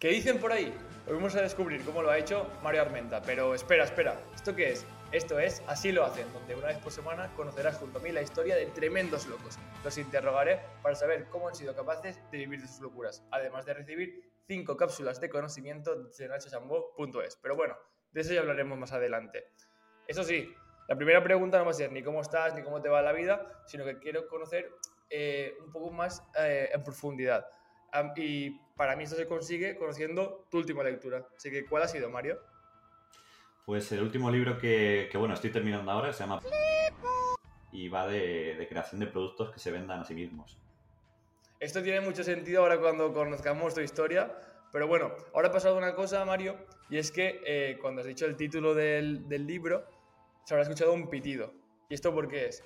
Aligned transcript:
¿Qué 0.00 0.08
dicen 0.08 0.38
por 0.38 0.50
ahí? 0.50 0.74
Hoy 1.06 1.12
vamos 1.12 1.36
a 1.36 1.42
descubrir 1.42 1.84
cómo 1.84 2.00
lo 2.00 2.10
ha 2.10 2.16
hecho 2.16 2.50
Mario 2.62 2.80
Armenta. 2.80 3.20
Pero 3.20 3.54
espera, 3.54 3.84
espera. 3.84 4.18
¿Esto 4.34 4.56
qué 4.56 4.70
es? 4.70 4.86
Esto 5.12 5.38
es 5.38 5.62
Así 5.66 5.92
lo 5.92 6.06
hacen, 6.06 6.32
donde 6.32 6.54
una 6.54 6.68
vez 6.68 6.78
por 6.78 6.90
semana 6.90 7.30
conocerás 7.36 7.76
junto 7.76 7.98
a 7.98 8.00
mí 8.00 8.10
la 8.10 8.22
historia 8.22 8.56
de 8.56 8.64
tremendos 8.64 9.26
locos. 9.26 9.58
Los 9.84 9.98
interrogaré 9.98 10.58
para 10.82 10.94
saber 10.94 11.26
cómo 11.28 11.48
han 11.48 11.54
sido 11.54 11.76
capaces 11.76 12.18
de 12.30 12.38
vivir 12.38 12.62
de 12.62 12.68
sus 12.68 12.80
locuras, 12.80 13.22
además 13.30 13.66
de 13.66 13.74
recibir 13.74 14.32
5 14.46 14.74
cápsulas 14.74 15.20
de 15.20 15.28
conocimiento 15.28 15.94
de 15.94 16.28
nachochambo.es. 16.28 17.36
Pero 17.36 17.56
bueno, 17.56 17.76
de 18.10 18.22
eso 18.22 18.32
ya 18.32 18.40
hablaremos 18.40 18.78
más 18.78 18.92
adelante. 18.92 19.48
Eso 20.06 20.24
sí, 20.24 20.50
la 20.88 20.96
primera 20.96 21.22
pregunta 21.22 21.58
no 21.58 21.66
va 21.66 21.72
a 21.72 21.74
ser 21.74 21.92
ni 21.92 22.02
cómo 22.02 22.22
estás, 22.22 22.54
ni 22.54 22.62
cómo 22.62 22.80
te 22.80 22.88
va 22.88 23.02
la 23.02 23.12
vida, 23.12 23.62
sino 23.66 23.84
que 23.84 23.98
quiero 23.98 24.26
conocer 24.28 24.70
eh, 25.10 25.58
un 25.62 25.70
poco 25.70 25.90
más 25.90 26.26
eh, 26.38 26.70
en 26.72 26.82
profundidad. 26.82 27.46
Y 28.16 28.50
para 28.76 28.96
mí 28.96 29.04
esto 29.04 29.16
se 29.16 29.26
consigue 29.26 29.76
conociendo 29.76 30.46
tu 30.50 30.58
última 30.58 30.82
lectura. 30.82 31.26
Así 31.36 31.50
que, 31.50 31.64
¿cuál 31.64 31.82
ha 31.82 31.88
sido, 31.88 32.10
Mario? 32.10 32.40
Pues 33.66 33.92
el 33.92 34.02
último 34.02 34.30
libro 34.30 34.58
que, 34.58 35.08
bueno, 35.14 35.34
estoy 35.34 35.50
terminando 35.50 35.90
ahora 35.90 36.12
se 36.12 36.20
llama 36.20 36.40
y 37.72 37.88
va 37.88 38.06
de, 38.06 38.66
creación 38.68 39.00
de 39.00 39.06
productos 39.06 39.50
que 39.50 39.60
se 39.60 39.70
vendan 39.70 40.00
a 40.00 40.04
sí 40.04 40.14
mismos. 40.14 40.58
Esto 41.60 41.82
tiene 41.82 42.00
mucho 42.00 42.24
sentido 42.24 42.62
ahora 42.62 42.80
cuando 42.80 43.12
conozcamos 43.12 43.74
tu 43.74 43.80
historia, 43.80 44.34
pero 44.72 44.88
bueno, 44.88 45.12
ahora 45.34 45.48
ha 45.48 45.52
pasado 45.52 45.76
una 45.76 45.94
cosa, 45.94 46.24
Mario, 46.24 46.56
y 46.88 46.98
es 46.98 47.12
que 47.12 47.40
eh, 47.46 47.78
cuando 47.80 48.00
has 48.00 48.06
dicho 48.06 48.26
el 48.26 48.36
título 48.36 48.74
del, 48.74 49.28
del 49.28 49.46
libro, 49.46 49.86
se 50.44 50.54
habrá 50.54 50.62
escuchado 50.62 50.92
un 50.92 51.08
pitido. 51.08 51.52
¿Y 51.88 51.94
esto 51.94 52.12
por 52.12 52.28
qué 52.28 52.46
es? 52.46 52.64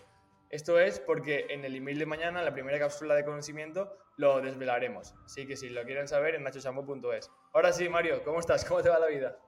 Esto 0.50 0.78
es 0.78 1.00
porque 1.00 1.46
en 1.50 1.64
el 1.64 1.74
email 1.74 1.98
de 1.98 2.06
mañana, 2.06 2.42
la 2.42 2.52
primera 2.52 2.78
cápsula 2.78 3.14
de 3.14 3.24
conocimiento, 3.24 3.96
lo 4.16 4.40
desvelaremos. 4.40 5.14
Así 5.24 5.46
que 5.46 5.56
si 5.56 5.68
lo 5.68 5.82
quieren 5.84 6.06
saber, 6.06 6.34
en 6.34 6.44
nachosamo.es. 6.44 7.30
Ahora 7.52 7.72
sí, 7.72 7.88
Mario, 7.88 8.22
¿cómo 8.24 8.40
estás? 8.40 8.64
¿Cómo 8.64 8.82
te 8.82 8.88
va 8.88 8.98
la 8.98 9.08
vida? 9.08 9.38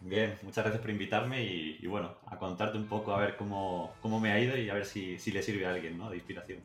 Bien, 0.00 0.38
muchas 0.42 0.62
gracias 0.62 0.80
por 0.80 0.90
invitarme 0.90 1.42
y, 1.42 1.86
bueno, 1.88 2.16
a 2.26 2.38
contarte 2.38 2.78
un 2.78 2.86
poco 2.86 3.12
a 3.12 3.18
ver 3.18 3.36
cómo, 3.36 3.96
cómo, 4.00 4.20
me 4.20 4.30
ha 4.30 4.38
ido 4.38 4.56
y 4.56 4.70
a 4.70 4.74
ver 4.74 4.86
si, 4.86 5.18
si 5.18 5.32
le 5.32 5.42
sirve 5.42 5.66
a 5.66 5.70
alguien, 5.70 5.98
¿no? 5.98 6.08
De 6.08 6.16
inspiración. 6.16 6.60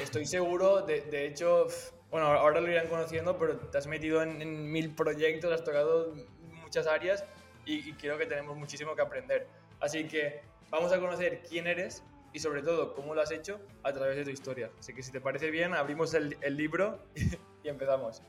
Estoy 0.00 0.26
seguro, 0.26 0.82
de, 0.82 1.00
de, 1.00 1.26
hecho, 1.26 1.66
bueno, 2.10 2.26
ahora 2.26 2.60
lo 2.60 2.70
irán 2.70 2.86
conociendo, 2.86 3.36
pero 3.36 3.56
te 3.56 3.78
has 3.78 3.88
metido 3.88 4.22
en, 4.22 4.70
mil 4.70 4.94
proyectos, 4.94 5.52
has 5.52 5.64
tocado 5.64 6.14
muchas 6.62 6.86
áreas 6.86 7.24
y, 7.66 7.88
y 7.88 7.92
creo 7.94 8.16
que 8.16 8.26
tenemos 8.26 8.56
muchísimo 8.56 8.94
que 8.94 9.02
aprender. 9.02 9.48
Así 9.80 10.06
que 10.06 10.40
vamos 10.70 10.92
a 10.92 11.00
conocer 11.00 11.42
quién 11.48 11.66
eres, 11.66 12.04
y 12.32 12.38
sobre 12.38 12.62
todo 12.62 12.94
cómo 12.94 13.14
lo 13.14 13.22
has 13.22 13.30
hecho 13.30 13.60
a 13.82 13.92
través 13.92 14.16
de 14.16 14.24
tu 14.24 14.30
historia. 14.30 14.70
Así 14.78 14.94
que 14.94 15.02
si 15.02 15.12
te 15.12 15.20
parece 15.20 15.50
bien, 15.50 15.74
abrimos 15.74 16.14
el, 16.14 16.36
el 16.40 16.56
libro 16.56 16.98
y 17.64 17.68
empezamos. 17.68 18.22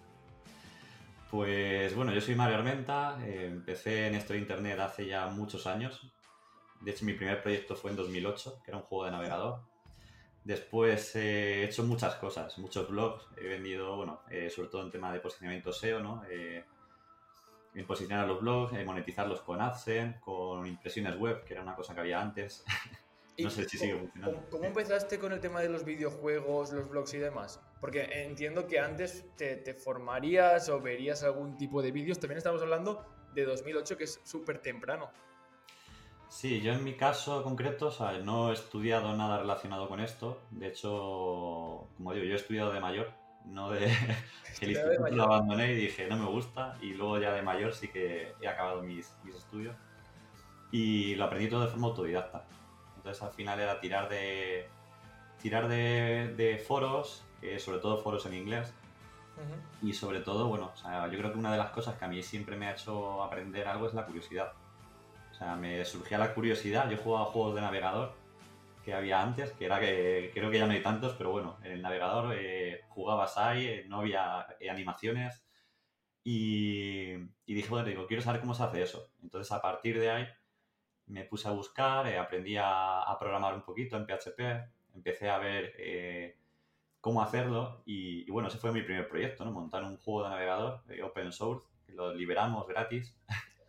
Pues 1.30 1.94
bueno, 1.95 2.11
yo 2.11 2.22
soy 2.22 2.33
Mario 2.33 2.58
Armenta, 2.58 3.20
eh, 3.23 3.45
empecé 3.45 4.08
en 4.08 4.16
esto 4.16 4.33
de 4.33 4.39
Internet 4.39 4.80
hace 4.80 5.05
ya 5.05 5.27
muchos 5.27 5.67
años. 5.67 6.11
De 6.81 6.92
hecho, 6.92 7.05
mi 7.05 7.14
primer 7.14 7.42
proyecto 7.44 7.75
fue 7.75 7.92
en 7.92 7.97
2008, 7.97 8.61
que 8.64 8.72
era 8.72 8.77
un 8.77 8.83
juego 8.83 9.05
de 9.05 9.11
navegador. 9.11 9.59
Después 10.44 11.16
he 11.16 11.66
hecho 11.66 11.83
muchas 11.83 12.16
cosas, 12.16 12.58
muchos 12.58 12.89
blogs. 12.89 13.27
He 13.38 13.47
vendido, 13.47 13.95
bueno, 13.95 14.22
eh, 14.31 14.50
sobre 14.50 14.70
todo 14.70 14.81
en 14.81 14.89
tema 14.89 15.14
de 15.14 15.20
posicionamiento 15.20 15.72
SEO, 15.72 16.00
¿no? 16.00 16.23
Eh, 16.27 16.66
en 17.75 17.86
posicionar 17.86 18.27
los 18.27 18.42
blogs, 18.42 18.73
monetizarlos 18.83 19.42
con 19.42 19.61
AdSense, 19.61 20.20
con 20.22 20.66
impresiones 20.66 21.16
web, 21.16 21.44
que 21.44 21.53
era 21.53 21.61
una 21.61 21.75
cosa 21.75 21.94
que 21.94 22.00
había 22.00 22.20
antes. 22.20 22.64
No 23.43 23.49
sé 23.49 23.67
si 23.67 23.77
sigue 23.77 23.95
funcionando. 23.97 24.45
¿Cómo, 24.49 24.65
empezaste 24.65 25.19
con 25.19 25.31
el 25.31 25.39
tema 25.39 25.61
de 25.61 25.69
los 25.69 25.85
videojuegos, 25.85 26.71
los 26.71 26.89
blogs 26.89 27.13
y 27.13 27.17
demás? 27.17 27.59
Porque 27.79 28.03
entiendo 28.25 28.67
que 28.67 28.79
antes 28.79 29.25
te, 29.35 29.73
formarías 29.73 30.69
o 30.69 30.81
verías 30.81 31.23
algún 31.23 31.57
tipo 31.57 31.81
de 31.81 31.91
vídeos. 31.91 32.19
También 32.19 32.37
estamos 32.37 32.61
hablando 32.61 33.05
de 33.33 33.45
2008, 33.45 33.97
que 33.97 34.03
es 34.05 34.19
súper 34.23 34.59
temprano. 34.59 35.09
Sí, 36.27 36.61
yo 36.61 36.73
en 36.73 36.83
mi 36.83 36.93
caso 36.93 37.43
concreto, 37.43 37.91
no 38.23 38.51
he 38.51 38.53
estudiado 38.53 39.15
nada 39.15 39.39
relacionado 39.39 39.87
con 39.87 39.99
esto. 39.99 40.41
De 40.52 40.67
hecho, 40.67 41.87
como 41.97 42.14
digo, 42.14 42.25
yo 42.25 42.33
he 42.33 42.37
estudiado 42.37 42.71
de 42.71 42.80
mayor, 42.80 43.11
no 43.45 43.71
de... 43.71 43.85
el 44.61 44.71
instituto 44.71 45.09
lo 45.09 45.23
abandoné 45.23 45.73
y 45.73 45.75
dije, 45.75 46.08
no 46.08 46.17
me 46.17 46.25
gusta. 46.25 46.77
Y 46.81 46.93
luego 46.93 47.19
ya 47.19 47.33
de 47.33 47.41
mayor 47.41 47.73
sí 47.73 47.87
que 47.87 48.33
he 48.41 48.47
acabado 48.47 48.83
mis, 48.83 49.15
mis 49.23 49.35
estudios. 49.35 49.75
Y 50.71 51.15
lo 51.15 51.25
aprendí 51.25 51.49
todo 51.49 51.61
de 51.61 51.69
forma 51.69 51.87
autodidacta. 51.87 52.45
Entonces 52.99 53.23
al 53.23 53.32
final 53.32 53.60
era 53.60 53.80
tirar 53.80 54.10
de 54.10 54.67
tirar 55.42 55.70
de, 55.70 56.64
foros, 56.67 57.23
sobre 57.60 57.80
todo 57.80 57.98
foros 57.98 58.26
en 58.26 58.33
inglés. 58.33 58.73
Y 59.82 59.93
sobre 59.93 60.20
todo, 60.20 60.49
bueno, 60.49 60.73
yo 61.09 61.17
creo 61.17 61.32
que 61.32 61.39
una 61.39 61.54
de 61.54 61.58
las 61.58 61.71
cosas 61.71 61.98
que 61.98 62.04
a 62.04 62.09
mí 62.09 62.21
siempre 62.21 62.58
me 62.58 62.67
ha 62.67 62.73
hecho 62.73 63.23
aprender 63.23 63.67
algo 63.67 63.88
es 63.88 63.93
la 63.93 64.05
curiosidad. 64.05 64.52
O 65.32 65.33
sea, 65.33 65.55
me 65.55 65.86
surgía 65.86 66.17
la 66.17 66.33
curiosidad. 66.33 66.89
Yo 66.89 66.98
jugaba 66.98 67.27
juegos 67.27 67.55
de 67.55 67.61
navegador 67.61 68.14
que 68.83 68.93
había 68.93 69.21
antes, 69.21 69.52
que 69.54 69.65
era 69.65 69.80
que 69.80 70.32
creo 70.33 70.52
que 70.52 70.59
ya 70.59 70.65
no 70.65 70.73
hay 70.73 70.82
tantos, 70.82 71.14
pero 71.17 71.32
bueno, 71.32 71.58
en 71.64 71.73
el 71.73 71.82
navegador 71.82 72.36
eh, 72.38 72.82
jugabas 72.89 73.38
ahí, 73.38 73.65
eh, 73.65 73.86
no 73.88 73.99
había 73.99 74.48
eh, 74.59 74.70
animaciones. 74.70 75.45
Y, 76.23 77.14
y, 77.45 77.54
dije, 77.54 77.70
bueno, 77.70 77.86
digo, 77.88 78.05
quiero 78.05 78.21
saber 78.21 78.42
cómo 78.42 78.54
se 78.54 78.64
hace 78.64 78.82
eso. 78.82 79.11
Entonces, 79.23 79.52
a 79.52 79.61
partir 79.61 79.99
de 79.99 80.11
ahí, 80.11 80.27
me 81.09 81.25
puse 81.25 81.47
a 81.47 81.52
buscar, 81.52 82.08
eh, 82.08 82.17
aprendí 82.17 82.55
a, 82.58 83.15
programar 83.20 83.53
un 83.53 83.64
poquito 83.64 83.97
en 83.97 84.05
PHP, 84.05 84.39
empecé 84.95 85.30
a 85.30 85.39
ver 85.39 85.73
eh, 85.77 86.37
cómo 87.02 87.21
hacerlo 87.21 87.81
y, 87.86 88.30
bueno, 88.31 88.47
ese 88.47 88.58
fue 88.58 88.71
mi 88.71 88.81
primer 88.81 89.09
proyecto, 89.09 89.43
¿no? 89.43 89.52
Montar 89.52 89.83
un 89.83 89.97
juego 89.97 90.23
de 90.23 90.30
navegador 90.30 90.83
eh, 90.89 91.02
open 91.03 91.31
source, 91.31 91.67
que 91.86 91.93
lo 91.93 92.14
liberamos 92.14 92.67
gratis. 92.67 93.17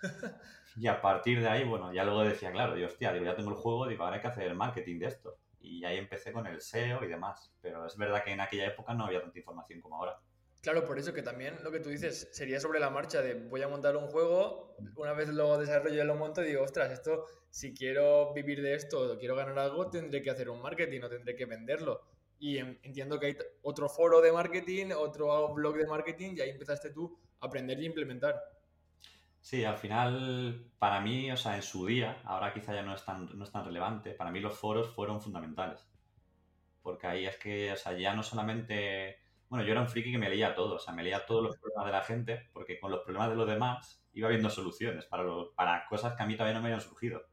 y 0.77 0.87
a 0.87 1.01
partir 1.01 1.41
de 1.41 1.49
ahí, 1.49 1.65
bueno, 1.65 1.93
ya 1.93 2.05
luego 2.05 2.23
decía, 2.23 2.53
claro, 2.53 2.77
yo, 2.77 2.87
hostia, 2.87 3.13
digo, 3.13 3.25
ya 3.25 3.35
tengo 3.35 3.51
el 3.51 3.57
juego, 3.57 3.89
digo, 3.89 4.05
ahora 4.05 4.17
hay 4.17 4.23
que 4.23 4.29
hacer 4.29 4.45
el 4.45 4.55
marketing 4.55 4.99
de 4.99 5.07
esto. 5.07 5.39
Y 5.63 5.85
ahí 5.85 5.99
empecé 5.99 6.33
con 6.33 6.47
el 6.47 6.61
SEO 6.61 7.05
y 7.05 7.09
demás. 7.09 7.55
Pero 7.61 7.87
es 7.87 7.97
verdad 7.97 8.25
que 8.25 8.33
en 8.33 8.41
aquella 8.41 8.67
época 8.67 8.95
no 8.95 9.05
había 9.05 9.21
tanta 9.21 9.39
información 9.39 9.81
como 9.81 9.97
ahora. 9.97 10.19
Claro, 10.63 10.85
por 10.85 10.99
eso 10.99 11.15
que 11.15 11.23
también 11.23 11.57
lo 11.63 11.71
que 11.71 11.81
tú 11.81 11.89
dices 11.89 12.29
sería 12.33 12.61
sobre 12.61 12.81
la 12.81 12.91
marcha 12.91 13.23
de 13.23 13.35
voy 13.35 13.63
a 13.63 13.69
montar 13.69 13.97
un 13.97 14.09
juego, 14.09 14.77
una 14.95 15.15
vez 15.15 15.29
lo 15.29 15.57
desarrollo 15.59 16.03
y 16.03 16.07
lo 16.07 16.17
monto, 16.17 16.43
digo, 16.43 16.63
ostras, 16.63 16.93
esto, 16.93 17.25
si 17.49 17.73
quiero 17.73 18.35
vivir 18.35 18.61
de 18.61 18.75
esto 18.75 19.13
o 19.13 19.19
quiero 19.19 19.37
ganar 19.37 19.59
algo, 19.59 19.89
tendré 19.89 20.23
que 20.23 20.31
hacer 20.31 20.51
un 20.51 20.61
marketing 20.61 21.01
o 21.03 21.09
tendré 21.09 21.35
que 21.35 21.47
venderlo. 21.47 22.03
Y 22.39 22.59
entiendo 22.59 23.19
que 23.19 23.27
hay 23.27 23.37
otro 23.63 23.89
foro 23.89 24.21
de 24.21 24.33
marketing, 24.33 24.93
otro 24.95 25.53
blog 25.55 25.77
de 25.77 25.87
marketing 25.87 26.35
y 26.37 26.41
ahí 26.43 26.51
empezaste 26.51 26.91
tú 26.91 27.19
a 27.41 27.47
aprender 27.47 27.81
y 27.81 27.87
implementar. 27.87 28.39
Sí, 29.41 29.65
al 29.65 29.79
final, 29.79 30.71
para 30.79 31.01
mí, 31.01 31.33
o 31.33 31.37
sea, 31.39 31.57
en 31.57 31.63
su 31.63 31.87
día, 31.87 32.21
ahora 32.25 32.53
quizá 32.53 32.75
ya 32.75 32.83
no 32.83 32.95
es 32.95 33.05
tan, 33.05 33.31
no 33.37 33.45
es 33.45 33.51
tan 33.51 33.65
relevante, 33.65 34.13
para 34.13 34.31
mí 34.31 34.41
los 34.41 34.59
foros 34.59 34.91
fueron 34.95 35.23
fundamentales. 35.23 35.89
Porque 36.83 37.07
ahí 37.07 37.27
es 37.27 37.39
que, 37.39 37.73
o 37.73 37.77
sea, 37.77 37.97
ya 37.97 38.15
no 38.15 38.23
solamente 38.23 39.20
bueno, 39.51 39.65
yo 39.65 39.73
era 39.73 39.81
un 39.81 39.89
friki 39.89 40.13
que 40.13 40.19
me 40.19 40.31
leía 40.31 40.55
todo, 40.55 40.77
o 40.77 40.79
sea, 40.79 40.95
me 40.95 41.03
leía 41.03 41.27
todos 41.27 41.43
los 41.43 41.59
problemas 41.59 41.87
de 41.87 41.93
la 41.93 42.03
gente, 42.03 42.49
porque 42.53 42.79
con 42.79 42.93
los 42.93 43.01
problemas 43.01 43.31
de 43.31 43.35
los 43.35 43.49
demás 43.49 44.01
iba 44.13 44.29
viendo 44.29 44.49
soluciones 44.49 45.07
para, 45.07 45.25
para 45.57 45.87
cosas 45.89 46.15
que 46.15 46.23
a 46.23 46.27
mí 46.27 46.35
todavía 46.37 46.55
no 46.55 46.63
me 46.63 46.69
habían 46.69 46.81
surgido. 46.81 47.27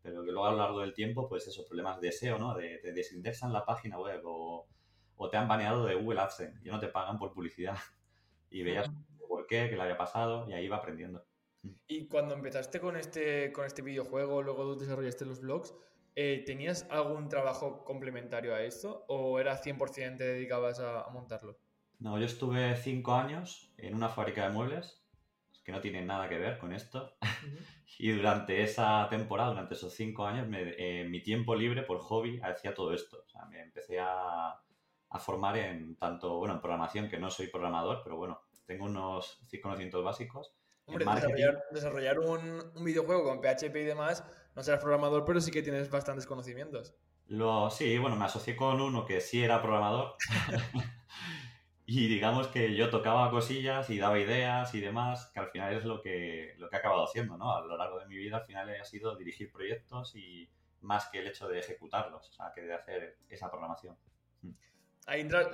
Pero 0.00 0.24
que 0.24 0.32
luego 0.32 0.46
a 0.46 0.52
lo 0.52 0.56
largo 0.56 0.80
del 0.80 0.94
tiempo, 0.94 1.28
pues 1.28 1.46
esos 1.46 1.66
problemas 1.66 2.00
de 2.00 2.12
SEO, 2.12 2.38
¿no? 2.38 2.54
De, 2.54 2.78
te 2.78 2.92
desindexan 2.92 3.52
la 3.52 3.66
página 3.66 3.98
web 3.98 4.22
o, 4.24 4.66
o, 5.16 5.28
te 5.28 5.36
han 5.36 5.46
baneado 5.46 5.84
de 5.84 5.94
Google 5.96 6.20
AdSense 6.20 6.66
y 6.66 6.70
no 6.70 6.80
te 6.80 6.88
pagan 6.88 7.18
por 7.18 7.32
publicidad. 7.32 7.76
Y 8.50 8.62
veías 8.62 8.88
por 9.26 9.48
qué, 9.48 9.68
qué 9.68 9.74
le 9.74 9.82
había 9.82 9.96
pasado 9.96 10.48
y 10.48 10.52
ahí 10.52 10.66
iba 10.66 10.76
aprendiendo. 10.76 11.26
Y 11.88 12.06
cuando 12.06 12.34
empezaste 12.34 12.78
con 12.78 12.96
este, 12.96 13.50
con 13.50 13.64
este 13.64 13.82
videojuego, 13.82 14.42
luego 14.42 14.76
desarrollaste 14.76 15.24
los 15.24 15.40
blogs, 15.40 15.74
eh, 16.16 16.44
¿tenías 16.46 16.86
algún 16.90 17.28
trabajo 17.28 17.84
complementario 17.84 18.54
a 18.54 18.62
esto 18.62 19.04
o 19.08 19.40
era 19.40 19.60
100% 19.60 20.16
te 20.16 20.24
dedicabas 20.24 20.78
a, 20.78 21.08
montarlo? 21.12 21.58
No, 21.98 22.18
yo 22.18 22.26
estuve 22.26 22.76
cinco 22.76 23.14
años 23.14 23.72
en 23.78 23.94
una 23.94 24.08
fábrica 24.08 24.46
de 24.46 24.50
muebles 24.52 25.02
que 25.64 25.72
no 25.72 25.80
tiene 25.80 26.04
nada 26.04 26.28
que 26.28 26.38
ver 26.38 26.58
con 26.58 26.72
esto. 26.72 27.16
y 27.98 28.12
durante 28.12 28.62
esa 28.62 29.08
temporada, 29.08 29.50
durante 29.50 29.74
esos 29.74 29.92
cinco 29.94 30.26
años, 30.26 30.46
en 30.52 31.10
mi 31.10 31.22
tiempo 31.22 31.56
libre 31.56 31.82
por 31.82 31.98
hobby 32.00 32.40
hacía 32.42 32.74
todo 32.74 32.92
esto. 32.92 33.24
O 33.26 33.28
sea, 33.28 33.46
me 33.46 33.60
empecé 33.62 33.98
a, 33.98 34.50
a, 34.50 35.18
formar 35.18 35.56
en 35.56 35.96
tanto, 35.96 36.38
bueno, 36.38 36.54
en 36.54 36.60
programación, 36.60 37.08
que 37.08 37.18
no 37.18 37.30
soy 37.30 37.48
programador, 37.48 38.02
pero 38.04 38.16
bueno, 38.16 38.40
tengo 38.66 38.84
unos 38.84 39.40
conocimientos 39.62 40.04
básicos. 40.04 40.54
Hombre, 40.86 41.06
desarrollar, 41.70 42.18
un, 42.18 42.62
un, 42.74 42.84
videojuego 42.84 43.24
con 43.24 43.40
PHP 43.40 43.74
y 43.76 43.84
demás 43.84 44.22
no 44.54 44.62
serás 44.62 44.80
programador, 44.80 45.24
pero 45.24 45.40
sí 45.40 45.50
que 45.50 45.62
tienes 45.62 45.90
bastantes 45.90 46.26
conocimientos. 46.26 46.94
Lo, 47.26 47.70
sí, 47.70 47.98
bueno, 47.98 48.16
me 48.16 48.26
asocié 48.26 48.54
con 48.54 48.80
uno 48.80 49.04
que 49.04 49.20
sí 49.20 49.42
era 49.42 49.62
programador. 49.62 50.16
y 51.86 52.08
digamos 52.08 52.48
que 52.48 52.74
yo 52.74 52.90
tocaba 52.90 53.30
cosillas 53.30 53.90
y 53.90 53.98
daba 53.98 54.18
ideas 54.18 54.74
y 54.74 54.80
demás, 54.80 55.30
que 55.32 55.40
al 55.40 55.48
final 55.48 55.74
es 55.74 55.84
lo 55.84 56.02
que, 56.02 56.54
lo 56.58 56.68
que 56.68 56.76
he 56.76 56.78
acabado 56.78 57.04
haciendo, 57.04 57.36
¿no? 57.36 57.54
A 57.56 57.60
lo 57.62 57.76
largo 57.76 57.98
de 57.98 58.06
mi 58.06 58.16
vida 58.16 58.38
al 58.38 58.44
final 58.44 58.68
ha 58.70 58.84
sido 58.84 59.16
dirigir 59.16 59.50
proyectos 59.50 60.14
y 60.14 60.48
más 60.80 61.06
que 61.06 61.18
el 61.18 61.26
hecho 61.26 61.48
de 61.48 61.58
ejecutarlos, 61.58 62.28
o 62.28 62.32
sea, 62.32 62.52
que 62.54 62.62
de 62.62 62.74
hacer 62.74 63.18
esa 63.28 63.50
programación. 63.50 63.96
Ahí 65.06 65.20
entra 65.20 65.50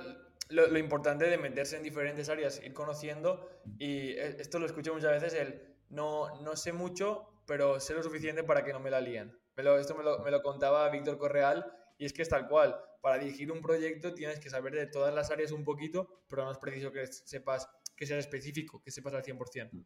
lo, 0.49 0.77
importante 0.77 1.25
de 1.25 1.37
meterse 1.37 1.77
en 1.77 1.83
diferentes 1.83 2.29
áreas, 2.29 2.61
ir 2.63 2.73
conociendo, 2.73 3.49
y 3.79 4.11
eh, 4.11 4.37
esto 4.39 4.59
lo 4.59 4.65
escucho 4.65 4.93
muchas 4.93 5.11
veces, 5.11 5.33
el 5.33 5.75
no, 5.89 6.41
no 6.41 6.55
sé 6.55 6.73
mucho, 6.73 7.30
pero 7.45 7.79
sé 7.79 7.93
lo 7.93 8.03
suficiente 8.03 8.43
para 8.43 8.63
que 8.63 8.73
no 8.73 8.79
me 8.79 8.91
la 8.91 9.01
líen. 9.01 9.37
esto 9.55 9.95
me 9.95 10.03
lo, 10.03 10.19
me 10.19 10.31
lo 10.31 10.41
contaba 10.41 10.89
Víctor 10.89 11.17
Correal, 11.17 11.65
y 11.97 12.05
es 12.05 12.13
que 12.13 12.21
es 12.21 12.29
tal 12.29 12.47
cual, 12.47 12.75
para 13.01 13.17
dirigir 13.17 13.51
un 13.51 13.61
proyecto 13.61 14.13
tienes 14.13 14.39
que 14.39 14.49
saber 14.49 14.73
de 14.73 14.87
todas 14.87 15.13
las 15.13 15.31
áreas 15.31 15.51
un 15.51 15.63
poquito, 15.63 16.23
pero 16.27 16.45
no 16.45 16.51
es 16.51 16.57
preciso 16.57 16.91
que 16.91 17.07
sepas, 17.07 17.69
que 17.95 18.05
seas 18.05 18.19
específico, 18.19 18.81
que 18.81 18.91
sepas 18.91 19.13
al 19.13 19.23
100%. 19.23 19.85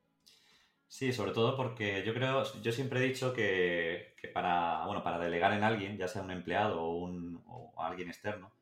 Sí, 0.88 1.12
sobre 1.12 1.32
todo 1.32 1.58
porque 1.58 2.04
yo 2.06 2.14
creo, 2.14 2.44
yo 2.62 2.72
siempre 2.72 3.00
he 3.00 3.08
dicho 3.08 3.34
que, 3.34 4.16
para, 4.34 4.86
bueno, 4.86 5.04
para 5.04 5.20
delegar 5.20 5.54
en 5.54 5.64
alguien, 5.64 5.98
ya 5.98 6.08
sea 6.08 6.22
un 6.22 6.32
empleado 6.32 6.82
o, 6.82 6.98
un, 7.04 7.44
o 7.48 7.74
alguien 7.78 8.10
externo, 8.10 8.54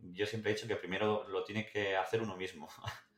yo 0.00 0.26
siempre 0.26 0.50
he 0.50 0.54
dicho 0.54 0.66
que 0.66 0.76
primero 0.76 1.28
lo 1.28 1.44
tiene 1.44 1.66
que 1.66 1.96
hacer 1.96 2.22
uno 2.22 2.36
mismo. 2.36 2.68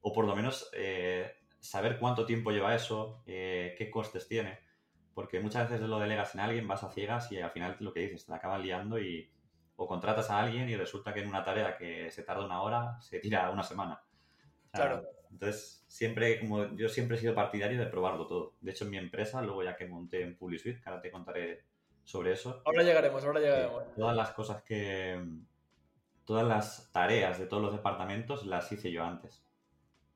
o 0.00 0.12
por 0.12 0.26
lo 0.26 0.34
menos 0.34 0.70
eh, 0.72 1.41
saber 1.62 1.98
cuánto 1.98 2.26
tiempo 2.26 2.50
lleva 2.50 2.74
eso, 2.74 3.22
eh, 3.26 3.74
qué 3.78 3.90
costes 3.90 4.28
tiene. 4.28 4.58
Porque 5.14 5.40
muchas 5.40 5.70
veces 5.70 5.88
lo 5.88 5.98
delegas 5.98 6.34
en 6.34 6.40
alguien, 6.40 6.68
vas 6.68 6.82
a 6.82 6.90
ciegas 6.90 7.30
y 7.32 7.40
al 7.40 7.52
final 7.52 7.76
lo 7.80 7.92
que 7.92 8.00
dices, 8.00 8.26
te 8.26 8.32
la 8.32 8.38
acabas 8.38 8.60
liando 8.60 8.98
y 8.98 9.30
o 9.76 9.86
contratas 9.86 10.30
a 10.30 10.40
alguien 10.40 10.68
y 10.68 10.76
resulta 10.76 11.14
que 11.14 11.20
en 11.20 11.28
una 11.28 11.44
tarea 11.44 11.76
que 11.76 12.10
se 12.10 12.22
tarda 12.22 12.44
una 12.44 12.62
hora, 12.62 13.00
se 13.00 13.18
tira 13.20 13.50
una 13.50 13.62
semana. 13.62 14.02
claro. 14.72 15.02
Entonces, 15.30 15.82
siempre, 15.88 16.40
como 16.40 16.76
yo 16.76 16.90
siempre 16.90 17.16
he 17.16 17.20
sido 17.20 17.34
partidario 17.34 17.78
de 17.78 17.86
probarlo 17.86 18.26
todo. 18.26 18.54
De 18.60 18.70
hecho, 18.70 18.84
en 18.84 18.90
mi 18.90 18.98
empresa, 18.98 19.40
luego 19.40 19.62
ya 19.62 19.74
que 19.76 19.86
monté 19.86 20.22
en 20.22 20.36
PubliSuite, 20.36 20.82
que 20.82 20.88
ahora 20.90 21.00
te 21.00 21.10
contaré 21.10 21.64
sobre 22.04 22.32
eso. 22.32 22.60
Ahora 22.66 22.82
llegaremos, 22.82 23.24
ahora 23.24 23.40
llegaremos. 23.40 23.94
todas 23.96 24.14
las 24.14 24.32
cosas 24.32 24.62
que, 24.62 25.18
todas 26.26 26.46
las 26.46 26.90
tareas 26.92 27.38
de 27.38 27.46
todos 27.46 27.62
los 27.62 27.72
departamentos 27.72 28.44
las 28.44 28.70
hice 28.72 28.92
yo 28.92 29.04
antes. 29.04 29.42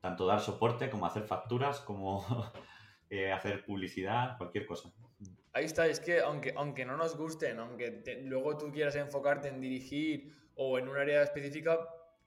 Tanto 0.07 0.25
dar 0.25 0.39
soporte 0.39 0.89
como 0.89 1.05
hacer 1.05 1.23
facturas, 1.23 1.81
como 1.81 2.23
eh, 3.09 3.29
hacer 3.29 3.65
publicidad, 3.65 4.37
cualquier 4.37 4.65
cosa. 4.65 4.89
Ahí 5.51 5.65
está, 5.65 5.85
es 5.85 5.99
que 5.99 6.21
aunque, 6.21 6.53
aunque 6.55 6.85
no 6.85 6.95
nos 6.95 7.17
gusten, 7.17 7.59
aunque 7.59 8.21
luego 8.23 8.57
tú 8.57 8.71
quieras 8.71 8.95
enfocarte 8.95 9.49
en 9.49 9.59
dirigir 9.59 10.33
o 10.55 10.79
en 10.79 10.87
un 10.87 10.95
área 10.95 11.21
específica, 11.23 11.77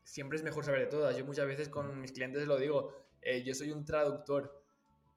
siempre 0.04 0.36
es 0.36 0.44
mejor 0.44 0.62
saber 0.62 0.80
de 0.80 0.86
todas. 0.88 1.16
Yo 1.16 1.24
muchas 1.24 1.46
veces 1.46 1.70
con 1.70 2.02
mis 2.02 2.12
clientes 2.12 2.46
lo 2.46 2.58
digo, 2.58 2.92
eh, 3.22 3.42
yo 3.44 3.54
soy 3.54 3.70
un 3.70 3.86
traductor 3.86 4.62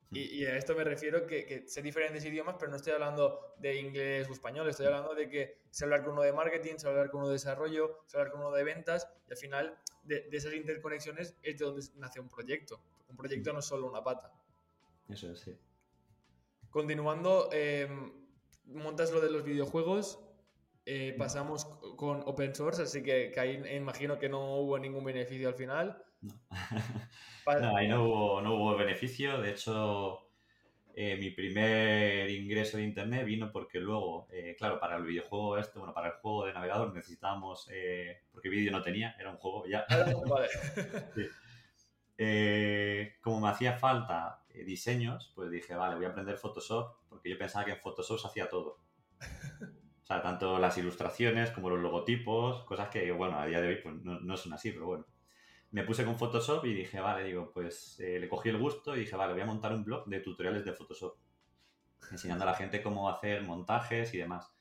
y, 0.10 0.46
a 0.46 0.56
esto 0.56 0.74
me 0.74 0.86
refiero 0.86 1.28
que, 1.28 1.46
que, 1.46 1.68
sé 1.68 1.82
diferentes 1.82 2.24
idiomas, 2.24 2.56
pero 2.58 2.72
no 2.72 2.78
estoy 2.78 2.94
hablando 2.94 3.56
de 3.58 3.76
inglés 3.76 4.30
o 4.30 4.32
español, 4.32 4.70
estoy 4.70 4.86
hablando 4.86 5.16
de 5.16 5.28
que 5.28 5.58
sé 5.70 5.84
hablar 5.84 6.04
con 6.04 6.14
uno 6.14 6.22
de 6.22 6.32
marketing, 6.32 6.76
sé 6.78 6.88
hablar 6.88 7.10
con 7.10 7.20
uno 7.20 7.28
de 7.28 7.34
desarrollo, 7.34 8.00
sé 8.06 8.16
hablar 8.16 8.32
con 8.32 8.40
uno 8.40 8.52
de 8.52 8.64
ventas, 8.64 9.10
y 9.28 9.32
al 9.32 9.38
final 9.38 9.78
de, 10.04 10.28
esas 10.32 10.54
interconexiones 10.54 11.36
es 11.42 11.58
de 11.58 11.66
donde 11.66 11.86
nace 11.96 12.20
un 12.20 12.30
proyecto. 12.30 12.82
Un 13.10 13.18
proyecto 13.18 13.54
no 13.54 13.60
es 13.60 13.66
solo 13.66 13.88
una 13.88 14.04
pata. 14.04 14.32
Eso 15.10 15.32
es, 15.32 15.40
sí. 15.40 15.58
Continuando, 16.70 17.50
eh, 17.52 17.88
montas 18.66 19.12
lo 19.12 19.22
de 19.22 19.30
los 19.30 19.44
videojuegos, 19.44 20.20
eh, 20.86 21.16
pasamos 21.18 21.66
con 21.96 22.22
open 22.26 22.56
source, 22.56 22.82
así 22.82 23.04
que, 23.04 23.32
que, 23.32 23.40
ahí 23.40 23.76
imagino 23.76 24.18
que 24.18 24.28
no 24.28 24.58
hubo 24.58 24.80
ningún 24.80 25.04
beneficio 25.04 25.48
al 25.48 25.54
final. 25.54 26.04
No. 26.22 26.34
no, 27.62 27.78
ahí 27.78 27.88
no 27.88 28.04
hubo, 28.04 28.42
no 28.42 28.56
hubo 28.56 28.76
beneficio. 28.78 29.40
De 29.40 29.52
hecho, 29.52 30.20
eh, 30.96 31.18
mi 31.18 31.32
primer 31.32 32.30
ingreso 32.30 32.78
de 32.78 32.84
internet 32.84 33.26
vino 33.26 33.52
porque 33.52 33.80
luego, 33.80 34.28
eh, 34.32 34.56
claro, 34.58 34.80
para 34.80 34.98
el 34.98 35.04
videojuego 35.04 35.58
este, 35.58 35.80
bueno, 35.80 35.94
para 35.94 36.10
el 36.10 36.14
juego 36.14 36.46
de 36.46 36.54
navegador 36.54 36.94
necesitábamos, 36.94 37.68
eh, 37.72 38.22
porque 38.32 38.50
vídeo 38.50 38.72
no 38.72 38.84
tenía, 38.84 39.16
era 39.20 39.32
un 39.32 39.38
juego 39.38 39.66
ya. 39.66 39.86
Ah, 39.90 40.06
vale. 40.28 40.50
como 43.22 43.42
me 43.42 43.50
hacía 43.50 43.74
falta 43.74 44.44
diseños, 44.66 45.32
pues 45.36 45.50
dije, 45.50 45.74
vale, 45.74 45.96
voy 45.96 46.06
a 46.06 46.10
aprender 46.10 46.38
Photoshop, 46.38 46.96
porque 47.10 47.32
yo 47.32 47.38
pensaba 47.40 47.66
que 47.66 47.72
en 47.72 47.80
Photoshop 47.80 48.20
se 48.20 48.28
hacía 48.28 48.48
todo. 48.48 48.78
O 49.20 50.06
sea, 50.06 50.22
tanto 50.22 50.60
las 50.60 50.78
ilustraciones 50.78 51.50
como 51.52 51.70
los 51.70 51.80
logotipos, 51.80 52.64
cosas 52.66 52.90
que, 52.90 53.12
bueno, 53.12 53.40
a 53.40 53.46
día 53.48 53.62
de 53.62 53.70
hoy 53.70 53.76
pues, 53.82 53.96
no, 53.96 54.20
no 54.20 54.38
son 54.38 54.54
así, 54.54 54.72
pero 54.72 54.86
bueno 54.86 55.06
me 55.74 55.84
puse 55.84 56.06
con 56.06 56.20
Photoshop 56.20 56.64
y 56.66 56.74
dije, 56.74 57.00
vale, 57.00 57.24
digo, 57.24 57.52
pues 57.52 58.00
eh, 58.00 58.20
le 58.20 58.30
cogí 58.30 58.50
el 58.50 58.60
gusto 58.60 58.96
y 58.96 59.02
dije, 59.02 59.16
vale, 59.16 59.34
voy 59.34 59.42
a 59.42 59.46
montar 59.46 59.74
un 59.74 59.84
blog 59.84 60.06
de 60.06 60.20
tutoriales 60.20 60.64
de 60.64 60.74
Photoshop, 60.74 61.16
enseñando 62.12 62.44
a 62.44 62.46
la 62.46 62.54
gente 62.54 62.84
cómo 62.84 63.10
hacer 63.10 63.42
montajes 63.42 64.14
y 64.14 64.20
demás. 64.20 64.54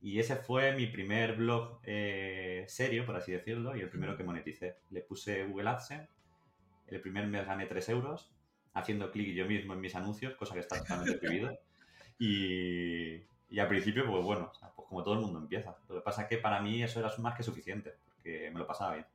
Y 0.00 0.20
ese 0.20 0.36
fue 0.36 0.72
mi 0.76 0.86
primer 0.86 1.34
blog 1.34 1.80
eh, 1.82 2.64
serio, 2.68 3.04
por 3.04 3.16
así 3.16 3.32
decirlo, 3.32 3.76
y 3.76 3.80
el 3.80 3.90
primero 3.90 4.16
que 4.16 4.22
moneticé. 4.22 4.76
Le 4.90 5.00
puse 5.00 5.44
Google 5.44 5.68
AdSense, 5.68 6.08
el 6.86 7.00
primer 7.00 7.26
mes 7.26 7.44
gané 7.44 7.66
3 7.66 7.88
euros, 7.88 8.30
haciendo 8.72 9.10
clic 9.10 9.34
yo 9.34 9.46
mismo 9.46 9.74
en 9.74 9.80
mis 9.80 9.96
anuncios, 9.96 10.34
cosa 10.36 10.54
que 10.54 10.60
está 10.60 10.78
totalmente 10.78 11.18
prohibido. 11.18 11.58
Y, 12.20 13.14
y 13.50 13.58
al 13.58 13.66
principio, 13.66 14.06
pues 14.06 14.22
bueno, 14.22 14.52
pues 14.76 14.88
como 14.88 15.02
todo 15.02 15.14
el 15.14 15.20
mundo 15.20 15.40
empieza. 15.40 15.76
Lo 15.88 15.96
que 15.96 16.02
pasa 16.02 16.22
es 16.22 16.28
que 16.28 16.38
para 16.38 16.60
mí 16.60 16.80
eso 16.84 17.00
era 17.00 17.10
más 17.18 17.36
que 17.36 17.42
suficiente, 17.42 17.94
porque 18.14 18.48
me 18.52 18.60
lo 18.60 18.66
pasaba 18.68 18.94
bien. 18.94 19.06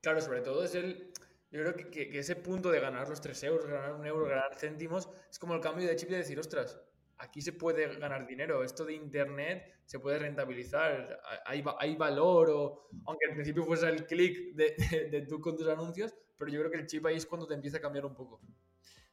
Claro, 0.00 0.20
sobre 0.20 0.40
todo 0.40 0.64
es 0.64 0.74
el. 0.74 1.12
Yo 1.50 1.60
creo 1.62 1.90
que, 1.90 2.18
ese 2.18 2.36
punto 2.36 2.70
de 2.70 2.78
ganar 2.78 3.08
los 3.08 3.20
3 3.20 3.42
euros, 3.44 3.66
ganar 3.66 3.94
un 3.94 4.06
euro, 4.06 4.26
ganar 4.26 4.54
céntimos, 4.58 5.08
es 5.30 5.38
como 5.38 5.54
el 5.54 5.60
cambio 5.60 5.88
de 5.88 5.96
chip 5.96 6.10
de 6.10 6.18
decir, 6.18 6.38
ostras, 6.38 6.78
aquí 7.16 7.40
se 7.40 7.52
puede 7.52 7.98
ganar 7.98 8.26
dinero, 8.26 8.62
esto 8.62 8.84
de 8.84 8.94
internet 8.94 9.80
se 9.86 9.98
puede 9.98 10.18
rentabilizar, 10.18 11.20
hay, 11.46 11.64
hay 11.78 11.96
valor, 11.96 12.50
o, 12.50 12.88
aunque 13.06 13.26
al 13.26 13.32
principio 13.32 13.64
fuese 13.64 13.88
el 13.88 14.06
clic 14.06 14.54
de, 14.54 15.08
de, 15.10 15.22
tú 15.22 15.40
con 15.40 15.56
tus 15.56 15.66
anuncios, 15.68 16.14
pero 16.36 16.50
yo 16.50 16.60
creo 16.60 16.70
que 16.70 16.78
el 16.78 16.86
chip 16.86 17.06
ahí 17.06 17.16
es 17.16 17.24
cuando 17.24 17.46
te 17.46 17.54
empieza 17.54 17.78
a 17.78 17.80
cambiar 17.80 18.04
un 18.04 18.14
poco. 18.14 18.40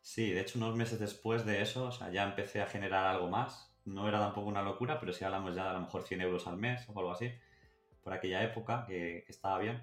Sí, 0.02 0.32
de 0.32 0.42
hecho 0.42 0.60
unos 0.60 0.76
meses 0.76 1.00
después 1.00 1.46
de 1.46 1.62
eso, 1.62 1.86
o 1.86 1.92
sea, 1.94 2.12
ya 2.12 2.24
empecé 2.24 2.62
a 2.62 2.68
generar 2.68 3.08
algo 3.08 3.30
más, 3.30 3.74
no 3.86 4.10
era 4.10 4.20
tampoco 4.20 4.50
una 4.50 4.62
locura, 4.62 5.00
pero 5.00 5.14
si 5.14 5.24
hablamos 5.24 5.56
ya 5.56 5.64
de 5.64 5.70
a 5.70 5.74
lo 5.74 5.82
mejor 5.82 6.04
100 6.04 6.22
euros 6.22 6.48
al 6.48 6.58
mes 6.58 6.86
o 6.90 7.00
algo 7.00 7.12
así, 7.12 7.32
por 8.04 8.14
aquella 8.14 8.44
época, 8.44 8.86
que 8.86 9.26
estaba 9.28 9.58
bien. 9.60 9.82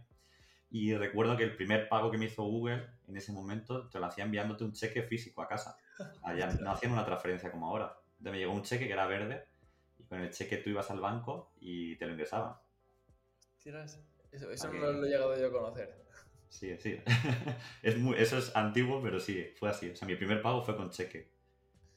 Y 0.72 0.94
recuerdo 0.94 1.36
que 1.36 1.44
el 1.44 1.54
primer 1.54 1.86
pago 1.86 2.10
que 2.10 2.16
me 2.16 2.24
hizo 2.24 2.44
Google 2.44 2.86
en 3.06 3.16
ese 3.16 3.30
momento 3.30 3.90
te 3.90 4.00
lo 4.00 4.06
hacía 4.06 4.24
enviándote 4.24 4.64
un 4.64 4.72
cheque 4.72 5.02
físico 5.02 5.42
a 5.42 5.46
casa. 5.46 5.76
Allá 6.22 6.50
no 6.60 6.72
hacían 6.72 6.92
una 6.92 7.04
transferencia 7.04 7.50
como 7.50 7.66
ahora. 7.66 7.94
Entonces 8.12 8.32
me 8.32 8.38
llegó 8.38 8.54
un 8.54 8.62
cheque 8.62 8.86
que 8.86 8.92
era 8.94 9.06
verde 9.06 9.46
y 9.98 10.04
con 10.04 10.18
el 10.20 10.30
cheque 10.30 10.56
tú 10.56 10.70
ibas 10.70 10.90
al 10.90 11.00
banco 11.00 11.52
y 11.60 11.96
te 11.96 12.06
lo 12.06 12.12
ingresaban. 12.12 12.54
Eso, 14.32 14.50
eso 14.50 14.72
no 14.72 14.92
lo 14.92 15.04
he 15.04 15.10
llegado 15.10 15.38
yo 15.38 15.48
a 15.48 15.52
conocer. 15.52 16.02
Sí, 16.48 16.74
sí. 16.78 16.98
es 17.82 17.98
muy, 17.98 18.16
eso 18.16 18.38
es 18.38 18.56
antiguo, 18.56 19.02
pero 19.02 19.20
sí, 19.20 19.52
fue 19.58 19.68
así. 19.68 19.90
O 19.90 19.96
sea, 19.96 20.08
mi 20.08 20.16
primer 20.16 20.40
pago 20.40 20.62
fue 20.62 20.74
con 20.74 20.90
cheque. 20.90 21.30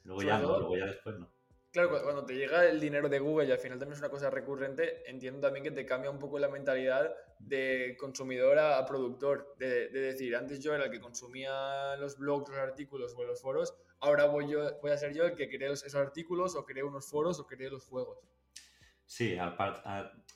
Luego 0.03 0.21
ya 0.21 0.37
no, 0.37 0.59
luego 0.59 0.77
ya 0.77 0.85
después 0.85 1.17
no. 1.17 1.29
Claro, 1.75 2.01
cuando 2.01 2.25
te 2.25 2.35
llega 2.35 2.65
el 2.65 2.79
dinero 2.79 3.09
de 3.09 3.19
Google 3.19 3.49
y 3.49 3.51
al 3.51 3.57
final 3.57 3.77
también 3.77 3.95
es 3.95 3.99
una 3.99 4.07
cosa 4.07 4.29
recurrente, 4.29 5.03
entiendo 5.11 5.41
también 5.41 5.61
que 5.61 5.71
te 5.71 5.85
cambia 5.85 6.09
un 6.09 6.19
poco 6.19 6.39
la 6.39 6.47
mentalidad 6.47 7.13
de 7.37 7.97
consumidor 7.99 8.57
a, 8.57 8.85
productor. 8.85 9.53
De, 9.59 9.89
decir, 9.89 10.37
antes 10.37 10.61
yo 10.61 10.73
era 10.73 10.85
el 10.85 10.91
que 10.91 11.01
consumía 11.01 11.97
los 11.97 12.17
blogs, 12.17 12.49
los 12.49 12.59
artículos 12.59 13.13
o 13.17 13.25
los 13.25 13.41
foros, 13.41 13.75
ahora 13.99 14.23
voy, 14.23 14.55
a 14.55 14.97
ser 14.97 15.13
yo 15.13 15.25
el 15.25 15.35
que 15.35 15.49
cree 15.49 15.69
esos 15.69 15.93
artículos 15.95 16.55
o 16.55 16.63
cree 16.63 16.81
unos 16.81 17.09
foros 17.09 17.41
o 17.41 17.45
cree 17.45 17.69
los 17.69 17.85
juegos. 17.85 18.19
Sí, 19.05 19.37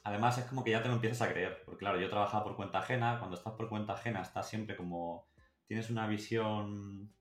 además 0.04 0.40
es 0.40 0.44
como 0.44 0.62
que 0.66 0.72
ya 0.72 0.84
te 0.84 0.90
lo 0.90 0.96
empiezas 0.96 1.22
a 1.22 1.32
creer. 1.32 1.64
Porque 1.64 1.80
claro, 1.80 2.02
yo 2.02 2.10
trabajaba 2.10 2.44
por 2.44 2.58
cuenta 2.58 2.80
ajena, 2.80 3.18
cuando 3.18 3.38
estás 3.38 3.54
por 3.54 3.70
cuenta 3.70 3.94
ajena 3.94 4.22
estás 4.24 4.50
siempre 4.50 4.76
como... 4.76 5.30
Tienes 5.68 5.90
una 5.90 6.06
visión 6.06 7.14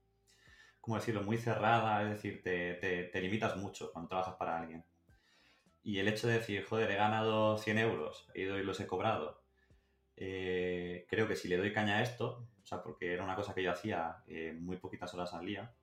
¿cómo 0.89 0.99
decirlo?, 0.99 1.23
muy 1.23 1.37
cerrada, 1.37 2.03
es 2.03 2.09
decir, 2.09 2.43
te, 2.43 2.73
te, 3.13 3.21
limitas 3.21 3.59
mucho 3.59 3.93
cuando 3.93 4.09
trabajas 4.09 4.37
para 4.37 4.59
alguien. 4.59 4.87
Y 5.83 5.99
el 5.99 6.09
hecho 6.09 6.29
de 6.29 6.39
decir, 6.39 6.65
joder, 6.65 6.91
he 6.91 6.97
ganado 6.97 7.59
100 7.59 7.77
euros, 7.77 8.27
he 8.33 8.41
ido 8.43 8.59
y 8.59 8.63
los 8.63 8.81
he 8.81 8.87
cobrado, 8.87 9.45
eh, 10.17 11.05
creo 11.11 11.29
que 11.29 11.37
si 11.37 11.47
le 11.47 11.59
doy 11.59 11.75
caña 11.75 11.99
a 11.99 12.03
esto, 12.03 12.49
o 12.63 12.67
sea, 12.67 12.83
porque 12.83 13.13
era 13.13 13.23
una 13.23 13.37
cosa 13.37 13.55
que 13.55 13.63
yo 13.63 13.71
hacía 13.71 14.23
eh, 14.29 14.55
muy 14.59 14.79
poquitas 14.79 15.13
horas 15.13 15.35
al 15.35 15.45
día, 15.45 15.75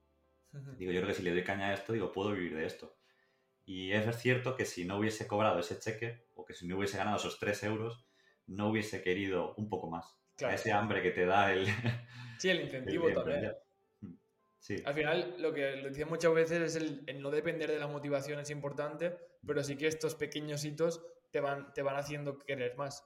digo, 0.76 0.92
yo 0.92 1.02
creo 1.02 1.10
que 1.10 1.14
si 1.14 1.22
le 1.22 1.34
doy 1.34 1.44
caña 1.44 1.68
a 1.68 1.74
esto, 1.76 1.94
digo, 1.94 2.12
puedo 2.12 2.32
vivir 2.32 2.56
de 2.56 2.66
esto. 2.66 2.98
Y 3.64 3.92
es 3.92 4.18
cierto 4.18 4.56
que 4.56 4.66
si 4.66 4.86
no 4.86 4.98
hubiese 4.98 5.28
cobrado 5.28 5.60
ese 5.60 5.78
cheque, 5.78 6.26
o 6.34 6.46
que 6.46 6.56
si 6.56 6.66
no 6.66 6.78
hubiese 6.78 6.98
ganado 6.98 7.18
esos 7.18 7.38
3 7.38 7.62
euros, 7.66 8.08
no 8.48 8.70
hubiese 8.70 9.04
querido 9.04 9.54
un 9.56 9.70
poco 9.70 9.88
más. 9.88 10.20
ese 10.40 10.72
hambre 10.72 11.04
que 11.04 11.12
te 11.12 11.28
da 11.28 11.54
el... 11.54 11.68
Sí, 12.40 12.50
el 12.50 12.62
incentivo 12.62 13.08
también. 13.14 13.54
Al 14.86 14.94
final, 14.94 15.36
lo 15.40 15.54
que 15.54 15.76
lo 15.78 15.90
decía 15.90 16.06
muchas 16.06 16.34
veces 16.34 16.62
es 16.62 16.76
el, 16.76 17.22
no 17.22 17.30
depender 17.30 17.70
de 17.70 17.80
la 17.80 17.88
motivación 17.88 18.40
es 18.40 18.50
importante, 18.50 19.18
pero 19.46 19.64
sí 19.64 19.76
que 19.78 19.88
estos 19.88 20.16
pequeños 20.16 20.66
hitos 20.66 21.06
te 21.32 21.40
van, 21.40 21.74
te 21.74 21.82
van 21.82 21.98
haciendo 21.98 22.40
querer 22.40 22.76
más. 22.76 23.04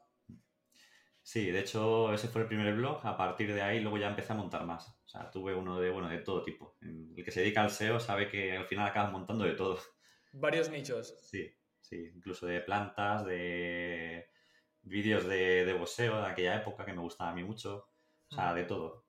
Sí, 1.21 1.51
de 1.51 1.59
hecho, 1.59 2.13
ese 2.13 2.27
fue 2.27 2.41
el 2.41 2.47
primer 2.47 2.73
blog. 2.75 3.05
A 3.05 3.17
partir 3.17 3.53
de 3.53 3.61
ahí, 3.61 3.81
luego 3.81 3.97
ya 3.97 4.07
empecé 4.07 4.33
a 4.33 4.37
montar 4.37 4.65
más. 4.65 4.87
O 4.87 5.07
sea, 5.07 5.29
tuve 5.29 5.53
uno 5.53 5.79
de, 5.79 5.89
bueno, 5.91 6.09
de 6.09 6.19
todo 6.19 6.43
tipo. 6.43 6.77
El 6.81 7.23
que 7.23 7.31
se 7.31 7.41
dedica 7.41 7.61
al 7.61 7.71
SEO 7.71 7.99
sabe 7.99 8.29
que 8.29 8.55
al 8.55 8.65
final 8.65 8.87
acabas 8.87 9.11
montando 9.11 9.43
de 9.43 9.53
todo. 9.53 9.79
Varios 10.31 10.69
nichos. 10.69 11.15
Sí, 11.21 11.53
sí. 11.81 12.11
Incluso 12.15 12.47
de 12.47 12.61
plantas, 12.61 13.25
de, 13.25 14.29
vídeos 14.81 15.27
de, 15.27 15.65
de 15.65 15.73
boxeo 15.73 16.21
de 16.21 16.27
aquella 16.27 16.55
época 16.55 16.85
que 16.85 16.93
me 16.93 17.01
gustaba 17.01 17.31
a 17.31 17.35
mí 17.35 17.43
mucho, 17.43 17.89
o 18.31 18.35
sea, 18.35 18.53
de 18.53 18.63
todo. 18.63 19.08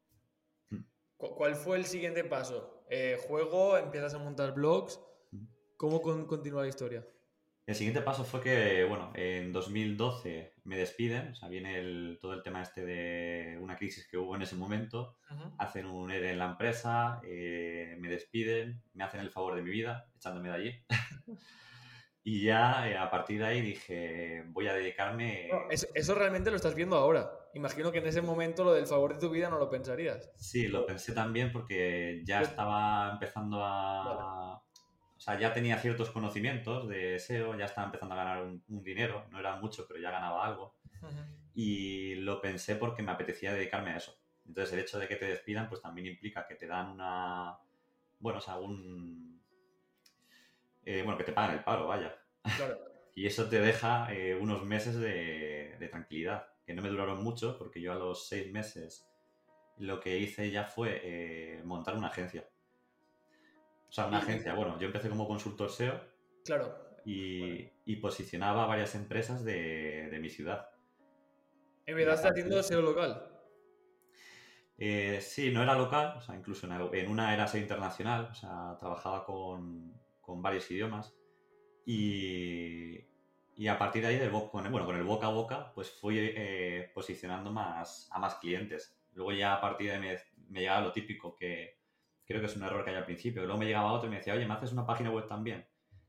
¿Cuál 1.21 1.55
fue 1.55 1.77
el 1.77 1.85
siguiente 1.85 2.25
paso? 2.25 2.83
Eh, 2.89 3.19
¿Juego? 3.29 3.77
¿Empiezas 3.77 4.15
a 4.15 4.19
montar 4.19 4.55
blogs? 4.55 4.99
¿Cómo 5.77 6.00
continúa 6.00 6.62
la 6.62 6.69
historia? 6.69 7.07
El 7.67 7.75
siguiente 7.75 8.00
paso 8.00 8.25
fue 8.25 8.41
que, 8.41 8.85
bueno, 8.85 9.12
en 9.15 9.53
2012 9.53 10.55
me 10.65 10.77
despiden, 10.77 11.29
o 11.29 11.35
sea, 11.35 11.49
viene 11.49 12.17
todo 12.21 12.33
el 12.33 12.43
tema 12.43 12.62
este 12.62 12.85
de 12.85 13.59
una 13.61 13.77
crisis 13.77 14.09
que 14.09 14.17
hubo 14.17 14.35
en 14.35 14.43
ese 14.43 14.57
momento, 14.57 15.19
hacen 15.59 15.87
un 15.87 16.11
ERE 16.11 16.33
en 16.33 16.39
la 16.39 16.47
empresa, 16.47 17.21
eh, 17.23 17.97
me 18.00 18.09
despiden, 18.09 18.83
me 18.95 19.05
hacen 19.05 19.21
el 19.21 19.31
favor 19.31 19.55
de 19.55 19.62
mi 19.62 19.71
vida, 19.71 20.11
echándome 20.17 20.49
de 20.49 20.55
allí. 20.55 20.85
y 22.25 22.43
ya 22.45 22.89
eh, 22.89 22.97
a 22.97 23.11
partir 23.11 23.39
de 23.39 23.47
ahí 23.47 23.61
dije, 23.61 24.45
voy 24.49 24.67
a 24.67 24.75
dedicarme... 24.75 25.50
eso, 25.71 26.15
realmente 26.15 26.50
lo 26.50 26.57
estás 26.57 26.75
viendo 26.75 26.97
ahora. 26.97 27.31
Imagino 27.54 27.90
que 27.90 27.99
en 27.99 28.07
ese 28.07 28.23
momento 28.23 28.64
lo 28.64 28.73
del 28.73 28.87
favor 28.87 29.14
de 29.14 29.21
tu 29.21 29.30
vida 29.30 29.49
no 29.50 29.59
lo 29.59 29.69
pensarías. 29.69 30.30
Sí, 30.37 30.69
lo 30.69 30.87
pensé 30.87 31.12
también 31.12 31.52
porque 31.52 32.23
ya 32.25 32.38
pues 32.38 32.50
estaba 32.50 33.11
empezando 33.12 33.64
a... 33.64 34.57
O 34.57 35.23
sea, 35.23 35.38
ya 35.38 35.52
tenía 35.52 35.78
ciertos 35.78 36.11
conocimientos 36.11 36.88
de 36.88 37.19
SEO, 37.19 37.57
ya 37.59 37.66
estaba 37.66 37.87
empezando 37.87 38.14
a 38.14 38.19
ganar 38.19 38.42
un, 38.42 38.62
dinero, 38.83 39.26
no 39.30 39.38
era 39.38 39.57
mucho, 39.57 39.87
pero 39.87 40.00
ya 40.00 40.11
ganaba 40.11 40.47
algo. 40.47 40.75
Y 41.54 42.14
lo 42.16 42.40
pensé 42.40 42.76
porque 42.76 43.02
me 43.02 43.12
apetecía 43.12 43.52
dedicarme 43.52 43.90
a 43.90 43.97
eso. 43.99 44.16
Entonces, 44.47 44.73
el 44.73 44.80
hecho 44.80 44.99
de 44.99 45.09
que 45.09 45.16
te 45.16 45.26
despidan, 45.26 45.69
pues 45.69 45.83
también 45.83 46.07
implica 46.07 46.47
que 46.47 46.54
te 46.54 46.66
dan 46.66 46.90
una. 46.92 47.59
Bueno, 48.19 48.38
o 48.38 48.40
sea, 48.40 48.57
un. 48.57 49.42
Eh, 50.87 51.02
bueno, 51.02 51.19
que 51.19 51.25
te 51.25 51.33
pagan 51.33 51.57
el 51.57 51.64
paro, 51.64 51.87
vaya. 51.87 52.16
Claro. 52.57 52.78
y 53.14 53.26
eso 53.26 53.49
te 53.49 53.61
deja 53.61 54.12
eh, 54.12 54.35
unos 54.35 54.64
meses 54.64 54.97
de, 54.99 55.88
tranquilidad, 55.90 56.47
que 56.71 56.77
no 56.77 56.83
me 56.83 56.89
duraron 56.89 57.25
mucho, 57.25 57.59
porque 57.59 57.81
yo 57.81 57.91
a 57.91 57.97
los 57.97 58.29
seis 58.29 58.53
meses 58.53 59.05
lo 59.79 59.99
que 59.99 60.17
hice 60.19 60.53
ya 60.53 60.62
fue 60.62 61.00
eh, 61.03 61.62
montar 61.65 61.97
una 61.97 62.07
agencia. 62.07 62.49
O 63.89 63.93
sea, 63.93 64.07
una 64.07 64.19
agencia, 64.19 64.55
bueno, 64.55 64.79
yo 64.79 64.87
empecé 64.87 65.09
como 65.09 65.27
consultor 65.27 65.69
SEO. 65.69 66.00
Claro. 66.45 66.73
Y, 67.05 67.97
posicionaba 67.97 68.67
varias 68.67 68.95
empresas 68.95 69.45
de, 69.45 70.17
mi 70.23 70.31
ciudad. 70.31 70.69
¿Empezaste 71.87 72.29
haciendo 72.29 72.62
SEO 72.62 72.83
local? 72.83 73.29
Eh, 74.79 75.19
sí, 75.21 75.50
no 75.50 75.65
era 75.65 75.75
local, 75.75 76.19
o 76.19 76.21
sea, 76.21 76.37
incluso 76.37 76.69
en, 76.69 77.11
una 77.11 77.35
era 77.35 77.49
SEO 77.49 77.61
internacional, 77.61 78.29
o 78.31 78.35
sea, 78.35 78.77
trabajaba 78.79 79.25
con, 79.25 79.93
varios 80.41 80.71
idiomas. 80.71 81.12
Y, 81.85 83.10
a 83.69 83.79
partir 83.79 84.02
de 84.02 84.09
ahí, 84.09 84.17
del, 84.17 84.31
bueno, 84.31 84.87
con 84.87 84.97
el 84.97 85.05
boca 85.05 85.26
a 85.26 85.31
boca, 85.31 85.73
pues 85.75 85.90
fui 85.90 86.17
eh, 86.19 86.90
posicionando 86.95 87.50
más, 87.50 88.09
a 88.11 88.19
más 88.19 88.37
clientes. 88.37 88.99
Luego 89.12 89.33
ya 89.33 89.55
a 89.55 89.61
partir 89.61 89.88
de 89.88 89.93
ahí 89.95 90.00
me, 90.00 90.19
me 90.49 90.61
llegaba 90.61 90.81
lo 90.81 90.93
típico 90.93 91.35
que 91.35 91.79
creo 92.25 92.40
que 92.40 92.47
es 92.47 92.57
un 92.57 92.62
error 92.62 92.85
que 92.85 92.90
hay 92.90 92.97
al 92.97 93.05
principio. 93.05 93.43
Luego 93.43 93.59
me 93.59 93.67
llegaba 93.67 93.93
otro 93.93 94.07
y 94.07 94.11
me 94.11 94.19
decía, 94.19 94.35
oye, 94.35 94.47
¿me 94.47 94.55
haces 94.55 94.73
una 94.73 94.87
página 94.87 95.11
web 95.11 95.26
también? 95.26 95.67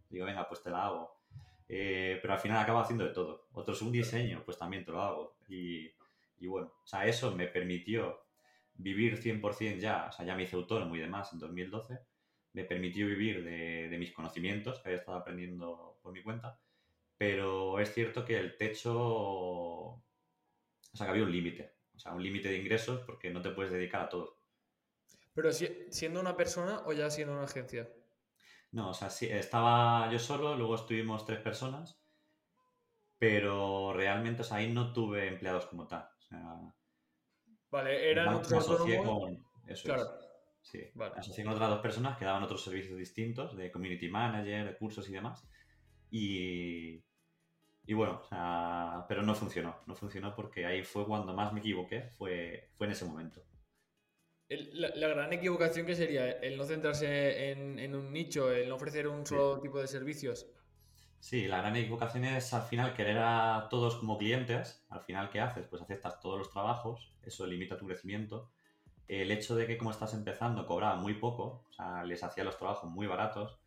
Digo, 0.09 0.25
venga, 0.25 0.47
pues 0.47 0.61
te 0.61 0.69
la 0.69 0.85
hago. 0.85 1.19
Eh, 1.67 2.19
pero 2.21 2.33
al 2.33 2.39
final 2.39 2.59
acabo 2.59 2.79
haciendo 2.79 3.05
de 3.05 3.11
todo. 3.11 3.47
Otros 3.53 3.81
un 3.81 3.91
diseño, 3.91 4.43
pues 4.45 4.57
también 4.57 4.85
te 4.85 4.91
lo 4.91 5.01
hago. 5.01 5.37
Y, 5.47 5.89
bueno, 6.47 6.71
o 6.83 6.87
sea, 6.87 7.05
eso 7.05 7.35
me 7.35 7.47
permitió 7.47 8.23
vivir 8.75 9.17
100% 9.17 9.79
ya, 9.79 10.07
o 10.09 10.11
sea, 10.11 10.25
ya 10.25 10.35
me 10.35 10.43
hice 10.43 10.55
autónomo 10.55 10.95
y 10.95 10.99
demás 10.99 11.33
en 11.33 11.39
2012. 11.39 11.99
Me 12.53 12.65
permitió 12.65 13.07
vivir 13.07 13.43
de, 13.43 13.89
de 13.89 13.97
mis 13.97 14.11
conocimientos 14.11 14.79
que 14.79 14.89
había 14.89 14.99
estado 14.99 15.17
aprendiendo 15.17 15.97
por 16.01 16.11
mi 16.13 16.21
cuenta. 16.21 16.59
Pero 17.21 17.79
es 17.79 17.93
cierto 17.93 18.25
que 18.25 18.35
el 18.35 18.57
techo, 18.57 18.97
o 18.97 20.03
sea, 20.91 21.05
que 21.05 21.11
había 21.11 21.21
un 21.21 21.31
límite. 21.31 21.75
O 21.95 21.99
sea, 21.99 22.13
un 22.13 22.23
límite 22.23 22.49
de 22.49 22.57
ingresos 22.57 23.03
porque 23.05 23.29
no 23.29 23.43
te 23.43 23.51
puedes 23.51 23.71
dedicar 23.71 24.01
a 24.01 24.09
todo. 24.09 24.39
Pero 25.35 25.51
siendo 25.53 26.19
una 26.19 26.35
persona 26.35 26.81
o 26.87 26.93
ya 26.93 27.11
siendo 27.11 27.35
una 27.35 27.43
agencia. 27.43 27.87
No, 28.71 28.89
o 28.89 28.93
sea, 28.95 29.11
sí, 29.11 29.27
estaba 29.27 30.11
yo 30.11 30.17
solo, 30.17 30.55
luego 30.55 30.73
estuvimos 30.73 31.23
tres 31.23 31.37
personas, 31.41 32.01
pero 33.19 33.93
realmente, 33.93 34.41
o 34.41 34.43
sea, 34.43 34.57
ahí 34.57 34.73
no 34.73 34.91
tuve 34.91 35.27
empleados 35.27 35.67
como 35.67 35.87
tal. 35.87 36.09
O 36.17 36.21
sea, 36.23 36.73
vale, 37.69 38.09
eran 38.09 38.33
otros 38.33 38.65
con, 38.65 39.45
eso 39.67 39.83
claro. 39.83 40.09
Sí, 40.63 40.89
vale. 40.95 41.13
asocié 41.17 41.43
con 41.43 41.53
otras 41.53 41.69
dos 41.69 41.81
personas 41.81 42.17
que 42.17 42.25
daban 42.25 42.41
otros 42.41 42.63
servicios 42.63 42.97
distintos, 42.97 43.55
de 43.55 43.71
community 43.71 44.09
manager, 44.09 44.65
de 44.65 44.75
cursos 44.75 45.07
y 45.07 45.11
demás. 45.11 45.47
Y, 46.09 47.03
y 47.85 47.93
bueno, 47.93 48.21
o 48.23 48.27
sea, 48.27 49.05
pero 49.07 49.21
no 49.21 49.35
funcionó, 49.35 49.77
no 49.87 49.95
funcionó 49.95 50.35
porque 50.35 50.65
ahí 50.65 50.83
fue 50.83 51.05
cuando 51.05 51.33
más 51.33 51.53
me 51.53 51.59
equivoqué, 51.59 52.11
fue, 52.17 52.69
fue 52.73 52.87
en 52.87 52.93
ese 52.93 53.05
momento 53.05 53.43
la, 54.57 55.07
gran 55.07 55.31
equivocación 55.33 55.85
que 55.85 55.95
sería 55.95 56.29
el 56.29 56.57
no 56.57 56.65
centrarse 56.65 57.51
en, 57.51 57.95
un 57.95 58.11
nicho, 58.11 58.51
el 58.51 58.67
no 58.67 58.75
ofrecer 58.75 59.07
un 59.07 59.25
solo 59.25 59.59
tipo 59.59 59.79
de 59.79 59.87
servicios. 59.87 60.47
Sí, 61.19 61.47
la 61.47 61.57
gran 61.57 61.75
equivocación 61.75 62.25
es 62.25 62.53
al 62.53 62.63
final 62.63 62.93
querer 62.93 63.17
a 63.19 63.67
todos 63.69 63.95
como 63.95 64.17
clientes. 64.17 64.83
Al 64.89 65.01
final, 65.01 65.29
¿qué 65.29 65.39
haces? 65.39 65.67
Pues 65.67 65.81
aceptas 65.81 66.19
todos 66.19 66.39
los 66.39 66.51
trabajos, 66.51 67.13
eso 67.21 67.45
limita 67.45 67.77
tu 67.77 67.85
crecimiento. 67.85 68.49
El 69.07 69.31
hecho 69.31 69.55
de 69.55 69.67
que 69.67 69.77
como 69.77 69.91
estás 69.91 70.13
empezando 70.13 70.65
cobraba 70.65 70.95
muy 70.95 71.13
poco, 71.13 71.65
o 71.69 71.73
sea, 71.73 72.03
les 72.03 72.23
hacía 72.23 72.43
los 72.43 72.57
trabajos 72.57 72.89
muy 72.89 73.07
baratos. 73.07 73.59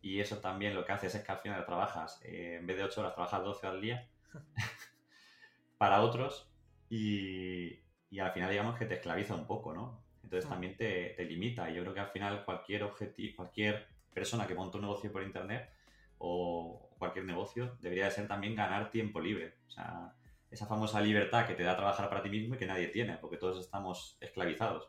Y 0.00 0.20
eso 0.20 0.38
también 0.38 0.74
lo 0.74 0.84
que 0.84 0.92
haces 0.92 1.14
es 1.14 1.24
que 1.24 1.32
al 1.32 1.38
final 1.38 1.64
trabajas, 1.64 2.20
eh, 2.24 2.56
en 2.60 2.66
vez 2.66 2.76
de 2.76 2.84
8 2.84 3.00
horas, 3.00 3.14
trabajas 3.14 3.42
12 3.42 3.66
al 3.66 3.80
día 3.80 4.08
para 5.78 6.02
otros. 6.02 6.50
Y, 6.88 7.80
y 8.10 8.18
al 8.20 8.32
final 8.32 8.50
digamos 8.50 8.78
que 8.78 8.86
te 8.86 8.94
esclaviza 8.94 9.34
un 9.34 9.46
poco, 9.46 9.74
¿no? 9.74 10.02
Entonces 10.22 10.48
también 10.48 10.76
te, 10.76 11.14
te, 11.16 11.24
limita. 11.24 11.70
Y 11.70 11.74
yo 11.74 11.82
creo 11.82 11.94
que 11.94 12.00
al 12.00 12.10
final 12.10 12.44
cualquier 12.44 12.84
objetivo, 12.84 13.36
cualquier 13.36 13.86
persona 14.12 14.46
que 14.46 14.54
monte 14.54 14.76
un 14.76 14.82
negocio 14.82 15.10
por 15.10 15.22
internet 15.22 15.70
o 16.18 16.90
cualquier 16.98 17.24
negocio 17.24 17.76
debería 17.80 18.06
de 18.06 18.10
ser 18.10 18.28
también 18.28 18.54
ganar 18.54 18.90
tiempo 18.90 19.20
libre. 19.20 19.54
O 19.68 19.70
sea, 19.70 20.14
esa 20.50 20.66
famosa 20.66 21.00
libertad 21.00 21.46
que 21.46 21.54
te 21.54 21.62
da 21.62 21.76
trabajar 21.76 22.08
para 22.08 22.22
ti 22.22 22.30
mismo 22.30 22.54
y 22.54 22.58
que 22.58 22.66
nadie 22.66 22.88
tiene, 22.88 23.16
porque 23.18 23.36
todos 23.36 23.58
estamos 23.58 24.16
esclavizados. 24.20 24.88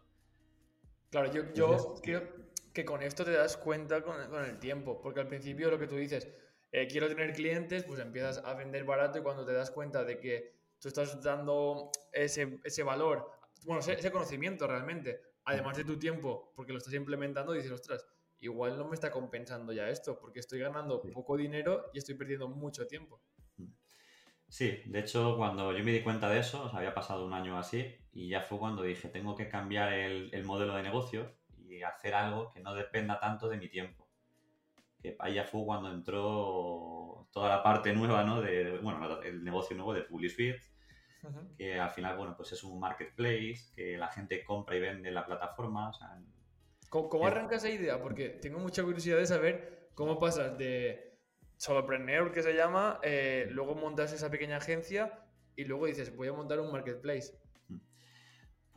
Claro, 1.10 1.32
yo, 1.32 1.54
yo 1.54 1.96
creo 2.04 2.49
que 2.80 2.86
con 2.86 3.02
esto 3.02 3.26
te 3.26 3.32
das 3.32 3.58
cuenta 3.58 4.02
con, 4.02 4.16
con, 4.30 4.44
el 4.46 4.60
tiempo, 4.60 5.02
porque 5.02 5.20
al 5.20 5.28
principio 5.28 5.70
lo 5.70 5.80
que 5.80 5.88
tú 5.88 5.96
dices, 5.96 6.28
eh, 6.72 6.88
quiero 6.88 7.08
tener 7.08 7.34
clientes, 7.34 7.84
pues 7.84 8.00
empiezas 8.00 8.38
a 8.40 8.54
vender 8.54 8.84
barato 8.84 9.20
y 9.20 9.22
cuando 9.22 9.46
te 9.46 9.54
das 9.54 9.72
cuenta 9.72 10.04
de 10.04 10.20
que 10.20 10.56
tú 10.80 10.88
estás 10.88 11.22
dando 11.22 11.92
ese, 12.12 12.60
ese 12.64 12.84
valor, 12.84 13.32
bueno, 13.66 13.82
ese 13.82 14.12
conocimiento 14.12 14.66
realmente 14.66 15.30
además 15.50 15.78
de 15.78 15.84
tu 15.84 15.98
tiempo, 15.98 16.54
porque 16.56 16.72
lo 16.72 16.78
estás 16.78 16.94
implementando, 16.94 17.54
dices, 17.54 17.72
ostras, 17.72 18.06
igual 18.40 18.78
no 18.78 18.88
me 18.88 18.94
está 18.94 19.12
compensando 19.12 19.74
ya 19.74 19.90
esto, 19.90 20.20
porque 20.20 20.40
estoy 20.40 20.60
ganando 20.60 21.02
poco 21.02 21.38
dinero 21.38 21.90
y 21.94 21.98
estoy 21.98 22.16
perdiendo 22.16 22.48
mucho 22.48 22.88
tiempo. 22.88 23.22
Sí, 24.48 24.82
de 24.86 25.00
hecho, 25.00 25.38
cuando 25.38 25.76
yo 25.78 25.84
me 25.84 25.92
di 25.92 26.02
cuenta 26.02 26.30
de 26.30 26.40
eso, 26.40 26.70
había 26.74 26.94
pasado 26.94 27.26
un 27.26 27.34
año 27.34 27.58
así, 27.58 27.96
y 28.12 28.30
ya 28.30 28.42
fue 28.42 28.58
cuando 28.58 28.84
dije, 28.84 29.10
tengo 29.10 29.36
que 29.36 29.48
cambiar 29.48 29.94
el, 29.94 30.44
modelo 30.44 30.76
de 30.76 30.84
negocio 30.84 31.36
hacer 31.84 32.14
algo 32.14 32.52
que 32.52 32.60
no 32.60 32.74
dependa 32.74 33.20
tanto 33.20 33.50
de 33.50 33.58
mi 33.58 33.70
tiempo. 33.70 34.08
Que 35.02 35.16
ya 35.34 35.46
fue 35.46 35.64
cuando 35.66 35.92
entró 35.92 37.28
toda 37.32 37.50
la 37.50 37.64
parte 37.64 37.94
nueva, 37.94 38.24
¿no? 38.24 38.42
De, 38.42 38.80
bueno, 38.80 39.22
el 39.22 39.44
negocio 39.44 39.76
nuevo 39.76 39.94
de 39.94 40.02
PubliSuite, 40.02 40.62
que 41.58 41.80
al 41.80 41.90
final, 41.90 42.18
bueno, 42.18 42.36
pues 42.36 42.52
es 42.52 42.64
un 42.64 42.80
marketplace, 42.80 43.72
que 43.76 43.98
la 43.98 44.10
gente 44.10 44.44
compra 44.44 44.76
y 44.76 44.80
vende 44.80 45.10
en 45.10 45.16
la 45.16 45.26
plataforma. 45.26 45.92
¿Cómo, 46.90 47.28
arranca 47.28 47.56
esa 47.56 47.70
idea? 47.70 48.02
Porque 48.02 48.30
tengo 48.30 48.60
mucha 48.60 48.84
curiosidad 48.84 49.18
de 49.18 49.26
saber 49.26 49.90
cómo 49.94 50.20
pasas 50.20 50.58
de 50.58 51.18
solopreneur, 51.58 52.32
que 52.32 52.42
se 52.42 52.54
llama, 52.54 53.00
eh, 53.04 53.48
luego 53.52 53.76
montas 53.76 54.14
esa 54.14 54.32
pequeña 54.32 54.58
agencia 54.58 55.26
y 55.56 55.66
luego 55.66 55.86
dices, 55.86 56.16
voy 56.16 56.30
a 56.30 56.34
montar 56.34 56.60
un 56.60 56.72
marketplace. 56.72 57.38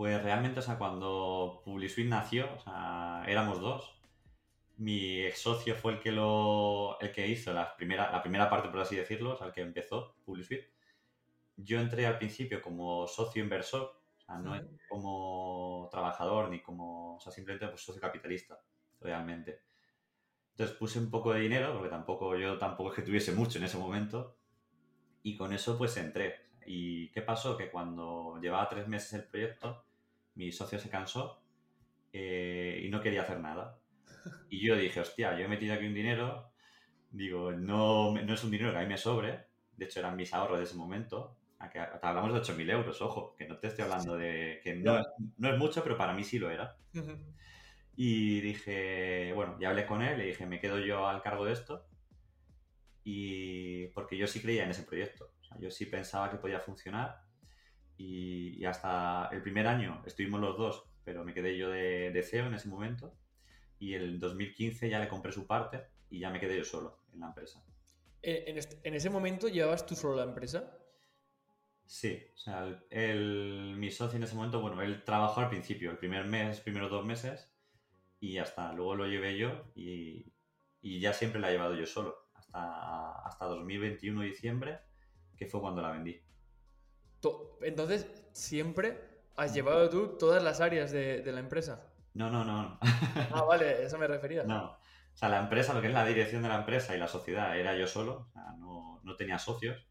Pues 0.03 0.21
realmente, 0.21 0.59
o 0.59 0.63
sea, 0.63 0.79
cuando 0.79 1.63
PubliSuite 1.65 2.11
nació, 2.11 2.53
o 2.57 2.59
sea, 2.59 3.23
éramos 3.29 3.61
dos. 3.61 3.89
Mi 4.77 5.21
ex 5.21 5.39
socio 5.39 5.77
fue 5.77 5.93
el 5.93 6.01
que 6.01 6.11
lo 6.11 6.99
el 7.01 7.13
que 7.13 7.29
hizo 7.29 7.53
la 7.53 7.77
primera, 7.77 8.11
la 8.11 8.21
primera 8.21 8.51
parte, 8.51 8.69
por 8.69 8.81
así 8.81 8.97
decirlo, 8.97 9.35
o 9.35 9.37
sea, 9.37 9.47
el 9.47 9.53
que 9.53 9.61
empezó 9.61 10.17
PubliSuite 10.25 10.73
yo 11.57 11.81
entré 11.81 12.05
al 12.05 12.19
principio 12.19 12.61
como 12.61 13.07
socio 13.07 13.45
inversor, 13.45 14.03
o 14.17 14.21
sea, 14.27 14.39
no 14.39 14.61
como 14.89 15.89
trabajador 15.93 16.51
ni 16.51 16.61
como, 16.61 17.19
o 17.19 17.21
sea, 17.21 17.31
simplemente 17.31 17.69
pues, 17.69 17.83
socio 17.83 18.01
capitalista, 18.01 18.61
realmente. 19.01 19.61
Entonces 20.51 20.77
puse 20.77 20.99
un 20.99 21.13
poco 21.13 21.33
de 21.33 21.43
dinero, 21.43 21.75
porque 21.75 21.91
tampoco, 21.91 22.37
yo 22.37 22.59
tampoco 22.59 22.91
es 22.91 22.97
que 22.97 23.03
tuviese 23.03 23.31
mucho 23.31 23.59
en 23.59 23.67
ese 23.67 23.79
momento, 23.79 24.37
y 25.23 25.37
con 25.37 25.53
eso 25.53 25.79
pues 25.79 25.97
entré. 25.97 26.51
¿Y 26.67 27.09
qué 27.13 27.23
pasó? 27.23 27.57
Que 27.57 27.71
cuando 27.71 28.41
llevaba 28.43 28.69
tres 28.69 28.89
meses 28.89 29.13
el 29.13 29.29
proyecto, 29.29 29.85
mi 30.35 30.53
socio 30.53 30.79
se 30.79 30.91
cansó 30.91 31.43
eh, 32.13 32.83
y 32.85 32.89
no 32.89 33.01
quería 33.01 33.23
hacer 33.23 33.41
nada. 33.41 33.79
Y 34.49 34.65
yo 34.65 34.77
dije, 34.77 35.01
hostia, 35.01 35.37
yo 35.37 35.45
he 35.45 35.49
metido 35.49 35.75
aquí 35.75 35.87
un 35.87 35.95
dinero, 35.95 36.53
digo, 37.11 37.53
no, 37.53 38.13
no 38.13 38.35
es 38.35 38.45
un 38.45 38.51
dinero 38.51 38.71
que 38.71 38.79
a 38.79 38.83
mí 38.83 38.87
me 38.87 38.99
sobre, 38.99 39.47
de 39.77 39.85
hecho 39.85 40.01
eran 40.01 40.17
mis 40.17 40.33
ahorros 40.33 40.59
de 40.59 40.65
ese 40.65 40.77
momento, 40.77 41.39
hablamos 42.03 42.33
de 42.33 42.41
8.000 42.41 42.71
euros, 42.71 43.01
ojo, 43.03 43.35
que 43.37 43.47
no 43.47 43.59
te 43.59 43.69
estoy 43.69 43.85
hablando 43.85 44.17
de 44.17 44.61
que 44.63 44.75
no, 44.75 44.99
es 44.99 45.59
mucho, 45.59 45.83
pero 45.83 45.97
para 45.97 46.15
mí 46.15 46.25
sí 46.25 46.39
lo 46.39 46.51
era. 46.51 46.77
Y 47.95 48.41
dije, 48.41 49.33
bueno, 49.35 49.59
ya 49.61 49.69
hablé 49.69 49.87
con 49.87 50.03
él, 50.03 50.19
le 50.19 50.27
dije, 50.27 50.47
me 50.47 50.61
quedo 50.61 50.79
yo 50.79 51.07
al 51.07 51.23
cargo 51.23 51.45
de 51.45 51.53
esto. 51.53 51.87
Y 53.05 53.89
porque 53.89 54.17
yo 54.17 54.27
sí 54.27 54.41
creía 54.41 54.65
en 54.65 54.71
ese 54.71 54.85
proyecto. 54.85 55.35
yo 55.59 55.71
sí 55.71 55.87
pensaba 55.87 56.31
que 56.31 56.39
podía 56.39 56.61
funcionar. 56.61 57.23
Y, 57.97 58.65
hasta 58.65 59.29
el 59.33 59.43
primer 59.43 59.67
año 59.67 60.03
estuvimos 60.07 60.41
los 60.41 60.57
dos, 60.57 60.85
pero 61.05 61.25
me 61.25 61.35
quedé 61.35 61.57
yo 61.57 61.71
de, 61.71 62.11
de 62.11 62.23
CEO 62.23 62.47
en 62.47 62.55
ese 62.55 62.69
momento. 62.69 63.15
Y 63.79 63.95
el 63.95 64.21
2015 64.21 64.89
ya 64.89 65.01
le 65.01 65.09
compré 65.09 65.33
su 65.33 65.47
parte 65.47 65.83
y 66.09 66.21
ya 66.21 66.31
me 66.31 66.41
quedé 66.41 66.57
yo 66.57 66.65
solo 66.65 67.05
en 67.13 67.21
la 67.21 67.27
empresa. 67.27 67.65
¿En, 68.23 68.59
en 68.85 68.95
ese 68.95 69.11
momento 69.11 69.49
llevabas 69.49 69.85
tú 69.85 69.97
solo 69.97 70.17
la 70.17 70.25
empresa? 70.25 70.79
Sí, 71.93 72.23
o 72.35 72.39
sea, 72.39 72.83
el, 72.91 73.75
mi 73.77 73.91
socio 73.91 74.17
en 74.17 74.23
ese 74.23 74.35
momento, 74.35 74.61
bueno, 74.61 74.81
él 74.83 75.05
trabajó 75.05 75.41
al 75.41 75.51
principio, 75.51 75.91
el 75.91 75.99
primer 75.99 76.25
mes, 76.25 76.61
primeros 76.61 76.91
dos 76.91 77.05
meses, 77.05 77.53
y 78.19 78.39
hasta 78.39 78.73
luego 78.73 78.95
lo 78.95 79.07
llevé 79.07 79.37
yo 79.37 79.71
y, 79.75 80.33
ya 80.81 81.13
siempre 81.13 81.41
la 81.41 81.51
he 81.51 81.53
llevado 81.53 81.75
yo 81.75 81.87
solo, 81.87 82.31
hasta, 82.35 83.13
hasta 83.27 83.45
2021 83.45 84.23
diciembre, 84.23 84.79
que 85.37 85.47
fue 85.47 85.61
cuando 85.61 85.83
la 85.83 85.93
vendí. 85.93 86.19
Entonces, 87.63 88.07
¿siempre 88.33 88.99
has 89.37 89.55
llevado 89.55 89.89
tú 89.89 90.17
todas 90.19 90.43
las 90.43 90.61
áreas 90.61 90.91
de, 90.91 91.23
la 91.27 91.41
empresa? 91.41 91.87
No, 92.15 92.31
no, 92.31 92.45
no. 92.45 92.79
ah, 93.33 93.45
vale, 93.49 93.85
eso 93.85 93.99
me 93.99 94.07
refería. 94.07 94.45
No. 94.45 94.73
O 94.73 95.17
sea, 95.17 95.29
la 95.29 95.41
empresa, 95.41 95.75
lo 95.75 95.81
que 95.81 95.89
es 95.89 95.93
la 95.93 96.07
dirección 96.07 96.43
de 96.43 96.49
la 96.49 96.57
empresa 96.57 96.95
y 96.95 96.99
la 96.99 97.09
sociedad, 97.09 97.59
era 97.59 97.77
yo 97.77 97.87
solo, 97.87 98.27
o 98.29 98.33
sea, 98.33 98.55
no, 98.59 99.01
no 99.03 99.17
tenía 99.17 99.39
socios 99.39 99.87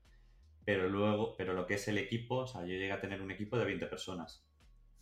pero 0.64 0.88
luego, 0.88 1.36
pero 1.36 1.54
lo 1.54 1.66
que 1.66 1.76
es 1.76 1.88
el 1.88 1.98
equipo, 1.98 2.38
o 2.38 2.48
sea, 2.48 2.62
yo 2.62 2.68
llegué 2.68 2.92
a 2.92 3.02
tener 3.02 3.22
un 3.22 3.32
equipo 3.32 3.58
de 3.58 3.66
20 3.66 3.88
personas. 3.88 4.46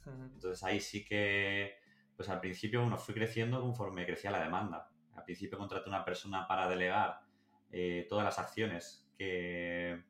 Entonces 0.06 0.64
ahí 0.64 0.80
sí 0.80 1.06
que, 1.06 1.76
pues 2.16 2.30
al 2.30 2.40
principio 2.40 2.84
uno 2.84 2.98
fui 2.98 3.14
creciendo 3.14 3.62
conforme 3.62 4.06
crecía 4.06 4.32
la 4.32 4.42
demanda. 4.42 4.90
Al 5.14 5.24
principio 5.24 5.58
contraté 5.58 5.90
una 5.90 6.04
persona 6.04 6.48
para 6.48 6.68
delegar 6.68 7.20
eh, 7.72 8.08
todas 8.10 8.26
las 8.26 8.40
acciones 8.40 9.08
que, 9.18 10.02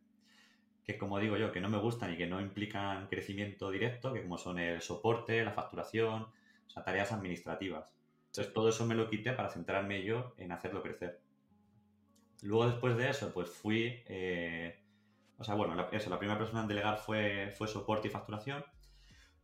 que, 0.89 0.97
como 0.97 1.19
digo 1.19 1.37
yo, 1.37 1.51
que 1.51 1.61
no 1.61 1.69
me 1.69 1.77
gustan 1.77 2.11
y 2.11 2.17
que 2.17 2.25
no 2.25 2.41
implican 2.41 3.07
crecimiento 3.09 3.69
directo, 3.69 4.11
que 4.11 4.23
como 4.23 4.39
son 4.39 4.57
el 4.57 4.81
soporte, 4.81 5.43
la 5.43 5.51
facturación, 5.51 6.23
o 6.23 6.69
sea, 6.69 6.83
tareas 6.83 7.11
administrativas. 7.11 7.93
Entonces 8.25 8.51
todo 8.53 8.69
eso 8.69 8.87
me 8.87 8.95
lo 8.95 9.07
quité 9.07 9.33
para 9.33 9.51
centrarme 9.51 10.03
yo 10.03 10.33
en 10.37 10.51
hacerlo 10.51 10.81
crecer. 10.81 11.21
Luego 12.41 12.67
después 12.67 12.97
de 12.97 13.07
eso, 13.07 13.31
pues 13.31 13.49
fui... 13.49 14.01
Eh, 14.07 14.83
o 15.37 15.43
sea, 15.43 15.53
bueno, 15.53 15.87
eso, 15.91 16.09
la 16.09 16.17
primera 16.17 16.39
persona 16.39 16.61
en 16.61 16.67
delegar 16.67 16.97
fue, 16.97 17.53
fue 17.55 17.67
soporte 17.67 18.07
y 18.07 18.11
facturación. 18.11 18.65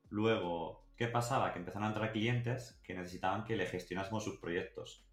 Luego, 0.10 0.88
¿qué 0.98 1.08
pasaba? 1.08 1.54
Que 1.54 1.60
empezaron 1.60 1.84
a 1.84 1.90
entrar 1.90 2.12
clientes 2.12 2.82
que 2.84 2.96
necesitaban 2.96 3.44
que 3.44 3.56
le 3.56 3.68
gestionásemos 3.68 4.24
sus 4.24 4.40
proyectos. 4.40 5.06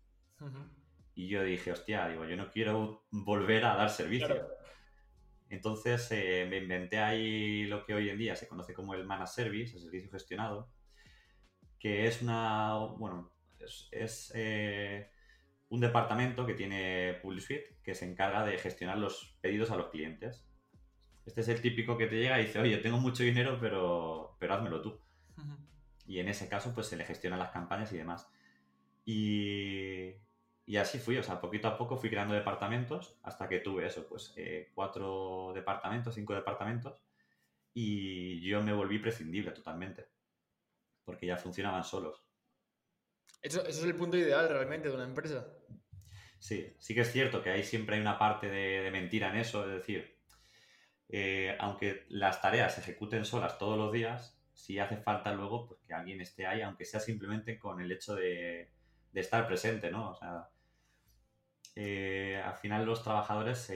Y 1.14 1.28
yo 1.28 1.42
dije, 1.42 1.72
hostia, 1.72 2.08
digo, 2.08 2.24
yo 2.24 2.38
no 2.38 2.50
quiero 2.50 3.04
volver 3.10 3.66
a 3.66 3.76
dar 3.76 3.90
servicio. 3.90 4.48
Entonces 5.52 6.08
eh, 6.12 6.46
me 6.48 6.56
inventé 6.56 6.98
ahí 6.98 7.66
lo 7.66 7.84
que 7.84 7.92
hoy 7.92 8.08
en 8.08 8.16
día 8.16 8.34
se 8.36 8.48
conoce 8.48 8.72
como 8.72 8.94
el 8.94 9.04
Managed 9.04 9.34
Service, 9.34 9.76
el 9.76 9.82
servicio 9.82 10.10
gestionado, 10.10 10.70
que 11.78 12.06
es 12.06 12.22
una, 12.22 12.74
bueno, 12.96 13.30
es, 13.90 14.32
eh, 14.34 15.10
un 15.68 15.80
departamento 15.80 16.46
que 16.46 16.54
tiene 16.54 17.18
PubliSuite 17.20 17.76
que 17.84 17.94
se 17.94 18.10
encarga 18.10 18.46
de 18.46 18.56
gestionar 18.56 18.96
los 18.96 19.36
pedidos 19.42 19.70
a 19.70 19.76
los 19.76 19.90
clientes. 19.90 20.42
Este 21.26 21.42
es 21.42 21.48
el 21.48 21.60
típico 21.60 21.98
que 21.98 22.06
te 22.06 22.16
llega 22.16 22.40
y 22.40 22.46
dice, 22.46 22.58
oye, 22.58 22.78
tengo 22.78 22.96
mucho 22.96 23.22
dinero, 23.22 23.58
pero, 23.60 24.38
pero 24.40 24.54
házmelo 24.54 24.80
tú. 24.80 25.02
Y 26.06 26.18
en 26.18 26.28
ese 26.28 26.48
caso, 26.48 26.74
pues 26.74 26.86
se 26.86 26.96
le 26.96 27.04
gestionan 27.04 27.38
las 27.38 27.50
campañas 27.50 27.92
y 27.92 27.98
demás. 27.98 28.26
Y, 29.04 30.14
y, 30.66 30.76
así 30.76 30.98
fui, 30.98 31.16
o 31.18 31.22
sea, 31.22 31.40
poquito 31.40 31.68
a 31.68 31.76
poco 31.76 31.96
fui 31.96 32.10
creando 32.10 32.34
departamentos 32.34 33.18
hasta 33.22 33.48
que 33.48 33.60
tuve 33.60 33.86
eso, 33.86 34.06
pues 34.06 34.32
eh, 34.36 34.70
cuatro 34.74 35.52
departamentos, 35.54 36.14
cinco 36.14 36.34
departamentos. 36.34 36.98
Y 37.74 38.40
yo 38.40 38.62
me 38.62 38.72
volví 38.72 38.98
prescindible 38.98 39.50
totalmente, 39.52 40.06
porque 41.04 41.26
ya 41.26 41.36
funcionaban 41.36 41.84
solos. 41.84 42.22
Eso, 43.40 43.60
eso 43.60 43.80
es 43.80 43.84
el 43.84 43.94
punto 43.94 44.16
ideal 44.16 44.48
realmente 44.48 44.88
de 44.88 44.94
una 44.94 45.04
empresa. 45.04 45.46
Sí, 46.38 46.74
sí 46.78 46.94
que 46.94 47.00
es 47.00 47.12
cierto 47.12 47.42
que 47.42 47.50
ahí 47.50 47.62
siempre 47.62 47.96
hay 47.96 48.02
una 48.02 48.18
parte 48.18 48.48
de, 48.48 48.82
de 48.82 48.90
mentira 48.90 49.30
en 49.30 49.36
eso, 49.36 49.64
es 49.64 49.72
decir, 49.72 50.22
eh, 51.14 51.54
aunque 51.60 52.06
las 52.08 52.40
tareas 52.40 52.74
se 52.74 52.80
ejecuten 52.80 53.26
solas 53.26 53.58
todos 53.58 53.76
los 53.76 53.92
días, 53.92 54.42
si 54.54 54.78
hace 54.78 54.96
falta 54.96 55.34
luego 55.34 55.68
pues, 55.68 55.80
que 55.82 55.92
alguien 55.92 56.22
esté 56.22 56.46
ahí, 56.46 56.62
aunque 56.62 56.86
sea 56.86 57.00
simplemente 57.00 57.58
con 57.58 57.82
el 57.82 57.92
hecho 57.92 58.14
de, 58.14 58.72
estar 59.12 59.46
presente, 59.46 59.90
¿no? 59.90 60.12
O 60.12 60.14
sea, 60.14 60.48
eh, 61.76 62.40
al 62.44 62.54
final 62.54 62.84
los 62.84 63.02
trabajadores 63.02 63.72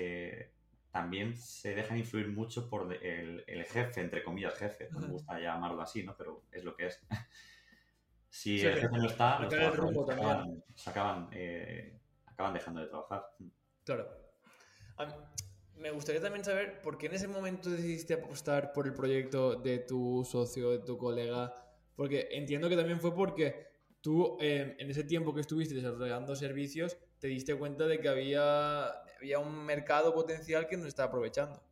también 0.91 1.37
se 1.37 1.75
dejan 1.75 1.99
influir 1.99 2.29
mucho 2.29 2.69
por 2.69 2.93
el, 2.93 3.65
jefe, 3.67 4.01
entre 4.01 4.23
comillas 4.23 4.55
jefe, 4.59 4.89
no 4.91 5.01
me 5.01 5.09
gusta 5.09 5.39
llamarlo 5.39 5.83
así, 5.83 6.03
¿no? 6.03 6.17
Pero 6.17 6.45
es 6.51 6.65
lo 6.65 6.75
que 6.75 6.87
es. 6.87 7.07
si 8.29 8.61
el 8.61 8.75
jefe 8.75 8.97
no 8.97 9.07
está, 9.07 9.41
los 9.41 9.49
trabajadores 9.49 10.89
acaban, 10.89 11.29
eh, 11.33 11.99
acaban, 12.27 12.55
dejando 12.55 12.81
de 12.81 12.87
trabajar. 12.87 13.27
Claro 13.85 14.27
me 15.79 15.91
gustaría 15.91 16.21
también 16.21 16.45
saber 16.45 16.81
por 16.81 16.99
qué 16.99 17.07
en 17.07 17.15
ese 17.15 17.29
momento 17.29 17.71
decidiste 17.71 18.15
apostar 18.15 18.73
por 18.73 18.87
el 18.87 18.95
proyecto 18.95 19.57
de 19.57 19.79
tu 19.79 20.27
socio, 20.29 20.71
de 20.71 20.79
tu 20.79 20.97
colega, 20.97 21.55
porque 21.95 22.29
entiendo 22.33 22.69
que 22.69 22.77
también 22.77 23.01
fue 23.01 23.15
porque 23.15 23.67
tú 24.01 24.39
em, 24.41 24.75
en 24.79 24.91
ese 24.91 25.05
tiempo 25.05 25.35
que 25.35 25.43
estuviste 25.43 25.75
desarrollando 25.75 26.35
servicios 26.35 26.97
te 27.19 27.29
diste 27.29 27.55
cuenta 27.55 27.87
de 27.87 28.01
que 28.01 28.09
había, 28.09 28.87
había 29.19 29.39
un 29.39 29.65
mercado 29.65 30.15
potencial 30.15 30.67
que 30.69 30.77
no 30.77 30.87
estaba 30.87 31.09
aprovechando. 31.09 31.63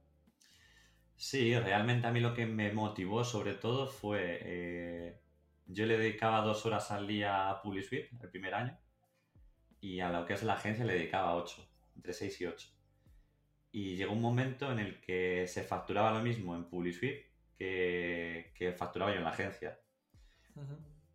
Sí, 1.17 1.57
realmente 1.59 2.07
a 2.07 2.11
mí 2.11 2.21
lo 2.21 2.35
que 2.35 2.47
me 2.47 2.73
motivó 2.73 3.25
sobre 3.25 3.55
todo 3.55 3.87
fue, 3.87 4.39
eh, 4.43 5.21
yo 5.67 5.87
le 5.87 5.97
dedicaba 5.97 6.45
dos 6.45 6.67
horas 6.67 6.91
al 6.91 7.07
día 7.07 7.51
a 7.51 7.63
PubliSuite 7.63 8.11
el 8.21 8.29
primer 8.31 8.55
año 8.55 8.79
y 9.81 10.01
a 10.01 10.11
lo 10.11 10.27
que 10.27 10.35
es 10.35 10.43
la 10.43 10.55
agencia 10.55 10.85
le 10.85 10.95
dedicaba 10.95 11.37
ocho, 11.37 11.69
entre 11.95 12.13
seis 12.13 12.41
y 12.41 12.47
ocho 12.47 12.75
y 13.75 13.97
llegó 13.97 14.13
un 14.13 14.21
momento 14.21 14.71
en 14.71 14.79
el 14.79 15.01
que 15.01 15.49
se 15.49 15.65
facturaba 15.65 16.13
lo 16.13 16.23
mismo 16.23 16.55
en 16.55 16.65
PubliSuite 16.67 17.29
que, 17.59 18.53
que 18.55 18.73
facturaba 18.73 19.11
yo 19.11 19.19
en 19.19 19.25
la 19.25 19.31
agencia. 19.31 19.81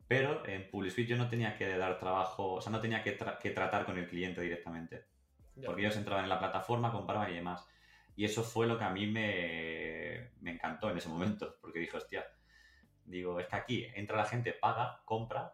Pero 0.09 0.45
en 0.45 0.69
PubliSuite 0.69 1.11
yo 1.11 1.17
no 1.17 1.29
tenía 1.29 1.55
que 1.55 1.77
dar 1.77 1.97
trabajo, 1.99 2.55
o 2.55 2.61
sea, 2.61 2.71
no 2.71 2.81
tenía 2.81 3.01
que, 3.01 3.17
que 3.41 3.51
tratar 3.51 3.85
con 3.85 3.97
el 3.97 4.09
cliente 4.09 4.41
directamente. 4.41 5.05
Porque 5.65 5.81
ellos 5.81 5.95
entraban 5.95 6.23
en 6.23 6.29
la 6.29 6.39
plataforma, 6.39 6.91
compraban 6.91 7.31
y 7.31 7.35
demás. 7.35 7.65
Y 8.15 8.25
eso 8.25 8.43
fue 8.43 8.67
lo 8.67 8.77
que 8.77 8.85
a 8.85 8.89
mí 8.89 9.07
me, 9.07 10.31
me 10.41 10.51
encantó 10.51 10.89
en 10.89 10.97
ese 10.97 11.09
momento, 11.09 11.57
porque 11.61 11.79
dije, 11.79 11.95
hostia, 11.95 12.25
digo, 13.05 13.39
es 13.39 13.47
que 13.47 13.55
aquí 13.55 13.87
entra 13.95 14.17
la 14.17 14.25
gente, 14.25 14.51
paga, 14.51 15.01
compra, 15.05 15.53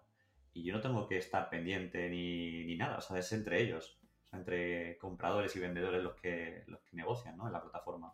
y 0.53 0.63
yo 0.63 0.73
no 0.73 0.81
tengo 0.81 1.07
que 1.07 1.17
estar 1.17 1.49
pendiente 1.49 2.09
ni, 2.09 2.63
ni 2.65 2.75
nada, 2.77 2.97
o 2.97 3.01
sea, 3.01 3.19
es 3.19 3.31
entre 3.33 3.61
ellos 3.61 3.99
entre 4.35 4.97
compradores 4.97 5.55
y 5.55 5.59
vendedores 5.59 6.03
los 6.03 6.15
que, 6.15 6.63
los 6.67 6.81
que 6.81 6.95
negocian 6.95 7.37
¿no? 7.37 7.47
en 7.47 7.53
la 7.53 7.61
plataforma. 7.61 8.13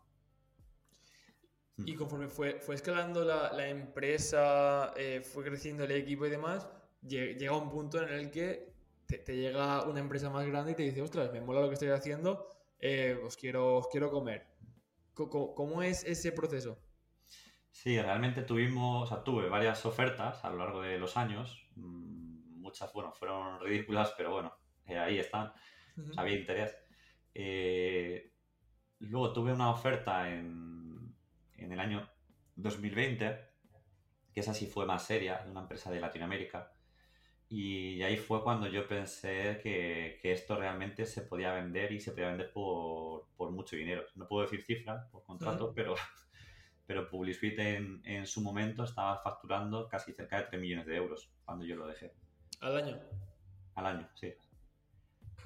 Y 1.86 1.96
conforme 1.96 2.28
fue, 2.28 2.60
fue 2.60 2.76
escalando 2.76 3.24
la, 3.24 3.52
la 3.54 3.68
empresa, 3.68 4.94
eh, 4.96 5.22
fue 5.22 5.44
creciendo 5.44 5.84
el 5.84 5.92
equipo 5.92 6.26
y 6.26 6.30
demás, 6.30 6.68
llega 7.02 7.58
un 7.58 7.70
punto 7.70 8.02
en 8.02 8.10
el 8.10 8.32
que 8.32 8.74
te, 9.06 9.36
llega 9.36 9.84
una 9.84 10.00
empresa 10.00 10.30
más 10.30 10.46
grande 10.46 10.72
y 10.72 10.76
te 10.76 10.84
dice, 10.84 11.02
ostras, 11.02 11.32
me 11.32 11.42
mola 11.42 11.62
lo 11.62 11.68
que 11.68 11.74
estoy 11.74 11.90
haciendo, 11.90 12.48
eh, 12.80 13.20
os, 13.24 13.36
quiero, 13.36 13.78
os 13.78 13.88
quiero 13.88 14.10
comer. 14.10 14.48
¿Cómo, 15.14 15.54
¿Cómo, 15.54 15.84
es 15.84 16.04
ese 16.06 16.32
proceso? 16.32 16.80
Sí, 17.70 18.02
realmente 18.02 18.44
tuvimos, 18.44 19.04
o 19.04 19.14
sea, 19.14 19.24
tuve 19.24 19.50
varias 19.50 19.86
ofertas 19.86 20.44
a 20.44 20.50
lo 20.50 20.58
largo 20.58 20.82
de 20.82 20.98
los 20.98 21.18
años. 21.18 21.68
Mm, 21.76 22.62
muchas, 22.62 22.92
bueno, 22.94 23.12
fueron 23.14 23.60
ridículas, 23.60 24.14
pero 24.18 24.32
bueno, 24.32 24.54
eh, 24.86 24.98
ahí 24.98 25.20
están 25.20 25.52
había 26.18 26.36
interés. 26.38 26.76
Eh, 27.34 28.34
luego 29.00 29.34
tuve 29.34 29.54
una 29.54 29.70
oferta 29.70 30.30
en, 30.30 30.81
en, 31.64 31.72
el 31.72 31.80
año 31.80 32.10
2020, 32.56 33.40
que 34.34 34.40
esa 34.40 34.54
sí 34.54 34.68
fue 34.68 34.86
más 34.86 35.06
seria, 35.06 35.40
de 35.44 35.52
una 35.52 35.62
empresa 35.62 35.92
de 35.92 36.00
Latinoamérica. 36.00 36.74
Y 37.50 38.02
ahí 38.04 38.16
fue 38.16 38.44
cuando 38.44 38.68
yo 38.68 38.88
pensé 38.88 39.60
que, 39.62 40.20
que 40.22 40.32
esto 40.32 40.56
realmente 40.56 41.06
se 41.06 41.22
podía 41.22 41.54
vender 41.54 41.92
y 41.92 42.00
se 42.00 42.12
podía 42.12 42.30
vender 42.30 42.52
por, 42.54 43.28
por 43.36 43.52
mucho 43.52 43.76
dinero. 43.76 44.04
No 44.16 44.28
puedo 44.28 44.44
decir 44.44 44.64
cifras 44.64 45.06
por 45.10 45.24
contrato, 45.24 45.74
pero, 45.76 45.96
pero 46.88 47.10
PubliSuite 47.10 47.76
en, 47.76 48.02
en 48.06 48.26
su 48.26 48.42
momento 48.42 48.86
estaba 48.86 49.18
facturando 49.18 49.90
casi 49.90 50.14
cerca 50.14 50.38
de 50.38 50.44
3 50.44 50.62
millones 50.62 50.86
de 50.86 50.96
euros 50.96 51.30
cuando 51.44 51.66
yo 51.66 51.76
lo 51.76 51.88
dejé. 51.88 52.14
¿Al 52.62 52.78
año? 52.78 53.00
Al 53.76 53.86
año, 53.86 54.10
sí. 54.16 54.34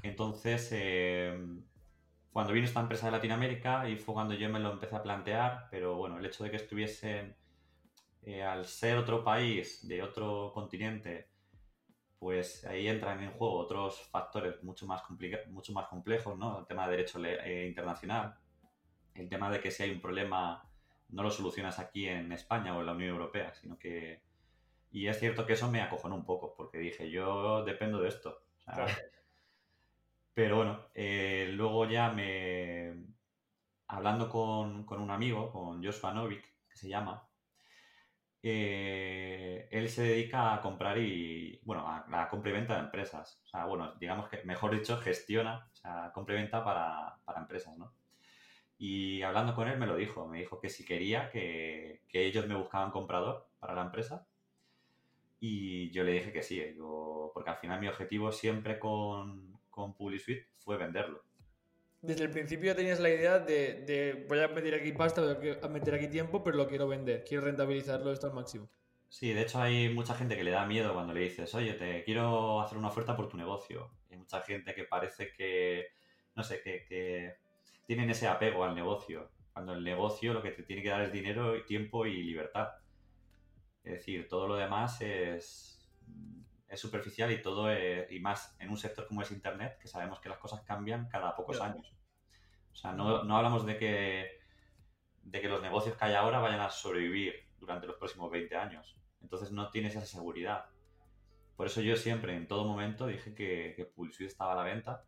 Entonces, 0.03 0.69
eh, 0.71 1.35
cuando 2.35 2.51
vino 2.51 2.65
esta 2.65 2.81
empresa 2.81 3.05
de 3.05 3.13
Latinoamérica 3.13 3.87
y 3.87 3.95
fue 3.95 4.13
cuando 4.13 4.33
yo 4.33 4.49
me 4.49 4.59
lo 4.59 4.73
empecé 4.73 4.93
a 4.97 5.01
plantear, 5.01 5.69
pero 5.71 5.95
bueno, 5.95 6.19
el 6.19 6.25
hecho 6.25 6.43
de 6.43 6.51
que 6.51 6.57
estuviesen, 6.57 7.33
eh, 8.23 8.43
al 8.43 8.65
ser 8.65 8.97
otro 8.97 9.23
país, 9.23 9.87
de 9.87 10.03
otro 10.03 10.51
continente, 10.53 11.29
pues 12.19 12.65
ahí 12.65 12.89
entran 12.89 13.23
en 13.23 13.31
juego 13.31 13.57
otros 13.57 14.01
factores 14.09 14.61
mucho 14.65 14.85
más, 14.85 15.01
mucho 15.47 15.71
más 15.71 15.87
complejos, 15.87 16.37
¿no? 16.37 16.59
El 16.59 16.65
tema 16.65 16.83
de 16.83 16.97
derecho 16.97 17.23
eh, 17.23 17.67
internacional, 17.67 18.35
el 19.13 19.29
tema 19.29 19.49
de 19.49 19.61
que 19.61 19.71
si 19.71 19.83
hay 19.83 19.91
un 19.91 20.01
problema 20.01 20.69
no 21.07 21.23
lo 21.23 21.31
solucionas 21.31 21.79
aquí 21.79 22.09
en 22.09 22.33
España 22.33 22.75
o 22.75 22.81
en 22.81 22.87
la 22.87 22.91
Unión 22.91 23.11
Europea, 23.11 23.53
sino 23.53 23.79
que... 23.79 24.21
Y 24.91 25.07
es 25.07 25.17
cierto 25.17 25.45
que 25.45 25.53
eso 25.53 25.71
me 25.71 25.81
acojonó 25.81 26.15
un 26.15 26.25
poco, 26.25 26.53
porque 26.53 26.79
dije, 26.79 27.09
yo 27.09 27.63
dependo 27.63 28.01
de 28.01 28.09
esto. 28.09 28.43
Pero 30.35 30.57
bueno, 30.57 30.89
eh, 30.93 31.49
luego 31.53 31.89
ya 31.89 32.11
me... 32.11 32.93
Hablando 33.87 34.29
con, 34.29 34.85
un 34.87 35.11
amigo, 35.11 35.51
con 35.51 35.83
Joshua 35.83 36.13
Novik, 36.13 36.43
que 36.69 36.75
se 36.77 36.89
llama, 36.89 37.27
eh, 38.43 39.67
él 39.71 39.89
se 39.89 40.03
dedica 40.03 40.53
a 40.53 40.61
comprar 40.61 40.97
y, 40.97 41.59
bueno, 41.63 41.87
a 41.87 42.05
la 42.09 42.29
compra 42.29 42.51
y 42.51 42.53
venta 42.53 42.75
de 42.75 42.81
empresas. 42.81 43.41
O 43.45 43.47
sea, 43.47 43.65
bueno, 43.65 43.95
digamos 43.95 44.29
que, 44.29 44.43
mejor 44.43 44.77
dicho, 44.77 44.97
gestiona, 44.97 45.69
o 45.71 45.75
sea, 45.75 46.11
compra 46.13 46.35
y 46.35 46.39
venta 46.39 46.63
para, 46.63 47.17
para 47.25 47.39
empresas, 47.39 47.77
¿no? 47.77 47.93
Y 48.77 49.21
hablando 49.21 49.55
con 49.55 49.67
él 49.67 49.77
me 49.79 49.87
lo 49.87 49.95
dijo, 49.95 50.27
me 50.27 50.39
dijo 50.39 50.59
que 50.59 50.69
si 50.69 50.85
quería, 50.85 51.29
que, 51.29 52.01
ellos 52.11 52.47
me 52.47 52.55
buscaban 52.55 52.91
comprador 52.91 53.47
para 53.59 53.75
la 53.75 53.83
empresa. 53.83 54.27
Y 55.39 55.91
yo 55.91 56.03
le 56.03 56.13
dije 56.13 56.33
que 56.33 56.43
sí, 56.43 56.61
porque 57.33 57.49
al 57.49 57.57
final 57.57 57.79
mi 57.79 57.87
objetivo 57.87 58.31
siempre 58.31 58.79
con, 58.79 59.54
con 59.75 59.93
PubliSuite 59.93 60.47
fue 60.57 60.77
venderlo. 60.77 61.21
Desde 62.01 62.23
el 62.23 62.31
principio 62.31 62.75
tenías 62.75 62.99
la 62.99 63.09
idea 63.09 63.39
de, 63.39 64.25
voy 64.29 64.39
a 64.39 64.47
meter 64.47 64.75
aquí 64.75 64.93
pasta, 64.93 65.21
voy 65.21 65.57
a 65.61 65.67
meter 65.67 65.95
aquí 65.95 66.07
tiempo, 66.07 66.43
pero 66.43 66.55
lo 66.55 66.67
quiero 66.67 66.87
vender, 66.87 67.23
quiero 67.23 67.43
rentabilizarlo 67.43 68.11
esto 68.11 68.27
al 68.27 68.33
máximo. 68.33 68.69
Sí, 69.09 69.33
de 69.33 69.41
hecho 69.41 69.61
hay 69.61 69.89
mucha 69.89 70.13
gente 70.15 70.35
que 70.35 70.43
le 70.43 70.51
da 70.51 70.65
miedo 70.65 70.93
cuando 70.93 71.13
le 71.13 71.21
dices, 71.21 71.53
oye, 71.55 71.73
te 71.73 72.03
quiero 72.03 72.61
hacer 72.61 72.77
una 72.77 72.87
oferta 72.87 73.15
por 73.15 73.27
tu 73.27 73.37
negocio. 73.37 73.91
Hay 74.09 74.17
mucha 74.17 74.41
gente 74.41 74.73
que 74.73 74.83
parece 74.83 75.31
que, 75.31 75.87
no 76.35 76.43
sé, 76.43 76.61
que 76.61 77.35
tienen 77.85 78.09
ese 78.09 78.27
apego 78.27 78.63
al 78.63 78.75
negocio, 78.75 79.31
cuando 79.53 79.73
el 79.73 79.83
negocio 79.83 80.33
lo 80.33 80.41
que 80.41 80.51
te 80.51 80.63
tiene 80.63 80.83
que 80.83 80.89
dar 80.89 81.01
es 81.01 81.11
dinero, 81.11 81.63
tiempo 81.65 82.05
y 82.05 82.23
libertad. 82.23 82.69
Es 83.83 83.93
decir, 83.93 84.27
todo 84.27 84.47
lo 84.47 84.55
demás 84.55 84.99
es, 85.01 85.75
es 86.67 86.79
superficial 86.79 87.31
y 87.31 87.41
todo 87.41 87.69
y 87.73 88.19
más 88.19 88.55
en 88.59 88.69
un 88.69 88.77
sector 88.77 89.07
como 89.07 89.21
es 89.21 89.31
Internet, 89.31 89.77
que 89.79 89.87
sabemos 89.87 90.19
que 90.19 90.29
las 90.29 90.39
cosas 90.39 90.61
cambian 90.61 91.07
cada 91.09 91.35
pocos 91.35 91.61
años. 91.61 91.93
O 92.71 92.75
sea, 92.75 92.91
no, 92.91 93.23
no, 93.23 93.37
hablamos 93.37 93.65
de 93.65 93.77
que, 93.77 94.39
de 95.23 95.41
que 95.41 95.47
los 95.47 95.61
negocios 95.61 95.95
que 95.95 96.05
hay 96.05 96.13
ahora 96.13 96.39
vayan 96.39 96.59
a 96.59 96.69
sobrevivir 96.69 97.33
durante 97.57 97.87
los 97.87 97.95
próximos 97.95 98.29
20 98.31 98.55
años. 98.55 98.97
Entonces 99.21 99.51
no 99.51 99.69
tienes 99.69 99.95
esa 99.95 100.05
seguridad. 100.05 100.65
Por 101.55 101.67
eso 101.67 101.81
yo 101.81 101.95
siempre, 101.95 102.35
en 102.35 102.47
todo 102.47 102.65
momento, 102.65 103.07
dije 103.07 103.33
que, 103.33 103.73
que 103.75 103.85
Pulsuit 103.85 104.27
estaba 104.27 104.53
a 104.53 104.55
la 104.55 104.63
venta. 104.63 105.05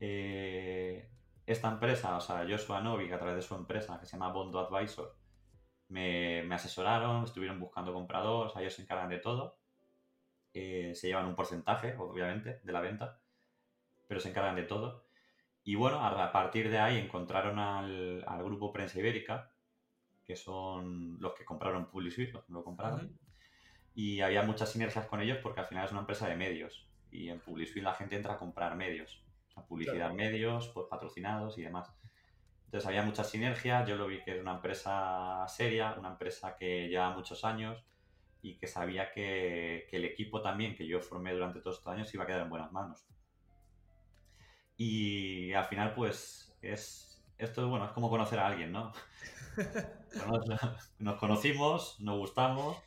Eh, 0.00 1.10
esta 1.46 1.68
empresa, 1.68 2.16
o 2.16 2.20
sea, 2.20 2.46
Joshua 2.48 2.80
Novik, 2.80 3.12
a 3.12 3.18
través 3.18 3.36
de 3.36 3.42
su 3.42 3.54
empresa 3.54 3.98
que 4.00 4.06
se 4.06 4.12
llama 4.12 4.32
Bondo 4.32 4.58
Advisor, 4.58 5.16
me, 5.88 6.54
asesoraron, 6.54 7.24
estuvieron 7.24 7.58
buscando 7.60 7.92
compradores, 7.92 8.54
ellos 8.56 8.74
se 8.74 8.82
encargan 8.82 9.10
de 9.10 9.18
todo. 9.18 9.58
Eh, 10.52 10.92
se 10.94 11.08
llevan 11.08 11.26
un 11.26 11.34
porcentaje, 11.34 11.94
obviamente, 11.98 12.60
de 12.62 12.72
la 12.72 12.80
venta, 12.80 13.20
pero 14.08 14.20
se 14.20 14.30
encargan 14.30 14.56
de 14.56 14.64
todo. 14.64 15.06
Y 15.62 15.74
bueno, 15.74 16.04
a 16.04 16.32
partir 16.32 16.70
de 16.70 16.78
ahí 16.78 16.98
encontraron 16.98 17.58
al, 17.58 18.24
grupo 18.44 18.72
Prensa 18.72 18.98
Ibérica, 18.98 19.52
que 20.24 20.36
son 20.36 21.20
los 21.20 21.34
que 21.34 21.44
compraron 21.44 21.90
Publisuit, 21.90 22.32
los 22.32 22.44
que 22.44 22.52
lo 22.52 22.64
compraron. 22.64 23.18
Y 23.94 24.20
había 24.20 24.42
muchas 24.42 24.72
sinergias 24.72 25.06
con 25.06 25.20
ellos 25.20 25.38
porque 25.42 25.60
al 25.60 25.66
final 25.66 25.84
es 25.84 25.92
una 25.92 26.00
empresa 26.00 26.28
de 26.28 26.36
medios. 26.36 26.88
Y 27.10 27.28
en 27.28 27.40
Publisuit 27.40 27.84
la 27.84 27.94
gente 27.94 28.16
entra 28.16 28.34
a 28.34 28.38
comprar 28.38 28.76
medios 28.76 29.22
publicidad 29.66 30.12
medios, 30.12 30.68
pues 30.68 30.86
patrocinados 30.88 31.58
y 31.58 31.62
demás. 31.62 31.92
Entonces 32.66 32.86
había 32.86 33.02
mucha 33.02 33.24
sinergia, 33.24 33.84
yo 33.84 33.96
lo 33.96 34.06
vi 34.06 34.22
que 34.22 34.32
era 34.32 34.42
una 34.42 34.54
empresa 34.54 35.44
seria, 35.48 35.94
una 35.98 36.10
empresa 36.10 36.56
que 36.56 36.88
lleva 36.88 37.10
muchos 37.10 37.44
años 37.44 37.84
y 38.42 38.56
que 38.56 38.66
sabía 38.66 39.10
que, 39.12 39.88
el 39.90 40.04
equipo 40.04 40.40
también 40.42 40.74
que 40.74 40.86
yo 40.86 41.00
formé 41.00 41.32
durante 41.32 41.60
todos 41.60 41.78
estos 41.78 41.92
años 41.92 42.12
iba 42.14 42.24
a 42.24 42.26
quedar 42.26 42.42
en 42.42 42.50
buenas 42.50 42.72
manos. 42.72 43.04
Y 44.76 45.52
al 45.52 45.66
final, 45.66 45.94
pues, 45.94 46.56
es 46.62 47.22
esto 47.38 47.68
bueno, 47.68 47.86
es 47.86 47.92
como 47.92 48.10
conocer 48.10 48.38
a 48.38 48.46
alguien, 48.46 48.72
¿no? 48.72 48.92
nos, 50.98 51.18
conocimos, 51.18 51.98
nos 52.00 52.18
gustamos, 52.18 52.78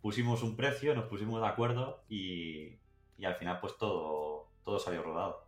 pusimos 0.00 0.42
un 0.42 0.56
precio, 0.56 0.94
nos 0.94 1.06
pusimos 1.06 1.40
de 1.40 1.46
acuerdo 1.48 2.04
y, 2.08 2.78
y 3.18 3.24
al 3.24 3.36
final, 3.36 3.60
pues 3.60 3.76
todo, 3.78 4.48
todo 4.64 4.78
salió 4.78 5.02
rodado. 5.02 5.46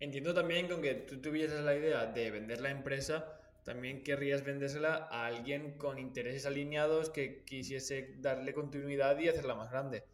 Entiendo 0.00 0.34
también 0.34 0.66
que 0.66 0.72
aunque 0.72 0.94
tú 0.94 1.20
tuvieses 1.20 1.60
la 1.60 1.76
idea 1.76 2.06
de 2.06 2.30
vender 2.30 2.60
la 2.60 2.70
empresa, 2.70 3.41
también 3.64 4.02
querrías 4.02 4.44
vendérsela 4.44 5.08
a 5.10 5.26
alguien 5.26 5.76
con 5.78 5.98
intereses 5.98 6.46
alineados 6.46 7.10
que 7.10 7.44
quisiese 7.44 8.14
darle 8.18 8.54
continuidad 8.54 9.18
y 9.18 9.28
hacerla 9.28 9.54
más 9.54 9.70
grande. 9.70 10.04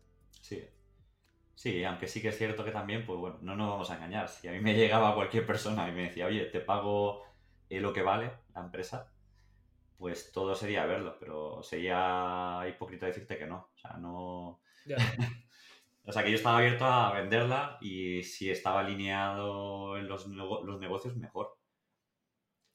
Sí. 0.40 0.64
Sí, 1.54 1.82
aunque 1.82 2.06
sí 2.06 2.22
que 2.22 2.28
es 2.28 2.38
cierto 2.38 2.64
que 2.64 2.70
también, 2.70 3.04
pues 3.04 3.18
bueno, 3.18 3.38
no 3.42 3.56
nos 3.56 3.68
vamos 3.68 3.90
a 3.90 3.96
engañar. 3.96 4.28
Si 4.28 4.46
a 4.46 4.52
mí 4.52 4.60
me 4.60 4.74
llegaba 4.74 5.14
cualquier 5.14 5.44
persona 5.44 5.88
y 5.88 5.92
me 5.92 6.04
decía, 6.04 6.26
oye, 6.26 6.44
te 6.46 6.60
pago 6.60 7.24
eh, 7.68 7.80
lo 7.80 7.92
que 7.92 8.02
vale 8.02 8.30
la 8.54 8.60
empresa, 8.60 9.12
pues 9.96 10.30
todo 10.30 10.54
sería 10.54 10.86
verlo, 10.86 11.16
pero 11.18 11.62
sería 11.62 12.64
hipócrita 12.68 13.06
decirte 13.06 13.38
que 13.38 13.46
no. 13.46 13.70
O 13.74 13.78
sea, 13.78 13.94
no. 13.94 14.60
O 16.04 16.12
sea, 16.12 16.24
que 16.24 16.30
yo 16.30 16.36
estaba 16.36 16.56
abierto 16.56 16.86
a 16.86 17.12
venderla 17.12 17.76
y 17.82 18.22
si 18.22 18.50
estaba 18.50 18.80
alineado 18.80 19.98
en 19.98 20.08
los, 20.08 20.26
los 20.26 20.80
negocios, 20.80 21.14
mejor. 21.16 21.57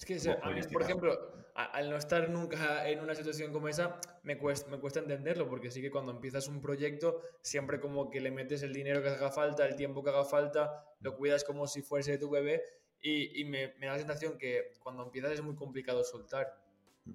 Es 0.05 0.23
que, 0.23 0.31
a 0.31 0.49
mí, 0.49 0.61
por 0.71 0.81
ejemplo, 0.81 1.31
al 1.55 1.89
no 1.89 1.95
estar 1.95 2.29
nunca 2.29 2.89
en 2.89 2.99
una 2.99 3.15
situación 3.15 3.53
como 3.53 3.69
esa, 3.69 4.01
me 4.23 4.37
cuesta, 4.37 4.69
me 4.69 4.79
cuesta 4.79 4.99
entenderlo, 4.99 5.47
porque 5.47 5.71
sí 5.71 5.81
que 5.81 5.89
cuando 5.89 6.11
empiezas 6.11 6.49
un 6.49 6.59
proyecto, 6.59 7.21
siempre 7.41 7.79
como 7.79 8.09
que 8.09 8.19
le 8.19 8.29
metes 8.29 8.63
el 8.63 8.73
dinero 8.73 9.01
que 9.01 9.09
haga 9.09 9.31
falta, 9.31 9.65
el 9.65 9.77
tiempo 9.77 10.03
que 10.03 10.09
haga 10.09 10.25
falta, 10.25 10.83
lo 10.99 11.15
cuidas 11.15 11.45
como 11.45 11.67
si 11.67 11.81
fuese 11.81 12.17
tu 12.17 12.29
bebé, 12.29 12.61
y, 12.99 13.39
y 13.41 13.45
me, 13.45 13.75
me, 13.79 13.85
da 13.85 13.93
la 13.93 13.99
sensación 13.99 14.37
que 14.37 14.73
cuando 14.81 15.03
empiezas 15.03 15.31
es 15.31 15.41
muy 15.41 15.55
complicado 15.55 16.03
soltar. 16.03 16.53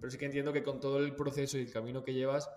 Pero 0.00 0.10
sí 0.10 0.16
que 0.16 0.26
entiendo 0.26 0.52
que 0.52 0.62
con 0.62 0.80
todo 0.80 0.98
el 0.98 1.14
proceso 1.14 1.58
y 1.58 1.62
el 1.62 1.72
camino 1.72 2.02
que 2.02 2.14
llevas, 2.14 2.50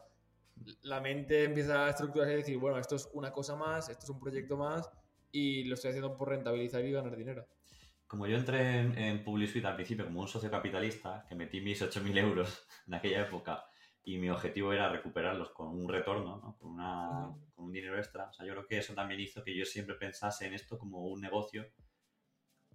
la 0.83 1.01
mente 1.01 1.43
empieza 1.43 1.87
a 1.87 1.89
estructurarse 1.89 2.33
y 2.33 2.37
decir, 2.37 2.57
bueno, 2.57 2.77
esto 2.77 2.95
es 2.95 3.09
una 3.13 3.33
cosa 3.33 3.55
más, 3.55 3.89
esto 3.89 4.03
es 4.03 4.09
un 4.09 4.19
proyecto 4.19 4.55
más 4.55 4.89
y 5.31 5.65
lo 5.65 5.75
estoy 5.75 5.89
haciendo 5.89 6.15
por 6.15 6.29
rentabilizar 6.29 6.85
y 6.85 6.91
ganar 6.91 7.17
dinero. 7.17 7.45
Como 8.11 8.27
yo 8.27 8.35
entré 8.35 8.79
en, 8.79 8.97
en 8.97 9.23
PubliSuite 9.23 9.65
al 9.65 9.75
principio 9.75 10.03
como 10.03 10.19
un 10.19 10.27
socio 10.27 10.51
capitalista, 10.51 11.25
que 11.29 11.33
metí 11.33 11.61
mis 11.61 11.81
8.000 11.81 12.17
euros 12.17 12.67
en 12.87 12.95
aquella 12.95 13.21
época 13.21 13.63
y 14.03 14.17
mi 14.17 14.29
objetivo 14.29 14.73
era 14.73 14.89
recuperarlos 14.89 15.51
con 15.51 15.69
un 15.69 15.87
retorno, 15.87 16.57
con, 16.59 16.75
con 16.75 17.65
un 17.65 17.71
dinero 17.71 17.97
extra, 17.97 18.25
o 18.25 18.33
sea, 18.33 18.45
yo 18.45 18.51
creo 18.51 18.67
que 18.67 18.79
eso 18.79 18.93
también 18.93 19.21
hizo 19.21 19.41
que 19.45 19.55
yo 19.55 19.63
siempre 19.63 19.95
pensase 19.95 20.45
en 20.45 20.55
esto 20.55 20.77
como 20.77 21.07
un 21.07 21.21
negocio 21.21 21.71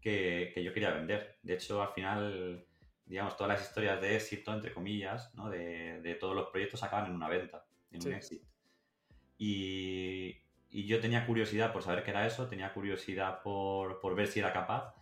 que, 0.01 0.53
que 0.55 0.65
yo 0.65 0.73
quería 0.73 0.95
vender. 0.95 1.37
De 1.43 1.53
hecho, 1.53 1.83
al 1.83 1.93
final 1.93 2.67
digamos, 3.05 3.37
todas 3.37 3.59
las 3.59 3.69
historias 3.69 4.01
de 4.01 4.17
éxito, 4.17 4.55
entre 4.55 4.73
comillas, 4.73 5.35
¿no? 5.35 5.51
de, 5.51 6.01
de, 6.01 6.15
todos 6.15 6.35
los 6.35 6.49
proyectos 6.49 6.83
acaban 6.83 7.11
en 7.11 7.15
una 7.15 7.29
venta 7.29 7.67
en 7.91 8.07
un 8.07 8.15
éxito. 8.15 8.47
Y, 9.37 10.35
y, 10.71 10.87
yo 10.87 10.99
tenía 10.99 11.27
curiosidad 11.27 11.75
por 11.75 11.83
saber 11.83 12.05
qué 12.05 12.13
era 12.13 12.27
eso, 12.27 12.49
tenía 12.49 12.73
curiosidad 12.73 13.43
por, 13.43 14.01
por 14.01 14.15
ver 14.15 14.29
si 14.29 14.41
era 14.41 14.55
capaz 14.55 14.96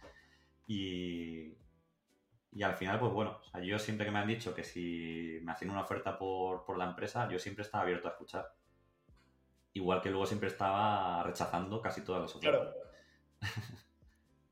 y, 0.66 1.57
y 2.53 2.62
al 2.62 2.74
final, 2.74 2.98
pues 2.98 3.12
bueno, 3.12 3.40
o 3.40 3.50
sea, 3.50 3.61
yo 3.61 3.79
siempre 3.79 4.07
que 4.07 4.12
me 4.12 4.18
han 4.18 4.29
dicho 4.29 4.55
que 4.55 4.64
si 4.64 5.40
me 5.42 5.53
hacían 5.53 5.70
una 5.70 5.83
oferta 5.83 6.18
por, 6.18 6.64
por 6.64 6.79
la 6.79 6.85
empresa, 6.85 7.29
yo 7.31 7.38
siempre 7.38 7.62
estaba 7.62 7.83
abierto 7.83 8.09
a 8.09 8.12
escuchar. 8.12 8.55
Igual 9.72 10.00
que 10.00 10.11
luego 10.11 10.27
siempre 10.27 10.48
estaba 10.48 11.22
rechazando 11.24 11.81
casi 11.81 12.03
todas 12.03 12.22
las 12.22 12.37
ofertas. 12.37 12.61
Claro. 12.61 12.74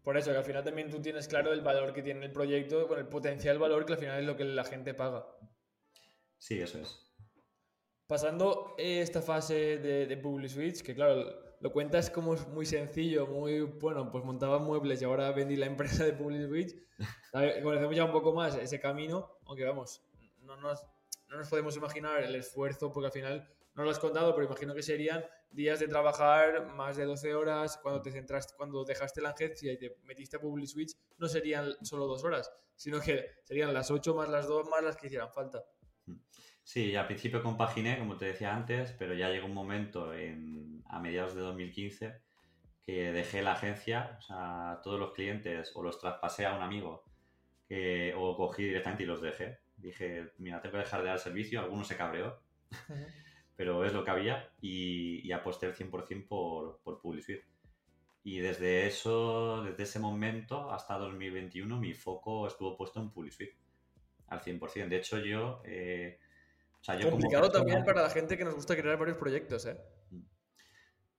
Por 0.02 0.16
eso, 0.16 0.32
que 0.32 0.38
al 0.38 0.44
final 0.44 0.64
también 0.64 0.90
tú 0.90 1.00
tienes 1.00 1.28
claro 1.28 1.52
el 1.52 1.60
valor 1.60 1.92
que 1.92 2.02
tiene 2.02 2.26
el 2.26 2.32
proyecto, 2.32 2.88
con 2.88 2.98
el 2.98 3.06
potencial 3.06 3.58
valor 3.58 3.86
que 3.86 3.92
al 3.92 3.98
final 4.00 4.18
es 4.18 4.26
lo 4.26 4.36
que 4.36 4.44
la 4.44 4.64
gente 4.64 4.94
paga. 4.94 5.24
Sí, 6.38 6.60
eso 6.60 6.80
es. 6.80 7.08
Pasando 8.08 8.74
esta 8.78 9.22
fase 9.22 9.78
de, 9.78 10.06
de 10.06 10.16
PubliSwitch, 10.16 10.82
que 10.82 10.96
claro, 10.96 11.51
lo 11.62 11.70
cuentas 11.70 12.10
como 12.10 12.34
muy 12.34 12.66
sencillo, 12.66 13.28
muy 13.28 13.60
bueno, 13.60 14.10
pues 14.10 14.24
montaba 14.24 14.58
muebles 14.58 15.00
y 15.00 15.04
ahora 15.04 15.30
vendí 15.30 15.54
la 15.54 15.66
empresa 15.66 16.04
de 16.04 16.12
PubliSwitch. 16.12 16.74
Conocemos 17.62 17.94
ya 17.94 18.04
un 18.04 18.10
poco 18.10 18.32
más 18.32 18.56
ese 18.56 18.80
camino, 18.80 19.38
aunque 19.46 19.64
vamos, 19.64 20.02
no 20.40 20.56
nos, 20.56 20.84
no 21.28 21.36
nos 21.36 21.48
podemos 21.48 21.76
imaginar 21.76 22.20
el 22.24 22.34
esfuerzo, 22.34 22.92
porque 22.92 23.06
al 23.06 23.12
final 23.12 23.48
no 23.74 23.84
lo 23.84 23.90
has 23.90 24.00
contado, 24.00 24.34
pero 24.34 24.48
imagino 24.48 24.74
que 24.74 24.82
serían 24.82 25.24
días 25.52 25.78
de 25.78 25.86
trabajar 25.86 26.66
más 26.74 26.96
de 26.96 27.04
12 27.04 27.32
horas, 27.32 27.78
cuando 27.80 28.02
te 28.02 28.10
centraste, 28.10 28.54
cuando 28.56 28.84
dejaste 28.84 29.20
la 29.20 29.30
agencia 29.30 29.72
y 29.72 29.78
te 29.78 29.96
metiste 30.02 30.38
a 30.38 30.40
Public 30.40 30.66
Switch, 30.66 30.96
no 31.18 31.28
serían 31.28 31.72
solo 31.82 32.08
dos 32.08 32.24
horas, 32.24 32.50
sino 32.74 33.00
que 33.00 33.24
serían 33.44 33.72
las 33.72 33.88
8 33.88 34.16
más 34.16 34.28
las 34.28 34.48
2 34.48 34.68
más 34.68 34.82
las 34.82 34.96
que 34.96 35.06
hicieran 35.06 35.32
falta. 35.32 35.64
Sí, 36.64 36.94
al 36.94 37.06
principio 37.06 37.42
compaginé, 37.42 37.98
como 37.98 38.16
te 38.16 38.26
decía 38.26 38.54
antes, 38.54 38.92
pero 38.92 39.14
ya 39.14 39.28
llegó 39.28 39.46
un 39.46 39.54
momento 39.54 40.14
en, 40.14 40.82
a 40.86 41.00
mediados 41.00 41.34
de 41.34 41.40
2015 41.40 42.20
que 42.82 43.12
dejé 43.12 43.42
la 43.42 43.52
agencia, 43.52 44.16
o 44.18 44.22
sea, 44.22 44.80
todos 44.82 44.98
los 44.98 45.12
clientes 45.12 45.72
o 45.74 45.82
los 45.82 45.98
traspasé 45.98 46.46
a 46.46 46.54
un 46.56 46.62
amigo 46.62 47.04
que, 47.68 48.14
o 48.16 48.36
cogí 48.36 48.64
directamente 48.64 49.04
y 49.04 49.06
los 49.06 49.20
dejé. 49.20 49.58
Dije, 49.76 50.32
mira, 50.38 50.60
tengo 50.60 50.72
que 50.74 50.78
dejar 50.78 51.02
de 51.02 51.08
dar 51.08 51.18
servicio, 51.18 51.60
algunos 51.60 51.86
se 51.88 51.96
cabreó, 51.96 52.40
pero 53.56 53.84
es 53.84 53.92
lo 53.92 54.04
que 54.04 54.10
había 54.10 54.50
y, 54.60 55.30
aposté 55.32 55.66
el 55.66 55.74
100% 55.74 56.26
por, 56.28 56.80
por 56.82 57.00
PubliSuite. 57.00 57.46
Y 58.24 58.38
desde 58.38 58.86
eso, 58.86 59.64
desde 59.64 59.82
ese 59.82 59.98
momento 59.98 60.70
hasta 60.70 60.96
2021, 60.96 61.80
mi 61.80 61.92
foco 61.94 62.46
estuvo 62.46 62.76
puesto 62.76 63.00
en 63.00 63.10
PubliSuite 63.10 63.56
al 64.28 64.40
100%. 64.40 64.88
De 64.88 64.96
hecho, 64.96 65.18
yo... 65.18 65.60
Eh, 65.64 66.18
Complicado 66.84 67.50
también 67.50 67.84
para 67.84 68.02
la 68.02 68.10
gente 68.10 68.36
que 68.36 68.44
nos 68.44 68.54
gusta 68.54 68.76
crear 68.76 68.98
varios 68.98 69.16
proyectos, 69.16 69.66
¿eh? 69.66 69.78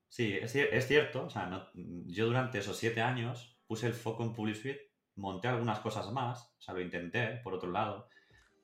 Sí, 0.10 0.38
es, 0.39 0.88
cierto. 0.88 1.26
O 1.26 1.30
sea, 1.30 1.71
yo 1.73 2.26
durante 2.26 2.60
esos 2.60 2.78
siete 2.78 3.02
años 3.02 3.60
puse 3.65 3.88
el 3.88 3.93
foco 3.93 4.23
en 4.23 4.34
PubliSuite, 4.34 4.91
monté 5.15 5.47
algunas 5.47 5.80
cosas 5.80 6.12
más, 6.12 6.54
o 6.58 6.62
sea, 6.62 6.73
lo 6.73 6.82
intenté, 6.82 7.39
por 7.43 7.54
otro 7.54 7.71
lado, 7.71 8.10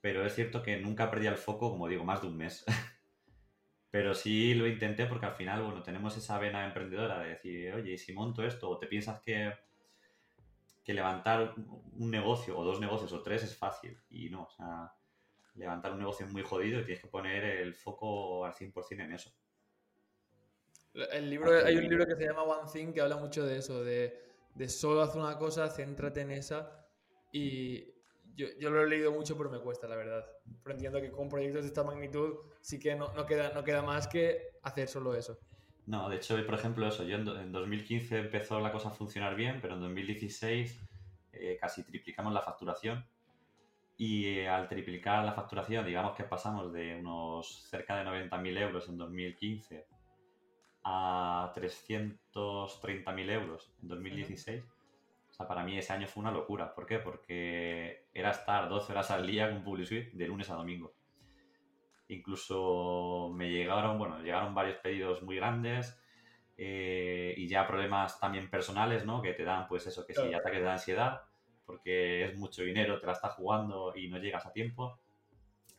pero 0.01 0.25
es 0.25 0.35
cierto 0.35 0.61
que 0.61 0.77
nunca 0.77 1.09
perdí 1.09 1.27
el 1.27 1.37
foco, 1.37 1.71
como 1.71 1.87
digo, 1.87 2.03
más 2.03 2.21
de 2.21 2.27
un 2.27 2.37
mes. 2.37 2.65
pero 3.91 4.13
sí 4.13 4.53
lo 4.53 4.67
intenté 4.67 5.05
porque 5.05 5.25
al 5.25 5.35
final, 5.35 5.63
bueno, 5.63 5.81
tenemos 5.81 6.15
esa 6.17 6.37
vena 6.37 6.65
emprendedora 6.65 7.19
de 7.19 7.29
decir, 7.29 7.73
oye, 7.73 7.97
si 7.97 8.13
monto 8.13 8.43
esto 8.43 8.69
o 8.69 8.77
te 8.77 8.87
piensas 8.87 9.21
que, 9.21 9.53
que 10.83 10.93
levantar 10.93 11.55
un 11.55 12.11
negocio 12.11 12.57
o 12.57 12.63
dos 12.63 12.79
negocios 12.79 13.13
o 13.13 13.23
tres 13.23 13.43
es 13.43 13.57
fácil 13.57 13.97
y 14.09 14.29
no, 14.29 14.43
o 14.43 14.51
sea, 14.51 14.93
levantar 15.59 15.91
un 15.91 15.99
negocio 15.99 16.25
es 16.25 16.31
muy 16.31 16.41
jodido 16.41 16.79
y 16.79 16.85
tienes 16.85 17.01
que 17.03 17.09
poner 17.09 17.43
el 17.43 17.75
foco 17.75 18.45
al 18.45 18.53
100% 18.53 19.03
en 19.03 19.11
eso. 19.11 19.31
El 20.93 21.29
libro, 21.29 21.51
hay 21.65 21.75
un 21.75 21.87
libro 21.87 22.05
que 22.07 22.15
se 22.15 22.25
llama 22.25 22.43
One 22.43 22.69
Thing 22.71 22.93
que 22.93 23.01
habla 23.01 23.17
mucho 23.17 23.45
de 23.45 23.57
eso, 23.57 23.83
de, 23.83 24.17
de 24.55 24.69
solo 24.69 25.01
hacer 25.01 25.21
una 25.21 25.37
cosa, 25.37 25.69
céntrate 25.69 26.21
en 26.21 26.31
esa. 26.31 26.87
Y 27.31 27.93
yo, 28.35 28.47
yo, 28.57 28.71
lo 28.71 28.81
he 28.81 28.87
leído 28.87 29.11
mucho, 29.11 29.37
pero 29.37 29.51
me 29.51 29.59
cuesta, 29.59 29.87
la 29.87 29.95
verdad. 29.95 30.25
Pero 30.63 30.73
entiendo 30.73 30.99
que 30.99 31.11
con 31.11 31.29
proyectos 31.29 31.61
de 31.61 31.67
esta 31.67 31.83
magnitud 31.83 32.37
sí 32.61 32.79
que 32.79 32.95
no, 32.95 33.13
no, 33.13 33.25
queda, 33.25 33.51
no 33.53 33.63
queda 33.63 33.83
más 33.83 34.07
que 34.07 34.57
hacer 34.63 34.87
solo 34.87 35.13
eso. 35.13 35.39
No, 35.85 36.09
de 36.09 36.17
hecho, 36.17 36.35
por 36.45 36.55
ejemplo, 36.55 36.87
eso, 36.87 37.03
yo 37.03 37.17
en, 37.17 37.51
2015 37.51 38.17
empezó 38.17 38.59
la 38.59 38.71
cosa 38.71 38.89
a 38.89 38.91
funcionar 38.91 39.35
bien, 39.35 39.59
pero 39.61 39.75
en 39.75 39.81
2016 39.81 40.79
eh, 41.33 41.57
casi 41.59 41.83
triplicamos 41.83 42.33
la 42.33 42.41
facturación 42.41 43.05
y 43.99 44.45
al 44.45 44.69
triplicar 44.69 45.25
la 45.25 45.33
facturación, 45.33 45.85
digamos 45.85 46.15
que 46.15 46.23
pasamos 46.23 46.71
de 46.71 46.95
unos 47.01 47.67
cerca 47.69 47.97
de 47.97 48.05
90.000 48.05 48.57
euros 48.57 48.87
en 48.87 48.97
2015 48.97 49.85
a 50.85 51.51
330.000 51.53 53.29
euros 53.29 53.75
en 53.81 53.89
2016. 53.89 54.63
O 54.63 55.33
sea, 55.33 55.45
para 55.49 55.65
mí 55.65 55.77
ese 55.77 55.91
año 55.91 56.07
fue 56.07 56.21
una 56.21 56.31
locura. 56.31 56.73
¿Por 56.73 56.85
qué? 56.85 56.99
Porque 56.99 58.05
era 58.13 58.31
estar 58.31 58.69
12 58.69 58.93
horas 58.93 59.11
al 59.11 59.27
día 59.27 59.51
con 59.51 59.65
PubliSuite 59.65 60.11
de 60.13 60.27
lunes 60.27 60.49
a 60.49 60.55
domingo. 60.55 60.93
Incluso 62.07 63.33
me 63.35 63.51
llegaron, 63.51 63.97
bueno, 63.97 64.21
llegaron 64.21 64.55
varios 64.55 64.77
pedidos 64.77 65.23
muy 65.23 65.35
grandes 65.35 66.01
eh, 66.55 67.33
y 67.35 67.49
ya 67.49 67.67
problemas 67.67 68.17
también 68.17 68.49
personales, 68.49 69.05
¿no? 69.05 69.21
Que 69.21 69.33
te 69.33 69.43
dan, 69.43 69.67
pues 69.67 69.85
eso, 69.87 70.05
que 70.07 70.13
si 70.13 70.33
ataques 70.33 70.61
de 70.61 70.69
ansiedad 70.69 71.28
porque 71.69 72.25
es 72.25 72.35
mucho 72.35 72.63
dinero, 72.63 72.99
te 72.99 73.05
la 73.05 73.13
estás 73.13 73.35
jugando 73.35 73.93
y 73.95 74.07
no 74.07 74.17
llegas 74.17 74.43
a 74.47 74.51
tiempo. 74.51 74.97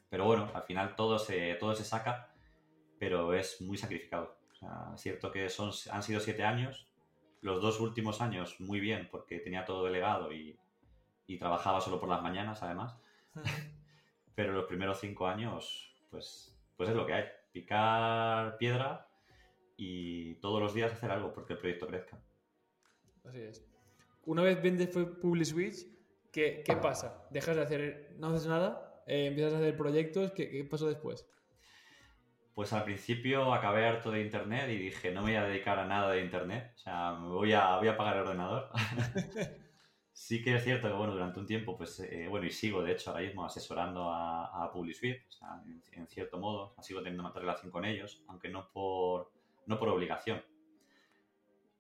Pero 0.09 0.24
bueno, 0.24 0.48
al 0.55 0.62
final 0.62 0.94
todo 0.94 1.18
se, 1.18 1.57
todo 1.57 1.74
se 1.74 1.83
saca, 1.83 2.33
pero 2.96 3.35
es 3.35 3.61
muy 3.61 3.76
sacrificado. 3.76 4.38
es 4.94 5.00
cierto 5.00 5.33
que 5.33 5.48
son, 5.48 5.72
han 5.90 6.05
sido 6.05 6.20
siete 6.20 6.44
años, 6.44 6.87
los 7.40 7.61
dos 7.61 7.81
últimos 7.81 8.20
años 8.20 8.61
muy 8.61 8.79
bien, 8.79 9.09
porque 9.11 9.40
tenía 9.40 9.64
todo 9.64 9.85
delegado 9.85 10.33
y, 10.33 10.57
y 11.26 11.38
trabajaba 11.38 11.81
solo 11.81 11.98
por 11.98 12.09
las 12.09 12.22
mañanas, 12.22 12.62
además. 12.62 12.96
pero 14.37 14.53
los 14.53 14.66
primeros 14.66 15.00
cinco 15.00 15.26
años, 15.26 15.92
pues, 16.09 16.57
pues 16.76 16.88
es 16.88 16.94
lo 16.94 17.05
que 17.05 17.14
hay. 17.14 17.24
Picar 17.50 18.59
piedra 18.59 19.09
y 19.76 20.37
todos 20.37 20.61
los 20.61 20.72
días 20.72 20.92
hacer 20.92 21.11
algo 21.11 21.33
porque 21.33 21.55
el 21.55 21.59
proyecto 21.59 21.88
crezca. 21.88 22.16
Así 23.24 23.40
es 23.40 23.70
una 24.27 24.43
vez 24.43 24.63
vendes 24.63 24.89
PubliSwitch, 24.89 25.87
¿qué, 26.33 26.63
¿qué 26.65 26.77
pasa? 26.77 27.27
¿Dejas 27.31 27.57
de 27.57 27.63
hacer, 27.63 28.17
no 28.19 28.29
haces 28.29 28.47
nada? 28.47 29.03
Eh, 29.07 29.27
¿Empiezas 29.27 29.55
a 29.55 29.59
hacer 29.59 29.77
proyectos? 29.77 30.33
¿Qué, 30.33 30.51
¿Qué, 30.51 30.65
pasó 30.65 30.89
después? 30.89 31.29
Pues 32.55 32.73
al 32.73 32.85
principio 32.85 33.55
acabé 33.55 33.87
harto 33.87 34.11
de 34.11 34.23
internet 34.23 34.69
y 34.71 34.77
dije, 34.77 35.13
no 35.13 35.23
me 35.23 35.31
voy 35.31 35.37
a 35.37 35.45
dedicar 35.45 35.79
a 35.79 35.87
nada 35.87 36.13
de 36.13 36.23
internet, 36.23 36.73
o 36.75 36.79
sea, 36.79 37.13
me 37.13 37.29
voy 37.29 37.53
a, 37.53 37.77
voy 37.79 37.89
a 37.89 37.97
pagar 37.97 38.17
el 38.17 38.23
ordenador. 38.23 38.69
sí 40.13 40.43
que 40.43 40.57
es 40.57 40.65
cierto 40.65 40.89
que, 40.89 40.95
bueno, 40.95 41.15
durante 41.15 41.41
un 41.41 41.47
tiempo, 41.47 41.77
pues, 41.77 42.01
eh, 42.01 42.27
bueno, 42.29 42.47
y 42.47 42.51
sigo, 42.51 42.83
de 42.83 42.93
hecho, 42.93 43.11
ahora 43.11 43.23
mismo 43.23 43.45
asesorando 43.45 44.11
a, 44.11 44.65
a 44.65 44.71
PubliSuite, 44.71 45.25
o 45.29 45.33
sea, 45.33 45.63
en, 45.65 45.83
en, 45.93 46.07
cierto 46.09 46.39
modo, 46.39 46.75
sigo 46.83 47.01
teniendo 47.01 47.23
más 47.23 47.35
relación 47.35 47.71
con 47.71 47.85
ellos, 47.85 48.23
aunque 48.29 48.49
no 48.49 48.71
por, 48.71 49.33
no 49.67 49.79
por 49.79 49.89
obligación 49.89 50.43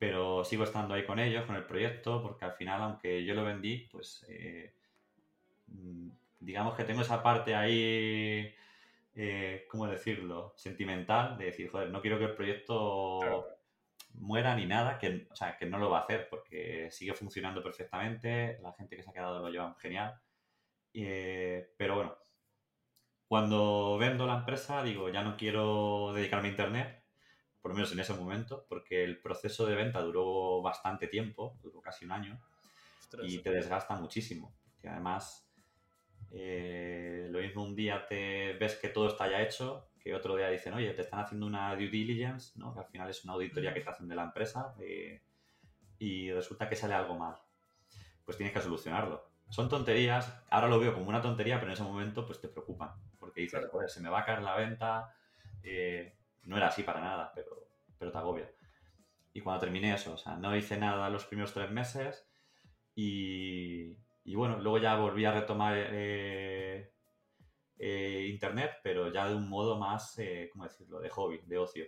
pero 0.00 0.44
sigo 0.44 0.64
estando 0.64 0.94
ahí 0.94 1.04
con 1.04 1.18
ellos, 1.18 1.44
con 1.44 1.56
el 1.56 1.66
proyecto, 1.66 2.22
porque 2.22 2.46
al 2.46 2.54
final, 2.54 2.80
aunque 2.80 3.22
yo 3.22 3.34
lo 3.34 3.44
vendí, 3.44 3.86
pues 3.92 4.24
eh, 4.30 4.72
mm, 5.66 6.08
digamos 6.40 6.74
que 6.74 6.84
tengo 6.84 7.02
esa 7.02 7.22
parte 7.22 7.54
ahí, 7.54 8.50
eh, 9.14 9.66
¿cómo 9.68 9.86
decirlo?, 9.86 10.54
sentimental, 10.56 11.36
de 11.36 11.44
decir, 11.44 11.70
joder, 11.70 11.90
no 11.90 12.00
quiero 12.00 12.18
que 12.18 12.24
el 12.24 12.34
proyecto 12.34 13.46
muera 14.14 14.56
ni 14.56 14.64
nada, 14.64 14.96
que, 14.98 15.28
o 15.30 15.36
sea, 15.36 15.58
que 15.58 15.66
no 15.66 15.78
lo 15.78 15.90
va 15.90 15.98
a 15.98 16.02
hacer, 16.04 16.28
porque 16.30 16.88
sigue 16.90 17.12
funcionando 17.12 17.62
perfectamente, 17.62 18.58
la 18.62 18.72
gente 18.72 18.96
que 18.96 19.02
se 19.02 19.10
ha 19.10 19.12
quedado 19.12 19.40
lo 19.40 19.50
lleva 19.50 19.76
genial, 19.80 20.18
eh, 20.94 21.74
pero 21.76 21.96
bueno, 21.96 22.16
cuando 23.28 23.98
vendo 23.98 24.26
la 24.26 24.38
empresa, 24.38 24.82
digo, 24.82 25.10
ya 25.10 25.22
no 25.22 25.36
quiero 25.36 26.14
dedicarme 26.14 26.48
a 26.48 26.50
Internet, 26.52 26.99
por 27.60 27.70
lo 27.70 27.74
menos 27.74 27.92
en 27.92 28.00
ese 28.00 28.14
momento, 28.14 28.64
porque 28.68 29.04
el 29.04 29.20
proceso 29.20 29.66
de 29.66 29.74
venta 29.74 30.00
duró 30.00 30.62
bastante 30.62 31.08
tiempo, 31.08 31.58
duró 31.62 31.80
casi 31.80 32.04
un 32.04 32.12
año, 32.12 32.40
y 33.22 33.38
te 33.38 33.50
desgasta 33.50 33.96
muchísimo. 33.96 34.54
Porque 34.72 34.88
además, 34.88 35.50
eh, 36.30 37.28
lo 37.30 37.40
mismo 37.40 37.64
un 37.64 37.74
día 37.74 38.06
te 38.06 38.54
ves 38.54 38.76
que 38.76 38.88
todo 38.88 39.08
está 39.08 39.28
ya 39.30 39.42
hecho, 39.42 39.90
que 39.98 40.14
otro 40.14 40.36
día 40.36 40.48
dicen, 40.48 40.72
oye, 40.72 40.92
te 40.94 41.02
están 41.02 41.20
haciendo 41.20 41.46
una 41.46 41.74
due 41.74 41.88
diligence, 41.88 42.58
¿no? 42.58 42.72
que 42.72 42.80
al 42.80 42.86
final 42.86 43.10
es 43.10 43.24
una 43.24 43.34
auditoría 43.34 43.74
que 43.74 43.80
te 43.80 43.90
hacen 43.90 44.08
de 44.08 44.14
la 44.14 44.24
empresa, 44.24 44.74
eh, 44.80 45.20
y 45.98 46.32
resulta 46.32 46.68
que 46.68 46.76
sale 46.76 46.94
algo 46.94 47.18
mal. 47.18 47.36
Pues 48.24 48.36
tienes 48.36 48.54
que 48.54 48.62
solucionarlo. 48.62 49.28
Son 49.50 49.68
tonterías, 49.68 50.42
ahora 50.48 50.68
lo 50.68 50.78
veo 50.78 50.94
como 50.94 51.08
una 51.08 51.20
tontería, 51.20 51.56
pero 51.58 51.70
en 51.70 51.74
ese 51.74 51.82
momento 51.82 52.24
pues 52.24 52.40
te 52.40 52.48
preocupan, 52.48 52.90
porque 53.18 53.42
dices, 53.42 53.66
joder, 53.70 53.90
se 53.90 54.00
me 54.00 54.08
va 54.08 54.20
a 54.20 54.24
caer 54.24 54.42
la 54.42 54.56
venta, 54.56 55.12
eh, 55.62 56.16
no 56.44 56.56
era 56.56 56.68
así 56.68 56.82
para 56.82 57.00
nada, 57.00 57.32
pero, 57.34 57.68
pero 57.98 58.12
te 58.12 58.18
agobia. 58.18 58.50
Y 59.32 59.40
cuando 59.40 59.60
terminé 59.60 59.94
eso, 59.94 60.14
o 60.14 60.16
sea, 60.16 60.36
no 60.36 60.56
hice 60.56 60.76
nada 60.76 61.08
los 61.10 61.24
primeros 61.24 61.52
tres 61.52 61.70
meses 61.70 62.26
y, 62.94 63.96
y 64.24 64.34
bueno, 64.34 64.58
luego 64.58 64.78
ya 64.78 64.96
volví 64.96 65.24
a 65.24 65.32
retomar 65.32 65.74
eh, 65.76 66.92
eh, 67.78 68.26
Internet, 68.30 68.78
pero 68.82 69.12
ya 69.12 69.28
de 69.28 69.34
un 69.34 69.48
modo 69.48 69.78
más, 69.78 70.18
eh, 70.18 70.48
¿cómo 70.52 70.64
decirlo?, 70.64 71.00
de 71.00 71.08
hobby, 71.10 71.40
de 71.46 71.58
ocio. 71.58 71.86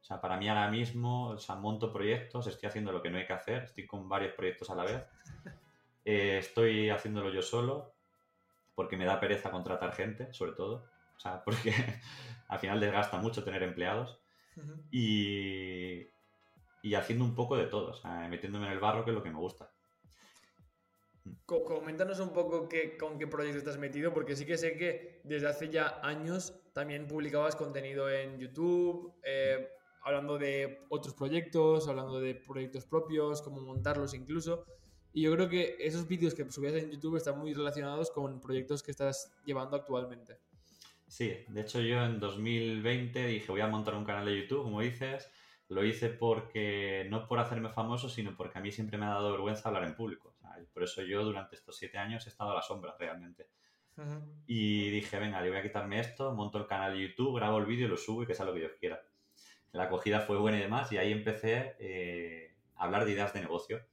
O 0.00 0.04
sea, 0.04 0.20
para 0.20 0.36
mí 0.36 0.48
ahora 0.48 0.68
mismo, 0.70 1.30
o 1.30 1.56
monto 1.56 1.92
proyectos, 1.92 2.46
estoy 2.46 2.68
haciendo 2.68 2.92
lo 2.92 3.02
que 3.02 3.10
no 3.10 3.18
hay 3.18 3.26
que 3.26 3.32
hacer, 3.32 3.64
estoy 3.64 3.86
con 3.86 4.08
varios 4.08 4.34
proyectos 4.34 4.70
a 4.70 4.74
la 4.74 4.84
vez. 4.84 5.04
estoy 6.04 6.90
haciéndolo 6.90 7.30
yo 7.30 7.42
solo, 7.42 7.94
porque 8.74 8.96
me 8.96 9.04
da 9.04 9.20
pereza 9.20 9.50
contratar 9.50 9.92
gente, 9.92 10.32
sobre 10.32 10.52
todo. 10.52 10.86
O 11.18 11.20
sea, 11.20 11.42
porque 11.44 11.72
al 12.48 12.58
final 12.58 12.80
desgasta 12.80 13.18
mucho 13.18 13.44
tener 13.44 13.62
empleados. 13.62 14.20
y, 14.90 16.06
y, 16.82 16.94
haciendo 16.94 17.24
un 17.24 17.34
poco 17.34 17.56
de 17.56 17.66
todo, 17.66 17.90
o 17.90 17.94
sea, 17.94 18.26
metiéndome 18.28 18.66
en 18.66 18.72
el 18.72 18.80
barro, 18.80 19.04
que 19.04 19.10
es 19.10 19.14
lo 19.14 19.22
que 19.22 19.30
me 19.30 19.38
gusta. 19.38 19.70
Coméntanos 21.44 22.18
un 22.20 22.32
poco 22.32 22.68
qué, 22.68 22.96
con 22.96 23.18
qué 23.18 23.26
proyecto 23.26 23.58
estás 23.58 23.78
metido, 23.78 24.12
porque 24.12 24.34
sí 24.34 24.46
que 24.46 24.56
sé 24.56 24.76
que 24.76 25.20
desde 25.24 25.48
hace 25.48 25.68
ya 25.68 26.00
años 26.02 26.54
también 26.72 27.06
publicabas 27.06 27.54
contenido 27.54 28.10
en 28.10 28.38
YouTube, 28.38 29.14
eh, 29.22 29.68
hablando 30.02 30.38
de 30.38 30.86
otros 30.88 31.14
proyectos, 31.14 31.88
hablando 31.88 32.20
de 32.20 32.34
proyectos 32.34 32.86
propios, 32.86 33.42
cómo 33.42 33.60
montarlos 33.60 34.14
incluso. 34.14 34.64
Y 35.12 35.22
yo 35.22 35.32
creo 35.32 35.48
que 35.48 35.76
esos 35.80 36.06
vídeos 36.06 36.34
que 36.34 36.50
subías 36.50 36.74
en 36.74 36.90
YouTube 36.90 37.16
están 37.16 37.38
muy 37.38 37.54
relacionados 37.54 38.10
con 38.10 38.40
proyectos 38.40 38.82
que 38.82 38.90
estás 38.90 39.32
llevando 39.44 39.76
actualmente. 39.76 40.38
Sí, 41.08 41.44
de 41.48 41.60
hecho 41.62 41.80
yo 41.80 42.04
en 42.04 42.20
2020 42.20 43.26
dije 43.26 43.50
voy 43.50 43.62
a 43.62 43.66
montar 43.66 43.94
un 43.94 44.04
canal 44.04 44.26
de 44.26 44.42
YouTube, 44.42 44.64
como 44.64 44.82
dices, 44.82 45.30
lo 45.68 45.84
hice 45.84 46.10
porque, 46.10 47.06
no 47.10 47.26
por 47.26 47.38
hacerme 47.38 47.70
famoso, 47.70 48.08
sino 48.08 48.36
porque 48.36 48.58
a 48.58 48.60
mí 48.60 48.70
siempre 48.70 48.98
me 48.98 49.06
ha 49.06 49.10
dado 49.10 49.32
vergüenza 49.32 49.68
hablar 49.68 49.84
en 49.84 49.94
público. 49.94 50.36
por 50.72 50.82
eso 50.82 51.02
yo 51.02 51.24
durante 51.24 51.56
estos 51.56 51.76
siete 51.76 51.98
años 51.98 52.26
he 52.26 52.28
estado 52.28 52.52
a 52.52 52.56
la 52.56 52.62
sombra 52.62 52.94
realmente. 52.98 53.48
Y 54.46 54.90
dije, 54.90 55.18
venga, 55.18 55.42
yo 55.42 55.50
voy 55.50 55.58
a 55.58 55.62
quitarme 55.62 55.98
esto, 55.98 56.32
monto 56.32 56.58
el 56.58 56.66
canal 56.66 56.92
de 56.92 57.08
YouTube, 57.08 57.36
grabo 57.36 57.58
el 57.58 57.66
vídeo, 57.66 57.88
lo 57.88 57.96
subo 57.96 58.22
y 58.22 58.26
que 58.26 58.34
sea 58.34 58.46
lo 58.46 58.52
que 58.52 58.60
Dios 58.60 58.72
quiera. 58.78 59.02
La 59.72 59.84
acogida 59.84 60.20
fue 60.20 60.38
buena 60.38 60.58
y 60.58 60.62
demás, 60.62 60.92
y 60.92 60.98
ahí 60.98 61.10
empecé 61.10 61.74
eh, 61.80 62.54
a 62.76 62.84
hablar 62.84 63.04
de 63.04 63.12
ideas 63.12 63.32
de 63.32 63.40
negocio. 63.40 63.84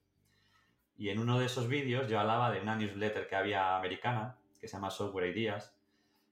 Y 0.95 1.10
en 1.10 1.19
uno 1.19 1.39
de 1.39 1.47
esos 1.47 1.67
vídeos 1.67 2.08
yo 2.08 2.19
hablaba 2.19 2.51
de 2.51 2.62
una 2.62 2.75
newsletter 2.75 3.28
que 3.28 3.36
había 3.36 3.78
americana, 3.78 4.38
que 4.60 4.67
se 4.67 4.78
llama 4.78 4.91
Software 4.91 5.36
Ideas, 5.36 5.74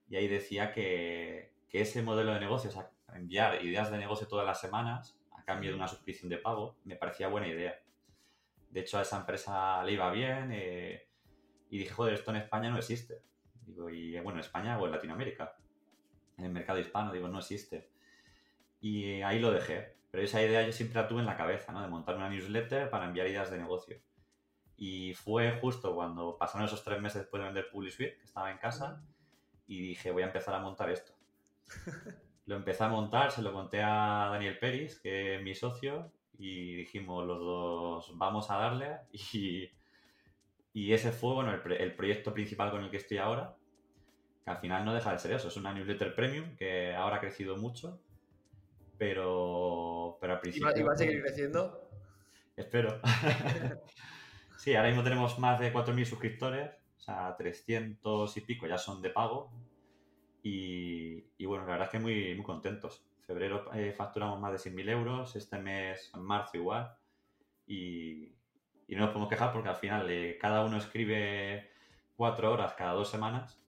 y 0.10 0.16
ahí 0.16 0.28
decía 0.28 0.72
que, 0.72 1.54
que 1.70 1.82
ese 1.82 2.02
modelo 2.02 2.34
de 2.34 2.40
negocio, 2.40 2.70
o 2.70 2.74
sea, 2.74 2.92
enviar 3.14 3.64
ideas 3.64 3.92
de 3.92 3.98
negocio 3.98 4.28
todas 4.28 4.46
las 4.46 4.60
semanas 4.60 5.18
a 5.32 5.44
cambio 5.44 5.72
de 5.72 5.76
una 5.76 5.88
suscripción 5.88 6.30
de 6.30 6.38
pago, 6.38 6.78
me 6.84 6.96
parecía 6.96 7.28
buena 7.28 7.48
idea. 7.48 7.80
De 8.70 8.80
hecho, 8.80 8.98
a 8.98 9.02
esa 9.02 9.18
empresa 9.18 9.84
le 9.84 9.94
iba 9.94 10.12
bien 10.12 10.50
eh, 10.52 11.08
y 11.70 11.78
dije, 11.78 11.94
joder, 11.94 12.16
esto 12.16 12.32
en 12.32 12.38
España 12.38 12.70
no 12.70 12.78
existe. 12.78 13.22
Digo, 13.66 13.90
y 13.90 14.14
bueno, 14.20 14.34
en 14.34 14.40
España 14.40 14.78
o 14.80 14.86
en 14.86 14.92
Latinoamérica. 14.92 15.56
En 16.38 16.46
el 16.46 16.52
mercado 16.52 16.80
hispano, 16.80 17.12
digo, 17.12 17.28
no 17.28 17.40
existe. 17.40 17.90
Y 18.82 19.22
ahí 19.22 19.40
lo 19.40 19.52
dejé. 19.52 19.96
Pero 20.12 20.24
esa 20.24 20.42
idea 20.42 20.66
yo 20.66 20.72
siempre 20.72 21.02
la 21.02 21.08
tuve 21.08 21.22
en 21.22 21.26
la 21.26 21.38
cabeza, 21.38 21.72
¿no? 21.72 21.82
De 21.82 21.88
montar 21.88 22.16
una 22.16 22.30
newsletter 22.30 22.90
para 22.90 23.06
enviar 23.06 23.28
ideas 23.28 23.50
de 23.50 23.58
negocio. 23.58 24.00
Y 24.76 25.14
fue 25.14 25.60
justo 25.60 25.96
cuando 25.96 26.38
pasaron 26.38 26.68
esos 26.68 26.84
tres 26.84 27.02
meses 27.02 27.22
después 27.22 27.42
de 27.42 27.46
vender 27.46 27.70
PubliSuite, 27.72 28.18
que 28.18 28.24
estaba 28.24 28.52
en 28.52 28.58
casa, 28.58 29.04
y 29.68 29.82
dije, 29.82 30.12
voy 30.12 30.24
a 30.24 30.28
empezar 30.28 30.56
a 30.56 30.60
montar 30.60 30.90
esto. 30.90 31.14
lo 32.46 32.56
empecé 32.56 32.84
a 32.84 32.90
montar, 32.90 33.32
se 33.32 33.42
lo 33.42 33.54
conté 33.54 33.82
a 33.82 34.30
Daniel 34.32 34.60
Peris, 34.60 35.00
que 35.00 35.36
es 35.36 35.44
mi 35.44 35.56
socio, 35.56 36.12
y 36.38 36.76
dijimos 36.76 37.26
los 37.26 37.40
dos, 37.40 38.18
vamos 38.18 38.50
a 38.52 38.58
darle. 38.58 38.98
Y, 39.34 39.72
y 40.74 40.94
ese 40.94 41.12
fue 41.12 41.36
bueno, 41.36 41.54
el, 41.54 41.96
proyecto 41.96 42.34
principal 42.34 42.72
con 42.72 42.84
el 42.84 42.90
que 42.90 42.98
estoy 42.98 43.20
ahora, 43.20 43.56
que 44.44 44.50
al 44.50 44.58
final 44.58 44.84
no 44.84 44.94
deja 44.94 45.12
de 45.12 45.20
ser 45.20 45.34
eso, 45.34 45.48
es 45.48 45.56
una 45.56 45.72
newsletter 45.72 46.16
premium 46.16 46.56
que 46.56 46.96
ahora 46.96 47.18
ha 47.18 47.20
crecido 47.20 47.58
mucho, 47.58 48.02
pero, 48.98 50.18
pero 50.20 50.34
al 50.34 50.40
principio... 50.40 50.68
¿Y 50.76 50.82
va, 50.82 50.94
a 50.94 50.98
seguir 50.98 51.22
creciendo? 51.22 51.90
Espero. 52.56 53.00
sí, 54.58 54.76
ahora 54.76 54.90
mismo 54.90 55.04
tenemos 55.04 55.38
más 55.38 55.60
de 55.60 55.72
4.000 55.72 56.06
suscriptores, 56.06 56.72
o 57.04 57.06
sea, 57.06 57.36
300 57.36 58.38
y 58.38 58.42
pico 58.42 58.66
ya 58.66 58.78
son 58.78 59.02
de 59.02 59.10
pago, 59.10 59.52
y, 60.46 61.46
bueno, 61.46 61.66
la 61.66 61.72
verdad 61.72 61.88
es 61.88 61.92
que 61.92 62.00
muy, 62.00 62.36
muy 62.36 62.44
contentos. 62.44 63.06
En 63.20 63.26
febrero 63.26 63.74
eh, 63.74 63.94
facturamos 63.94 64.40
más 64.40 64.52
de 64.52 64.72
100.000 64.72 64.90
euros, 64.90 65.36
este 65.38 65.58
mes, 65.58 66.12
en 66.14 66.22
marzo 66.22 66.58
igual. 66.58 66.94
Y, 67.66 68.30
no 68.90 69.00
nos 69.00 69.10
podemos 69.10 69.30
quejar 69.30 69.52
porque 69.52 69.70
al 69.70 69.76
final 69.76 70.08
eh, 70.12 70.38
cada 70.40 70.64
uno 70.64 70.78
escribe 70.78 71.72
cuatro 72.16 72.52
horas 72.54 72.74
cada 72.74 72.92
dos 72.92 73.10
semanas, 73.10 73.66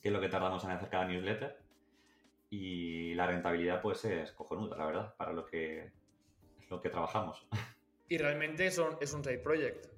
que 0.00 0.08
es 0.08 0.12
lo 0.12 0.20
que 0.20 0.28
tardamos 0.28 0.62
en 0.64 0.70
hacer 0.70 0.90
cada 0.90 1.06
newsletter. 1.06 1.58
Y 2.50 3.14
la 3.14 3.26
rentabilidad 3.26 3.82
pues 3.82 4.04
es 4.04 4.30
cojonuda, 4.32 4.76
la 4.76 4.86
verdad, 4.86 5.14
para 5.16 5.32
lo 5.32 5.44
que, 5.44 5.90
lo 6.70 6.80
que 6.80 6.90
trabajamos. 6.90 7.46
Y 8.08 8.16
realmente 8.16 8.70
son, 8.70 8.96
es 9.00 9.12
un 9.12 9.24
side 9.24 9.38
project. 9.38 9.97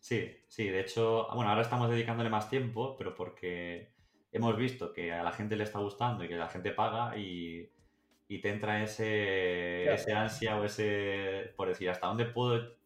Sí, 0.00 0.36
sí, 0.48 0.68
de 0.68 0.80
hecho, 0.80 1.26
bueno, 1.34 1.50
ahora 1.50 1.62
estamos 1.62 1.90
dedicándole 1.90 2.30
más 2.30 2.48
tiempo, 2.48 2.96
pero 2.96 3.14
porque 3.14 3.92
hemos 4.32 4.56
visto 4.56 4.92
que 4.92 5.12
a 5.12 5.22
la 5.22 5.32
gente 5.32 5.56
le 5.56 5.64
está 5.64 5.78
gustando 5.78 6.24
y 6.24 6.28
que 6.28 6.36
la 6.36 6.48
gente 6.48 6.70
paga 6.70 7.16
y, 7.16 7.70
te 8.28 8.48
entra 8.48 8.82
ese, 8.82 9.92
ese 9.92 10.12
ansia 10.12 10.58
o 10.58 10.64
ese, 10.64 11.52
por 11.56 11.68
decir, 11.68 11.88
hasta 11.90 12.06
dónde 12.06 12.26
puedo, 12.26 12.76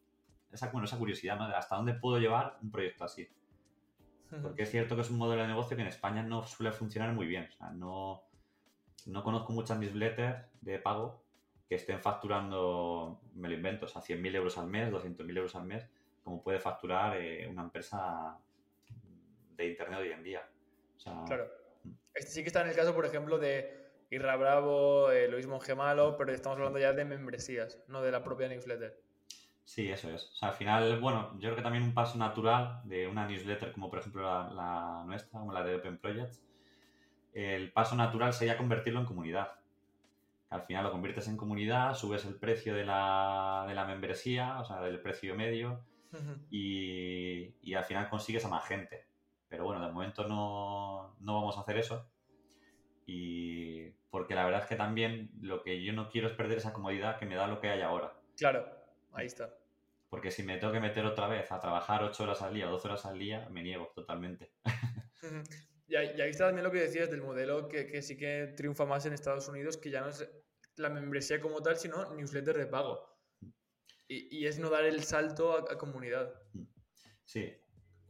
esa, 0.52 0.70
bueno, 0.70 0.86
esa 0.86 0.98
curiosidad, 0.98 1.38
¿no? 1.38 1.44
hasta 1.44 1.76
dónde 1.76 1.94
puedo 1.94 2.18
llevar 2.18 2.58
un 2.62 2.70
proyecto 2.70 3.04
así. 3.04 3.28
Porque 4.42 4.62
es 4.62 4.70
cierto 4.70 4.94
que 4.94 5.02
es 5.02 5.10
un 5.10 5.18
modelo 5.18 5.42
de 5.42 5.48
negocio 5.48 5.76
que 5.76 5.82
en 5.82 5.88
España 5.88 6.22
no 6.22 6.44
suele 6.44 6.70
funcionar 6.70 7.12
muy 7.12 7.26
bien. 7.26 7.48
O 7.48 7.52
sea, 7.52 7.70
no, 7.70 8.22
no 9.06 9.24
conozco 9.24 9.52
muchas 9.52 9.78
newsletters 9.78 10.46
de 10.60 10.78
pago 10.78 11.24
que 11.68 11.76
estén 11.76 12.00
facturando, 12.00 13.20
me 13.34 13.48
lo 13.48 13.54
invento, 13.54 13.86
o 13.86 13.88
sea, 13.88 14.02
100.000 14.02 14.34
euros 14.34 14.58
al 14.58 14.66
mes, 14.66 14.90
200.000 14.90 15.36
euros 15.36 15.54
al 15.54 15.64
mes, 15.64 15.86
como 16.22 16.42
puede 16.42 16.60
facturar 16.60 17.16
eh, 17.16 17.48
una 17.48 17.62
empresa 17.62 18.38
de 19.56 19.66
Internet 19.66 20.00
hoy 20.00 20.12
en 20.12 20.22
día 20.22 20.50
claro. 21.26 21.48
Mm. 21.84 21.90
Este 22.14 22.30
sí 22.30 22.42
que 22.42 22.48
está 22.48 22.62
en 22.62 22.68
el 22.68 22.76
caso, 22.76 22.94
por 22.94 23.06
ejemplo, 23.06 23.38
de 23.38 23.90
Irra 24.10 24.36
Bravo, 24.36 25.10
eh, 25.10 25.28
Luis 25.28 25.46
Mongemalo, 25.46 26.16
pero 26.16 26.32
estamos 26.32 26.58
hablando 26.58 26.78
ya 26.78 26.92
de 26.92 27.04
membresías, 27.04 27.78
no 27.88 28.02
de 28.02 28.12
la 28.12 28.22
propia 28.22 28.48
newsletter. 28.48 29.00
Sí, 29.64 29.88
eso 29.90 30.10
es. 30.10 30.24
O 30.24 30.34
sea, 30.34 30.48
al 30.48 30.54
final, 30.54 30.98
bueno, 31.00 31.32
yo 31.34 31.40
creo 31.40 31.56
que 31.56 31.62
también 31.62 31.84
un 31.84 31.94
paso 31.94 32.18
natural 32.18 32.80
de 32.84 33.06
una 33.06 33.26
newsletter 33.26 33.72
como 33.72 33.88
por 33.88 34.00
ejemplo 34.00 34.22
la, 34.22 35.04
nuestra, 35.06 35.38
como 35.38 35.52
la 35.52 35.62
de 35.62 35.76
Open 35.76 35.98
Projects, 35.98 36.42
el 37.32 37.72
paso 37.72 37.94
natural 37.94 38.32
sería 38.32 38.56
convertirlo 38.56 39.00
en 39.00 39.06
comunidad. 39.06 39.52
Al 40.48 40.62
final 40.62 40.82
lo 40.82 40.90
conviertes 40.90 41.28
en 41.28 41.36
comunidad, 41.36 41.94
subes 41.94 42.24
el 42.24 42.34
precio 42.34 42.74
de 42.74 42.84
la, 42.84 43.64
de 43.68 43.74
la 43.74 43.84
membresía, 43.84 44.58
o 44.58 44.64
sea, 44.64 44.80
del 44.80 45.00
precio 45.00 45.36
medio, 45.36 45.84
y, 46.50 47.54
y, 47.62 47.74
al 47.74 47.84
final 47.84 48.08
consigues 48.08 48.44
a 48.44 48.48
más 48.48 48.66
gente. 48.66 49.06
Pero 49.48 49.64
bueno, 49.64 49.84
de 49.84 49.92
momento 49.92 50.26
no, 50.26 51.16
vamos 51.20 51.58
a 51.58 51.62
hacer 51.62 51.76
eso. 51.76 52.08
Y 53.04 53.90
porque 54.10 54.34
la 54.34 54.44
verdad 54.44 54.62
es 54.62 54.68
que 54.68 54.76
también 54.76 55.30
lo 55.40 55.62
que 55.62 55.82
yo 55.82 55.92
no 55.92 56.08
quiero 56.08 56.28
es 56.28 56.34
perder 56.34 56.58
esa 56.58 56.72
comodidad 56.72 57.18
que 57.18 57.26
me 57.26 57.34
da 57.34 57.48
lo 57.48 57.60
que 57.60 57.68
hay 57.68 57.82
ahora. 57.82 58.14
Claro, 58.36 58.64
ahí 59.12 59.26
está. 59.26 59.52
Porque 60.08 60.30
si 60.30 60.44
me 60.44 60.56
tengo 60.58 60.72
que 60.72 60.80
meter 60.80 61.04
otra 61.04 61.26
vez 61.26 61.50
a 61.50 61.60
trabajar 61.60 62.02
8 62.04 62.22
horas 62.22 62.42
al 62.42 62.54
día 62.54 62.68
o 62.68 62.72
12 62.72 62.88
horas 62.88 63.06
al 63.06 63.18
día, 63.18 63.48
me 63.50 63.62
niego 63.62 63.92
totalmente. 63.94 64.52
y, 65.88 65.96
ahí, 65.96 66.30
está 66.30 66.46
también 66.46 66.64
lo 66.64 66.70
que 66.70 66.80
decías 66.80 67.10
del 67.10 67.22
modelo 67.22 67.68
que, 67.68 68.02
sí 68.02 68.16
que 68.16 68.54
triunfa 68.56 68.84
más 68.84 69.04
en 69.06 69.12
Estados 69.12 69.48
Unidos, 69.48 69.76
que 69.76 69.90
ya 69.90 70.00
no 70.00 70.08
es 70.08 70.28
la 70.76 70.90
membresía 70.90 71.40
como 71.40 71.60
tal, 71.60 71.76
sino 71.76 72.14
newsletter 72.14 72.56
de 72.56 72.66
pago. 72.66 73.09
Y, 74.12 74.44
es 74.46 74.58
no 74.58 74.70
dar 74.70 74.84
el 74.84 75.04
salto 75.04 75.56
a, 75.56 75.72
a 75.72 75.78
comunidad. 75.78 76.34
Sí, 77.24 77.54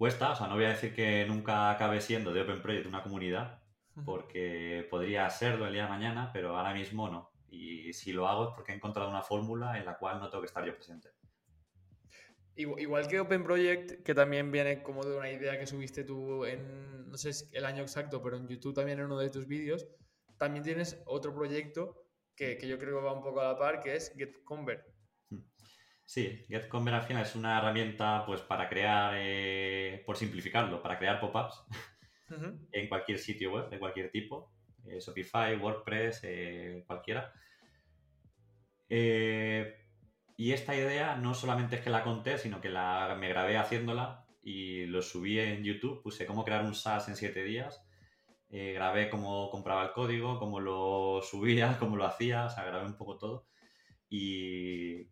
Cuesta, 0.01 0.33
o 0.33 0.35
sea, 0.35 0.47
no 0.47 0.55
voy 0.55 0.65
a 0.65 0.71
decir 0.71 0.95
que 0.95 1.27
nunca 1.27 1.71
acabe 1.71 2.01
siendo 2.01 2.33
de 2.33 2.41
Open 2.41 2.63
Project 2.63 2.87
una 2.87 3.03
comunidad, 3.03 3.63
porque 4.07 4.89
podría 4.89 5.29
serlo 5.29 5.67
el 5.67 5.75
día 5.75 5.83
de 5.83 5.91
mañana, 5.91 6.31
pero 6.33 6.57
ahora 6.57 6.73
mismo 6.73 7.11
no. 7.11 7.31
Y 7.51 7.93
si 7.93 8.11
lo 8.11 8.27
hago 8.27 8.49
es 8.49 8.55
porque 8.55 8.73
he 8.73 8.77
encontrado 8.77 9.11
una 9.11 9.21
fórmula 9.21 9.79
en 9.79 9.85
la 9.85 9.99
cual 9.99 10.19
no 10.19 10.31
tengo 10.31 10.41
que 10.41 10.47
estar 10.47 10.65
yo 10.65 10.75
presente. 10.75 11.11
Igual 12.57 13.09
que 13.09 13.21
Open 13.21 13.45
Project, 13.45 14.03
que 14.03 14.15
también 14.15 14.51
viene 14.51 14.83
como 14.83 15.05
de 15.05 15.19
una 15.19 15.31
idea 15.31 15.59
que 15.59 15.67
subiste 15.67 16.03
tú 16.03 16.47
en, 16.47 17.11
no 17.11 17.19
sé 17.19 17.33
el 17.53 17.67
año 17.67 17.83
exacto, 17.83 18.23
pero 18.23 18.39
en 18.39 18.49
YouTube 18.49 18.73
también 18.73 19.01
en 19.01 19.05
uno 19.05 19.19
de 19.19 19.29
tus 19.29 19.47
vídeos, 19.47 19.87
también 20.39 20.65
tienes 20.65 20.99
otro 21.05 21.35
proyecto 21.35 22.07
que, 22.35 22.57
que 22.57 22.67
yo 22.67 22.79
creo 22.79 23.01
que 23.01 23.05
va 23.05 23.13
un 23.13 23.23
poco 23.23 23.43
a 23.43 23.53
la 23.53 23.59
par, 23.59 23.81
que 23.81 23.97
es 23.97 24.15
GetConvert. 24.17 24.83
Sí, 26.11 26.45
GetConvert 26.49 26.97
al 26.97 27.03
final 27.05 27.23
es 27.23 27.37
una 27.37 27.57
herramienta 27.57 28.25
pues 28.27 28.41
para 28.41 28.69
crear, 28.69 29.15
eh, 29.17 30.03
por 30.05 30.17
simplificarlo, 30.17 30.83
para 30.83 30.99
crear 30.99 31.21
pop-ups 31.21 31.63
en 32.73 32.89
cualquier 32.89 33.17
sitio 33.21 33.53
web 33.53 33.71
de 33.71 33.79
cualquier 33.79 34.11
tipo, 34.11 34.53
eh, 34.89 34.99
Shopify, 34.99 35.55
WordPress, 35.55 36.23
eh, 36.25 36.83
cualquiera. 36.85 37.33
y 38.89 40.53
esta 40.53 40.75
idea 40.75 41.15
no 41.15 41.33
solamente 41.33 41.77
es 41.77 41.83
que 41.83 41.91
la 41.91 42.03
conté, 42.03 42.39
sino 42.39 42.61
que 42.61 42.71
la, 42.71 43.17
me 43.17 43.29
grabé 43.29 43.57
haciéndola 43.57 44.27
y 44.43 44.87
lo 44.87 45.03
subí 45.03 45.39
en 45.39 45.63
YouTube, 45.63 46.03
puse 46.03 46.27
cómo 46.27 46.45
crear 46.45 46.65
un 46.65 46.75
SaaS 46.75 47.07
en 47.07 47.15
7 47.15 47.45
días. 47.45 47.87
grabé 48.49 49.11
cómo 49.11 49.49
compraba 49.49 49.85
el 49.85 49.93
código, 49.93 50.41
cómo 50.41 50.59
lo 50.59 51.23
subía, 51.23 51.77
cómo 51.79 51.97
lo 51.97 52.05
hacía, 52.05 52.47
o 52.47 52.51
sea, 52.51 52.65
grabé 52.65 52.87
un 52.87 52.97
poco 52.97 53.17
todo. 53.17 53.47
Y 54.09 55.09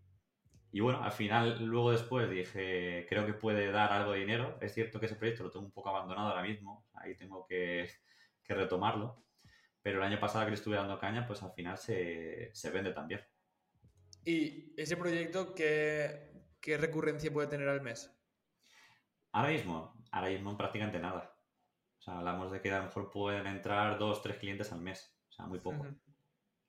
y 0.70 0.80
bueno, 0.80 1.02
al 1.02 1.12
final, 1.12 1.64
luego 1.64 1.92
después 1.92 2.28
dije, 2.28 3.06
creo 3.08 3.24
que 3.24 3.32
puede 3.32 3.70
dar 3.72 3.90
algo 3.90 4.12
de 4.12 4.20
dinero. 4.20 4.58
Es 4.60 4.74
cierto 4.74 5.00
que 5.00 5.06
ese 5.06 5.14
proyecto 5.14 5.44
lo 5.44 5.50
tengo 5.50 5.64
un 5.64 5.72
poco 5.72 5.88
abandonado 5.88 6.28
ahora 6.28 6.42
mismo, 6.42 6.86
ahí 6.92 7.16
tengo 7.16 7.46
que, 7.46 7.90
retomarlo. 8.46 9.24
Pero 9.82 9.98
el 9.98 10.04
año 10.04 10.20
pasado 10.20 10.44
que 10.44 10.50
le 10.50 10.56
estuve 10.56 10.76
dando 10.76 10.98
caña, 10.98 11.26
pues 11.26 11.42
al 11.42 11.52
final 11.52 11.78
se, 11.78 12.52
vende 12.72 12.92
también. 12.92 13.20
¿Y 14.24 14.74
ese 14.76 14.96
proyecto 14.96 15.54
qué, 15.54 16.32
recurrencia 16.76 17.32
puede 17.32 17.48
tener 17.48 17.68
al 17.68 17.80
mes? 17.80 18.14
Ahora 19.32 19.50
mismo, 19.50 19.94
ahora 20.10 20.28
mismo 20.28 20.56
prácticamente 20.56 20.98
nada. 20.98 21.34
O 21.98 22.02
sea, 22.02 22.18
hablamos 22.18 22.52
de 22.52 22.60
que 22.60 22.70
a 22.70 22.78
lo 22.78 22.84
mejor 22.84 23.10
pueden 23.10 23.46
entrar 23.46 23.98
dos, 23.98 24.22
tres 24.22 24.36
clientes 24.36 24.70
al 24.72 24.80
mes. 24.80 25.16
O 25.30 25.32
sea, 25.32 25.46
muy 25.46 25.60
poco. 25.60 25.86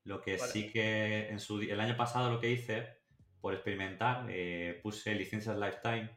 Lo 0.05 0.21
que 0.21 0.37
sí 0.37 0.71
que 0.71 1.29
en 1.29 1.39
su, 1.39 1.59
el 1.61 1.79
año 1.79 1.97
pasado 1.97 2.31
lo 2.31 2.39
que 2.39 2.51
hice 2.51 2.98
por 3.41 3.53
experimentar, 3.53 4.27
eh, 4.29 4.79
puse 4.83 5.15
licencias 5.15 5.57
lifetime 5.57 6.09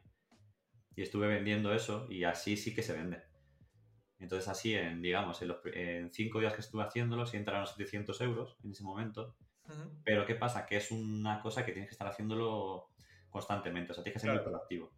y 0.95 1.01
estuve 1.01 1.27
vendiendo 1.27 1.73
eso 1.73 2.07
y 2.09 2.23
así 2.23 2.57
sí 2.57 2.73
que 2.73 2.83
se 2.83 2.93
vende. 2.93 3.23
Entonces 4.19 4.47
así, 4.47 4.73
en, 4.75 5.01
digamos, 5.01 5.41
en, 5.41 5.49
los, 5.49 5.57
en 5.65 6.11
cinco 6.11 6.39
días 6.39 6.53
que 6.53 6.61
estuve 6.61 6.83
haciéndolo, 6.83 7.25
sí 7.25 7.37
entraron 7.37 7.67
700 7.67 8.21
euros 8.21 8.57
en 8.63 8.71
ese 8.71 8.83
momento 8.83 9.35
Pero 10.03 10.25
¿qué 10.25 10.35
pasa? 10.35 10.65
Que 10.65 10.77
es 10.77 10.91
una 10.91 11.41
cosa 11.41 11.65
que 11.65 11.71
tienes 11.71 11.89
que 11.89 11.93
estar 11.93 12.07
haciéndolo 12.07 12.89
constantemente, 13.29 13.91
o 13.91 13.95
sea, 13.95 14.03
tienes 14.03 14.21
que 14.21 14.27
ser 14.27 14.35
muy 14.35 14.43
proactivo. 14.43 14.91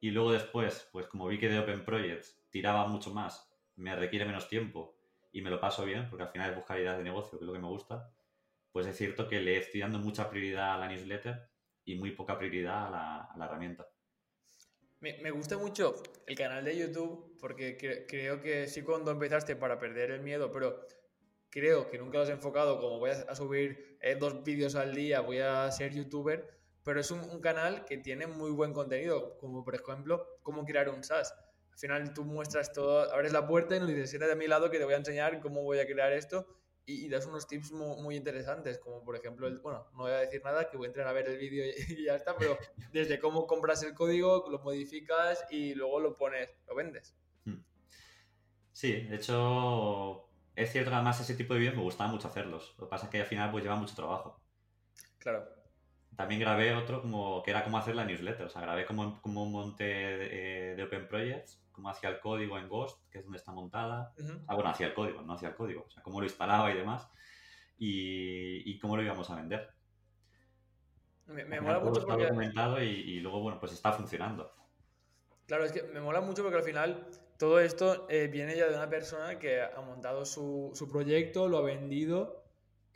Y 0.00 0.10
luego 0.10 0.32
después, 0.32 0.88
pues 0.92 1.06
como 1.06 1.26
vi 1.26 1.38
que 1.38 1.48
de 1.48 1.58
Open 1.58 1.84
Projects 1.84 2.38
tiraba 2.50 2.86
mucho 2.86 3.12
más, 3.14 3.50
me 3.76 3.94
requiere 3.96 4.24
menos 4.24 4.48
tiempo 4.48 4.96
y 5.32 5.42
me 5.42 5.50
lo 5.50 5.60
paso 5.60 5.84
bien, 5.84 6.08
porque 6.08 6.24
al 6.24 6.30
final 6.30 6.50
es 6.50 6.56
buscar 6.56 6.78
ideas 6.78 6.98
de 6.98 7.04
negocio, 7.04 7.38
que 7.38 7.44
es 7.44 7.46
lo 7.46 7.52
que 7.52 7.58
me 7.58 7.68
gusta, 7.68 8.12
pues 8.76 8.88
es 8.88 8.98
cierto 8.98 9.26
que 9.26 9.40
le 9.40 9.56
estoy 9.56 9.80
dando 9.80 9.98
mucha 9.98 10.28
prioridad 10.28 10.74
a 10.74 10.76
la 10.76 10.86
newsletter 10.86 11.48
y 11.86 11.94
muy 11.94 12.10
poca 12.10 12.36
prioridad 12.36 12.88
a 12.88 13.34
la, 13.34 13.46
herramienta. 13.46 13.88
Me, 15.00 15.30
gusta 15.30 15.56
mucho 15.56 15.94
el 16.26 16.36
canal 16.36 16.62
de 16.62 16.76
YouTube 16.76 17.38
porque 17.40 17.78
creo 18.06 18.42
que 18.42 18.66
sí 18.66 18.82
cuando 18.82 19.12
empezaste 19.12 19.56
para 19.56 19.78
perder 19.78 20.10
el 20.10 20.20
miedo, 20.20 20.52
pero 20.52 20.86
creo 21.48 21.88
que 21.88 21.96
nunca 21.96 22.18
lo 22.18 22.24
has 22.24 22.28
enfocado 22.28 22.78
como 22.78 22.98
voy 22.98 23.12
a, 23.12 23.34
subir 23.34 23.96
eh, 24.02 24.14
dos 24.14 24.44
vídeos 24.44 24.74
al 24.74 24.94
día, 24.94 25.22
voy 25.22 25.38
a 25.38 25.70
ser 25.72 25.94
youtuber, 25.94 26.46
pero 26.84 27.00
es 27.00 27.10
un, 27.10 27.40
canal 27.40 27.86
que 27.86 27.96
tiene 27.96 28.26
muy 28.26 28.50
buen 28.50 28.74
contenido, 28.74 29.38
como 29.38 29.64
por 29.64 29.74
ejemplo 29.74 30.38
cómo 30.42 30.66
crear 30.66 30.90
un 30.90 31.02
SaaS. 31.02 31.32
Al 31.72 31.78
final 31.78 32.12
tú 32.12 32.26
muestras 32.26 32.74
todo, 32.74 33.10
abres 33.10 33.32
la 33.32 33.48
puerta 33.48 33.74
y 33.74 33.80
nos 33.80 33.88
dices, 33.88 34.10
siéntate 34.10 34.34
a 34.34 34.36
mi 34.36 34.48
lado 34.48 34.70
que 34.70 34.76
te 34.76 34.84
voy 34.84 34.92
a 34.92 34.98
enseñar 34.98 35.40
cómo 35.40 35.62
voy 35.62 35.78
a 35.78 35.86
crear 35.86 36.12
esto 36.12 36.46
y, 36.86 37.08
das 37.08 37.26
unos 37.26 37.48
tips 37.48 37.72
muy, 37.72 38.16
interesantes, 38.16 38.78
como 38.78 39.02
por 39.02 39.16
ejemplo, 39.16 39.48
el, 39.48 39.58
bueno, 39.58 39.86
no 39.92 40.04
voy 40.04 40.12
a 40.12 40.18
decir 40.18 40.40
nada, 40.44 40.70
que 40.70 40.76
voy 40.76 40.86
a 40.86 40.88
entrar 40.88 41.08
a 41.08 41.12
ver 41.12 41.28
el 41.28 41.36
vídeo 41.36 41.64
y, 41.66 42.04
ya 42.04 42.14
está, 42.14 42.36
pero 42.36 42.56
desde 42.92 43.18
cómo 43.18 43.46
compras 43.46 43.82
el 43.82 43.94
código, 43.94 44.46
lo 44.48 44.60
modificas 44.60 45.44
y 45.50 45.74
luego 45.74 45.98
lo 46.00 46.14
pones, 46.14 46.48
lo 46.68 46.76
vendes. 46.76 47.14
Hmm. 47.44 47.60
Sí, 48.72 49.02
de 49.02 49.16
hecho, 49.16 50.28
es 50.54 50.70
cierto 50.70 50.90
que 50.90 50.94
además 50.94 51.20
ese 51.20 51.34
tipo 51.34 51.54
de 51.54 51.60
vídeos 51.60 51.76
me 51.76 51.82
gustaba 51.82 52.10
mucho 52.10 52.28
hacerlos. 52.28 52.74
Lo 52.78 52.86
que 52.86 52.90
pasa 52.90 53.06
es 53.06 53.10
que 53.10 53.20
al 53.20 53.26
final 53.26 53.50
pues 53.50 53.64
lleva 53.64 53.76
mucho 53.76 53.94
trabajo. 53.94 54.40
Claro. 55.18 55.55
También 56.16 56.40
grabé 56.40 56.74
otro 56.74 57.02
como 57.02 57.42
que 57.42 57.50
era 57.50 57.62
cómo 57.62 57.78
hacer 57.78 57.94
la 57.94 58.04
newsletter. 58.04 58.46
O 58.46 58.50
sea, 58.50 58.62
grabé 58.62 58.86
como, 58.86 59.20
como 59.20 59.42
un 59.42 59.52
monte 59.52 59.84
de, 59.84 60.74
de 60.76 60.82
Open 60.82 61.06
Projects 61.08 61.60
cómo 61.76 61.90
hacía 61.90 62.08
el 62.08 62.20
código 62.20 62.58
en 62.58 62.68
Ghost, 62.68 62.98
que 63.10 63.18
es 63.18 63.24
donde 63.24 63.36
está 63.36 63.52
montada. 63.52 64.14
Ah, 64.48 64.54
bueno, 64.54 64.70
hacía 64.70 64.86
el 64.86 64.94
código, 64.94 65.20
no 65.20 65.34
hacía 65.34 65.50
el 65.50 65.54
código. 65.54 65.84
O 65.86 65.90
sea, 65.90 66.02
cómo 66.02 66.20
lo 66.20 66.26
instalaba 66.26 66.72
y 66.72 66.76
demás. 66.76 67.06
Y, 67.78 68.78
cómo 68.80 68.96
lo 68.96 69.02
íbamos 69.02 69.28
a 69.28 69.36
vender. 69.36 69.70
Me, 71.26 71.60
mola 71.60 71.80
mucho 71.80 72.00
está 72.00 72.16
documentado 72.16 72.82
y, 72.82 73.20
luego, 73.20 73.40
bueno, 73.40 73.60
pues 73.60 73.72
está 73.72 73.92
funcionando. 73.92 74.50
Claro, 75.46 75.64
es 75.64 75.72
que 75.72 75.82
me 75.82 76.00
mola 76.00 76.22
mucho 76.22 76.42
porque 76.42 76.56
al 76.56 76.64
final 76.64 77.06
todo 77.38 77.60
esto 77.60 78.06
eh, 78.08 78.28
viene 78.28 78.56
ya 78.56 78.68
de 78.68 78.74
una 78.74 78.88
persona 78.88 79.38
que 79.38 79.60
ha 79.60 79.80
montado 79.82 80.24
su, 80.24 80.70
su 80.74 80.88
proyecto, 80.88 81.46
lo 81.46 81.58
ha 81.58 81.62
vendido 81.62 82.45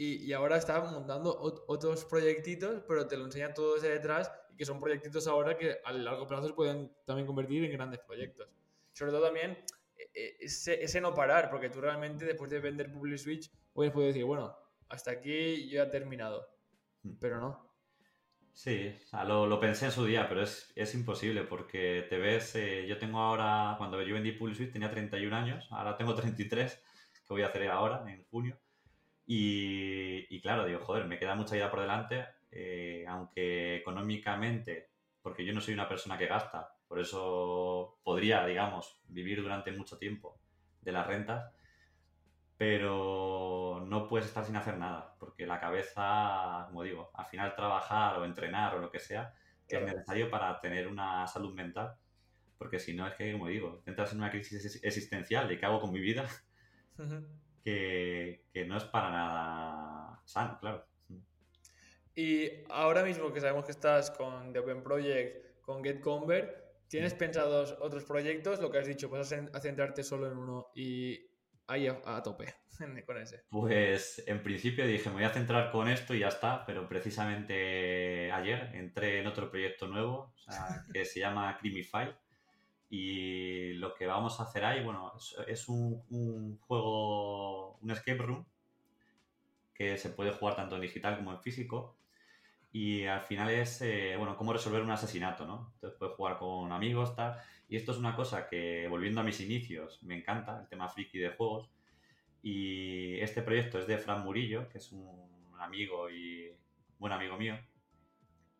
y, 0.02 0.24
y, 0.24 0.32
ahora 0.32 0.56
está 0.56 0.80
montando 0.80 1.36
otros 1.66 2.04
proyectitos, 2.06 2.82
pero 2.88 3.06
te 3.06 3.16
lo 3.16 3.24
enseña 3.26 3.52
todo 3.52 3.74
desde 3.74 3.90
detrás 3.90 4.32
y 4.50 4.56
que 4.56 4.64
son 4.64 4.80
proyectitos 4.80 5.26
ahora 5.26 5.58
que 5.58 5.78
a 5.84 5.92
largo 5.92 6.26
plazo 6.26 6.48
se 6.48 6.54
pueden 6.54 6.90
también 7.04 7.26
convertir 7.26 7.64
en 7.64 7.72
grandes 7.72 8.00
proyectos 8.00 8.48
sobre 8.92 9.12
todo 9.12 9.24
también 9.24 9.56
e, 9.96 10.10
e, 10.14 10.36
ese, 10.40 11.00
no 11.00 11.14
parar, 11.14 11.50
porque 11.50 11.70
tú 11.70 11.80
realmente 11.80 12.24
después 12.24 12.50
de 12.50 12.60
vender 12.60 12.92
Public 12.92 13.18
Switch 13.18 13.50
puedes 13.72 13.94
decir, 13.94 14.24
bueno, 14.24 14.54
hasta 14.88 15.12
aquí 15.12 15.68
yo 15.68 15.82
he 15.82 15.86
terminado, 15.86 16.46
hmm. 17.02 17.12
pero 17.20 17.40
no. 17.40 17.70
Sí, 18.52 18.94
lo, 19.26 19.60
pensé 19.60 19.86
en 19.86 19.92
su 19.92 20.04
día, 20.04 20.28
pero 20.28 20.42
es, 20.42 20.94
imposible 20.94 21.44
porque 21.44 22.04
te 22.10 22.18
ves, 22.18 22.54
eh, 22.56 22.86
yo 22.86 22.98
tengo 22.98 23.18
ahora, 23.20 23.76
cuando 23.78 24.02
yo 24.02 24.12
vendí 24.12 24.32
Public 24.32 24.56
Switch 24.56 24.72
tenía 24.72 24.90
31 24.90 25.34
años, 25.34 25.66
ahora 25.70 25.96
tengo 25.96 26.14
33, 26.14 26.74
que 26.74 27.32
voy 27.32 27.42
a 27.42 27.46
hacer 27.46 27.68
ahora, 27.68 28.04
en 28.12 28.24
junio, 28.24 28.58
y, 29.32 30.40
claro, 30.40 30.64
digo, 30.64 30.80
joder, 30.80 31.06
me 31.06 31.16
queda 31.16 31.36
mucha 31.36 31.54
vida 31.54 31.70
por 31.70 31.78
delante, 31.78 32.26
eh, 32.50 33.04
aunque 33.06 33.76
económicamente, 33.76 34.90
porque 35.22 35.44
yo 35.44 35.52
no 35.52 35.60
soy 35.60 35.72
una 35.72 35.88
persona 35.88 36.18
que 36.18 36.26
gasta, 36.26 36.74
por 36.88 36.98
eso 36.98 38.00
podría, 38.02 38.44
digamos, 38.44 39.00
vivir 39.06 39.40
durante 39.40 39.70
mucho 39.70 39.98
tiempo 39.98 40.40
de 40.80 40.90
las 40.90 41.06
rentas, 41.06 41.48
pero 42.56 43.84
no 43.86 44.08
puedes 44.08 44.26
estar 44.26 44.44
sin 44.44 44.56
hacer 44.56 44.78
nada, 44.78 45.14
porque 45.20 45.46
la 45.46 45.60
cabeza, 45.60 46.64
como 46.66 46.82
digo, 46.82 47.12
al 47.14 47.26
final 47.26 47.54
trabajar 47.54 48.18
o 48.18 48.24
entrenar 48.24 48.74
o 48.74 48.80
lo 48.80 48.90
que 48.90 48.98
sea, 48.98 49.32
es 49.68 49.80
necesario 49.80 50.28
para 50.28 50.58
tener 50.58 50.88
una 50.88 51.24
salud 51.28 51.54
mental, 51.54 51.94
porque 52.58 52.80
si 52.80 52.94
no 52.94 53.06
es 53.06 53.14
que, 53.14 53.30
como 53.30 53.46
digo, 53.46 53.80
entras 53.86 54.10
en 54.10 54.18
una 54.18 54.30
crisis 54.32 54.80
existencial 54.82 55.46
de 55.46 55.56
qué 55.56 55.66
hago 55.66 55.80
con 55.80 55.92
mi 55.92 56.00
vida, 56.00 56.28
que, 57.62 58.46
que 58.52 58.64
no 58.64 58.76
es 58.76 58.84
para 58.84 59.10
nada 59.10 60.22
sano, 60.24 60.58
claro. 60.60 60.86
Y 62.14 62.50
ahora 62.68 63.02
mismo 63.02 63.32
que 63.32 63.40
sabemos 63.40 63.64
que 63.64 63.72
estás 63.72 64.10
con 64.10 64.52
The 64.52 64.58
Open 64.58 64.82
Project, 64.82 65.62
con 65.62 65.82
GetConvert, 65.82 66.60
¿Tienes 66.90 67.14
pensados 67.14 67.76
otros 67.80 68.04
proyectos? 68.04 68.60
Lo 68.60 68.68
que 68.68 68.78
has 68.78 68.86
dicho, 68.86 69.08
pues 69.08 69.32
a 69.32 69.60
centrarte 69.60 70.02
solo 70.02 70.26
en 70.26 70.36
uno 70.36 70.72
y 70.74 71.20
ahí 71.68 71.86
a, 71.86 72.20
tope 72.20 72.52
con 73.06 73.16
ese. 73.16 73.44
Pues 73.48 74.24
en 74.26 74.42
principio 74.42 74.84
dije, 74.84 75.08
me 75.08 75.14
voy 75.14 75.24
a 75.24 75.30
centrar 75.30 75.70
con 75.70 75.88
esto 75.88 76.14
y 76.14 76.18
ya 76.18 76.28
está, 76.28 76.66
pero 76.66 76.88
precisamente 76.88 78.32
ayer 78.32 78.70
entré 78.74 79.20
en 79.20 79.28
otro 79.28 79.48
proyecto 79.52 79.86
nuevo 79.86 80.34
que 80.92 81.04
se 81.04 81.20
llama 81.20 81.56
Crimify 81.60 82.12
y 82.90 83.74
lo 83.74 83.94
que 83.94 84.06
vamos 84.06 84.40
a 84.40 84.42
hacer 84.42 84.64
ahí, 84.64 84.82
bueno, 84.82 85.12
es, 85.46 85.68
un, 85.68 86.58
juego, 86.58 87.76
un 87.76 87.90
escape 87.92 88.18
room 88.18 88.44
que 89.72 89.96
se 89.96 90.10
puede 90.10 90.32
jugar 90.32 90.56
tanto 90.56 90.74
en 90.74 90.82
digital 90.82 91.16
como 91.16 91.30
en 91.30 91.40
físico 91.40 91.96
y 92.72 93.04
al 93.06 93.22
final 93.22 93.48
es, 93.50 93.80
eh, 93.82 94.16
bueno, 94.16 94.36
cómo 94.36 94.52
resolver 94.52 94.82
un 94.82 94.90
asesinato, 94.90 95.46
¿no? 95.46 95.70
Entonces 95.74 95.98
puedes 95.98 96.16
jugar 96.16 96.38
con 96.38 96.72
amigos, 96.72 97.14
tal. 97.14 97.36
Y 97.68 97.76
esto 97.76 97.92
es 97.92 97.98
una 97.98 98.14
cosa 98.16 98.48
que, 98.48 98.86
volviendo 98.88 99.20
a 99.20 99.24
mis 99.24 99.40
inicios, 99.40 100.02
me 100.02 100.16
encanta, 100.16 100.60
el 100.60 100.68
tema 100.68 100.88
friki 100.88 101.18
de 101.18 101.30
juegos. 101.30 101.70
Y 102.42 103.18
este 103.20 103.42
proyecto 103.42 103.78
es 103.78 103.86
de 103.86 103.98
Fran 103.98 104.24
Murillo, 104.24 104.68
que 104.68 104.78
es 104.78 104.92
un 104.92 105.30
amigo 105.60 106.10
y 106.10 106.52
buen 106.98 107.12
amigo 107.12 107.36
mío. 107.36 107.58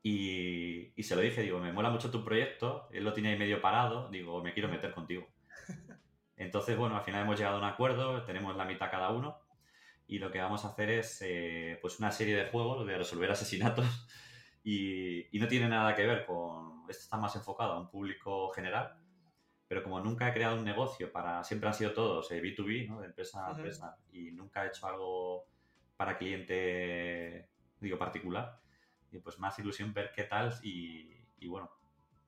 Y, 0.03 0.93
y 0.97 1.03
se 1.03 1.15
lo 1.15 1.21
dije, 1.21 1.43
digo, 1.43 1.59
me 1.59 1.73
mola 1.73 1.91
mucho 1.91 2.11
tu 2.11 2.25
proyecto, 2.25 2.89
él 2.93 3.05
lo 3.05 3.13
tiene 3.13 3.31
ahí 3.31 3.39
medio 3.39 3.61
parado, 3.61 4.09
digo, 4.09 4.43
me 4.43 4.53
quiero 4.53 4.69
meter 4.69 4.93
contigo. 4.93 5.27
Entonces, 6.37 6.77
bueno, 6.77 6.97
al 6.97 7.03
final 7.03 7.23
hemos 7.23 7.39
llegado 7.39 7.57
a 7.57 7.59
un 7.59 7.67
acuerdo, 7.67 8.25
tenemos 8.25 8.57
la 8.57 8.65
mitad 8.65 8.91
cada 8.91 9.11
uno 9.11 9.39
y 10.11 10.19
lo 10.19 10.33
que 10.33 10.41
vamos 10.41 10.65
a 10.65 10.69
hacer 10.69 10.91
es 10.91 11.23
eh, 11.23 11.79
pues 11.81 12.01
una 12.01 12.11
serie 12.11 12.35
de 12.35 12.51
juegos 12.51 12.85
de 12.85 12.99
resolver 12.99 13.31
asesinatos 13.31 13.87
y, 14.65 15.29
no 15.35 15.47
tiene 15.47 15.69
nada 15.69 15.95
que 15.95 16.05
ver 16.05 16.27
con, 16.27 16.85
esto 16.89 17.05
está 17.05 17.17
más 17.17 17.37
enfocado 17.37 17.75
a 17.75 17.81
un 17.81 17.89
público 17.89 18.49
general, 18.51 18.99
pero 19.69 19.85
como 19.85 20.01
nunca 20.01 20.29
he 20.29 20.33
creado 20.33 20.57
un 20.57 20.65
negocio 20.65 21.13
para, 21.13 21.45
siempre 21.45 21.69
han 21.69 21.75
sido 21.75 21.93
todos 21.93 22.29
B2B, 22.29 22.85
eh, 22.85 22.89
¿no? 22.89 23.01
de 23.01 23.07
empresa 23.07 23.47
a 23.47 23.53
empresa, 23.53 23.99
y 24.11 24.33
nunca 24.33 24.65
he 24.65 24.69
hecho 24.69 24.89
algo 24.89 25.47
para 25.97 26.19
cliente, 26.19 27.49
digo, 27.79 27.97
particular, 27.97 28.60
y 28.60 28.60
pues 29.19 29.39
más 29.39 29.59
ilusión 29.59 29.93
ver 29.93 30.13
qué 30.15 30.25
tal 30.25 30.55
y, 30.63 31.15
bueno, 31.47 31.71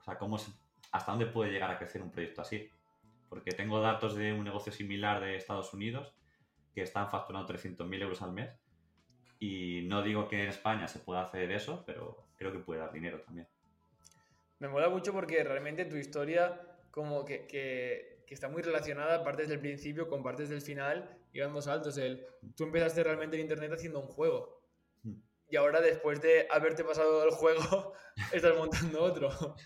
o 0.00 0.02
sea, 0.02 0.18
cómo 0.18 0.38
hasta 0.90 1.12
dónde 1.12 1.26
puede 1.26 1.52
llegar 1.52 1.70
a 1.70 1.78
crecer 1.78 2.02
un 2.02 2.10
proyecto 2.10 2.42
así. 2.42 2.70
Porque 3.28 3.52
tengo 3.52 3.80
datos 3.80 4.14
de 4.14 4.32
un 4.32 4.44
negocio 4.44 4.72
similar 4.72 5.20
de 5.20 5.36
Estados 5.36 5.72
Unidos 5.72 6.14
que 6.74 6.82
están 6.82 7.10
facturando 7.10 7.52
300.000 7.52 8.02
euros 8.02 8.20
al 8.22 8.32
mes. 8.32 8.58
Y 9.38 9.82
no 9.84 10.02
digo 10.02 10.28
que 10.28 10.42
en 10.42 10.48
España 10.48 10.86
se 10.88 10.98
pueda 10.98 11.22
hacer 11.22 11.50
eso, 11.50 11.82
pero 11.86 12.26
creo 12.36 12.52
que 12.52 12.58
puede 12.58 12.80
dar 12.80 12.92
dinero 12.92 13.20
también. 13.20 13.48
Me 14.58 14.68
mola 14.68 14.88
mucho 14.88 15.12
porque 15.12 15.42
realmente 15.42 15.84
tu 15.86 15.96
historia 15.96 16.60
como 16.90 17.24
que, 17.24 17.46
que, 17.46 18.22
que 18.26 18.34
está 18.34 18.48
muy 18.48 18.62
relacionada 18.62 19.24
partes 19.24 19.48
del 19.48 19.58
principio 19.58 20.08
con 20.08 20.22
partes 20.22 20.48
del 20.48 20.60
final 20.60 21.18
y 21.32 21.40
vamos 21.40 21.64
saltos. 21.64 21.96
El, 21.98 22.26
tú 22.56 22.64
empezaste 22.64 23.02
realmente 23.02 23.36
en 23.36 23.42
Internet 23.42 23.72
haciendo 23.72 24.00
un 24.00 24.06
juego. 24.06 24.61
Y 25.52 25.56
ahora 25.56 25.82
después 25.82 26.22
de 26.22 26.48
haberte 26.50 26.82
pasado 26.82 27.22
el 27.24 27.30
juego, 27.30 27.92
estás 28.32 28.56
montando 28.56 29.02
otro. 29.02 29.30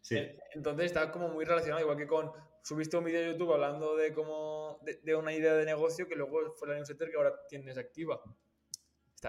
Sí. 0.00 0.26
Entonces 0.54 0.86
está 0.86 1.12
como 1.12 1.28
muy 1.28 1.44
relacionado, 1.44 1.82
igual 1.82 1.98
que 1.98 2.06
con 2.06 2.32
subiste 2.62 2.96
un 2.96 3.04
vídeo 3.04 3.20
de 3.20 3.32
YouTube 3.32 3.52
hablando 3.52 3.94
de 3.94 4.14
cómo 4.14 4.80
de, 5.02 5.14
una 5.14 5.34
idea 5.34 5.52
de 5.52 5.66
negocio 5.66 6.08
que 6.08 6.16
luego 6.16 6.54
fue 6.54 6.68
la 6.68 6.76
newsletter 6.76 7.10
que 7.10 7.16
ahora 7.18 7.34
tienes 7.46 7.76
activa. 7.76 8.18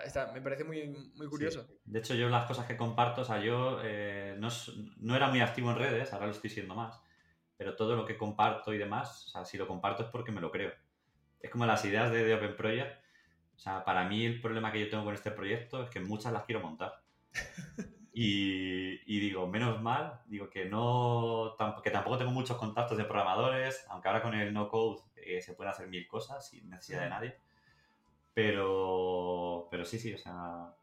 Está, 0.05 0.31
me 0.31 0.39
parece 0.39 0.63
muy, 0.63 0.87
muy 1.15 1.27
curioso. 1.27 1.67
De 1.83 1.99
hecho, 1.99 2.13
yo 2.13 2.29
las 2.29 2.45
cosas 2.45 2.65
que 2.65 2.77
comparto, 2.77 3.23
o 3.23 3.25
sea, 3.25 3.41
yo 3.43 3.81
eh, 3.83 4.37
no, 4.39 4.47
no, 4.99 5.17
era 5.17 5.27
muy 5.27 5.41
activo 5.41 5.69
en 5.71 5.79
redes, 5.79 6.13
ahora 6.13 6.27
lo 6.27 6.31
estoy 6.31 6.49
siendo 6.49 6.75
más, 6.75 6.97
pero 7.57 7.75
todo 7.75 7.97
lo 7.97 8.05
que 8.05 8.17
comparto 8.17 8.73
y 8.73 8.77
demás, 8.77 9.27
o 9.27 9.29
sea, 9.31 9.43
si 9.43 9.57
lo 9.57 9.67
comparto 9.67 10.03
es 10.03 10.09
porque 10.09 10.31
me 10.31 10.39
lo 10.39 10.49
creo. 10.49 10.71
Es 11.41 11.51
como 11.51 11.65
las 11.65 11.83
ideas 11.83 12.09
de, 12.09 12.23
de 12.23 12.35
Open 12.35 12.55
Project. 12.55 13.08
O 13.59 13.61
sea, 13.61 13.83
para 13.83 14.07
mí 14.07 14.25
el 14.25 14.39
problema 14.39 14.71
que 14.71 14.79
yo 14.79 14.89
tengo 14.89 15.03
con 15.03 15.13
este 15.13 15.31
proyecto 15.31 15.83
es 15.83 15.89
que 15.89 15.99
muchas 15.99 16.31
las 16.31 16.45
quiero 16.45 16.61
montar. 16.61 17.01
Y, 18.11 19.19
digo, 19.19 19.47
menos 19.47 19.81
mal, 19.81 20.19
digo 20.25 20.49
que 20.49 20.65
no 20.65 21.55
que 21.81 21.91
tampoco 21.91 22.17
tengo 22.17 22.31
muchos 22.31 22.57
contactos 22.57 22.97
de 22.97 23.05
programadores, 23.05 23.85
aunque 23.89 24.09
ahora 24.09 24.21
con 24.21 24.33
el 24.33 24.51
no 24.51 24.67
code 24.67 24.99
eh, 25.15 25.41
se 25.41 25.53
pueden 25.53 25.71
hacer 25.71 25.87
mil 25.87 26.05
cosas 26.05 26.49
sin 26.49 26.69
necesidad 26.69 27.03
de 27.03 27.09
nadie. 27.09 27.37
Pero, 28.33 29.69
pero 29.71 29.85
sí, 29.85 29.99
sí, 29.99 30.13
o 30.13 30.17
sea, 30.17 30.73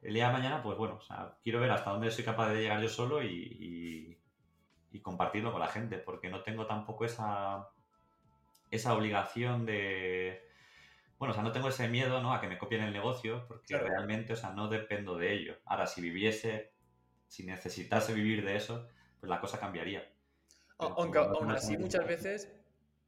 el 0.00 0.14
día 0.14 0.28
de 0.28 0.32
mañana, 0.32 0.62
pues 0.62 0.78
bueno, 0.78 0.94
o 0.94 1.02
sea, 1.02 1.34
quiero 1.42 1.60
ver 1.60 1.72
hasta 1.72 1.90
dónde 1.90 2.10
soy 2.10 2.24
capaz 2.24 2.50
de 2.50 2.62
llegar 2.62 2.80
yo 2.80 2.88
solo 2.88 3.22
y, 3.22 4.16
compartirlo 5.02 5.52
con 5.52 5.60
la 5.60 5.68
gente, 5.68 5.98
porque 5.98 6.30
no 6.30 6.42
tengo 6.42 6.66
tampoco 6.66 7.04
esa, 7.04 7.68
esa 8.70 8.94
obligación 8.94 9.66
de... 9.66 10.47
Bueno, 11.18 11.32
o 11.32 11.34
sea, 11.34 11.42
no 11.42 11.52
tengo 11.52 11.68
ese 11.68 11.88
miedo 11.88 12.20
¿no? 12.20 12.32
a 12.32 12.40
que 12.40 12.46
me 12.46 12.58
copien 12.58 12.82
el 12.82 12.92
negocio, 12.92 13.44
porque 13.48 13.76
realmente, 13.76 14.32
o 14.34 14.36
sea, 14.36 14.50
no 14.50 14.68
dependo 14.68 15.16
de 15.16 15.32
ello. 15.32 15.56
Ahora, 15.64 15.86
si 15.86 16.00
viviese, 16.00 16.72
si 17.26 17.44
necesitase 17.44 18.14
vivir 18.14 18.44
de 18.44 18.56
eso, 18.56 18.88
pues 19.18 19.28
la 19.28 19.40
cosa 19.40 19.58
cambiaría. 19.58 20.08
Aunque 20.78 21.18
aún 21.18 21.50
así 21.50 21.76
muchas 21.76 22.06
veces, 22.06 22.52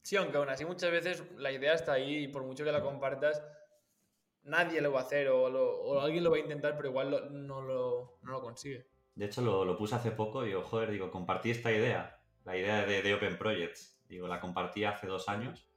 sí, 0.03 0.17
aunque 0.17 0.39
aún 0.39 0.49
así 0.49 0.65
muchas 0.65 0.91
veces 0.91 1.23
la 1.37 1.53
idea 1.53 1.73
está 1.73 1.93
ahí 1.93 2.25
y 2.25 2.29
por 2.29 2.43
mucho 2.43 2.65
que 2.65 2.73
la 2.73 2.83
compartas, 2.83 3.41
nadie 4.43 4.81
lo 4.81 4.93
va 4.93 5.01
a 5.01 5.03
hacer 5.05 5.29
o, 5.29 6.01
alguien 6.01 6.25
lo 6.25 6.31
va 6.33 6.37
a 6.37 6.41
intentar, 6.41 6.77
pero 6.77 6.89
igual 6.89 7.11
no, 7.11 7.63
lo, 7.63 8.19
no, 8.23 8.33
lo, 8.33 8.41
consigue. 8.41 8.89
De 9.15 9.27
hecho, 9.27 9.41
lo, 9.41 9.65
lo, 9.65 9.77
puse 9.77 9.95
hace 9.95 10.11
poco, 10.11 10.43
digo, 10.43 10.63
joder, 10.63 10.91
digo, 10.91 11.13
compartí 11.13 11.53
esta 11.53 11.71
idea, 11.71 12.21
la 12.45 12.57
idea 12.57 12.85
de, 12.85 13.03
de, 13.03 13.15
Open 13.15 13.39
Projects, 13.39 14.03
digo, 14.09 14.27
la 14.27 14.41
compartí 14.41 14.85
hace 14.85 15.07
dos 15.07 15.29
años, 15.29 15.70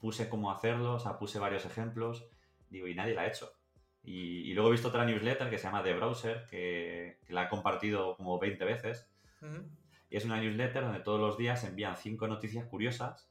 puse 0.00 0.28
cómo 0.28 0.50
hacerlo, 0.50 0.94
o 0.94 0.98
sea, 0.98 1.18
puse 1.18 1.38
varios 1.38 1.64
ejemplos, 1.66 2.26
digo, 2.70 2.88
y 2.88 2.94
nadie 2.94 3.14
la 3.14 3.22
ha 3.22 3.28
hecho. 3.28 3.52
Y, 4.02 4.52
luego 4.54 4.70
he 4.70 4.72
visto 4.72 4.88
otra 4.88 5.04
newsletter 5.04 5.50
que 5.50 5.58
se 5.58 5.64
llama 5.64 5.82
The 5.82 5.94
Browser, 5.94 6.46
que, 6.48 7.18
la 7.28 7.42
ha 7.42 7.48
compartido 7.48 8.16
como 8.16 8.38
20 8.38 8.64
veces. 8.64 9.10
Y 10.08 10.16
es 10.16 10.24
una 10.24 10.40
newsletter 10.40 10.82
donde 10.82 11.00
todos 11.00 11.20
los 11.20 11.36
días 11.36 11.62
envían 11.64 11.96
cinco 11.96 12.26
noticias 12.26 12.64
curiosas 12.66 13.30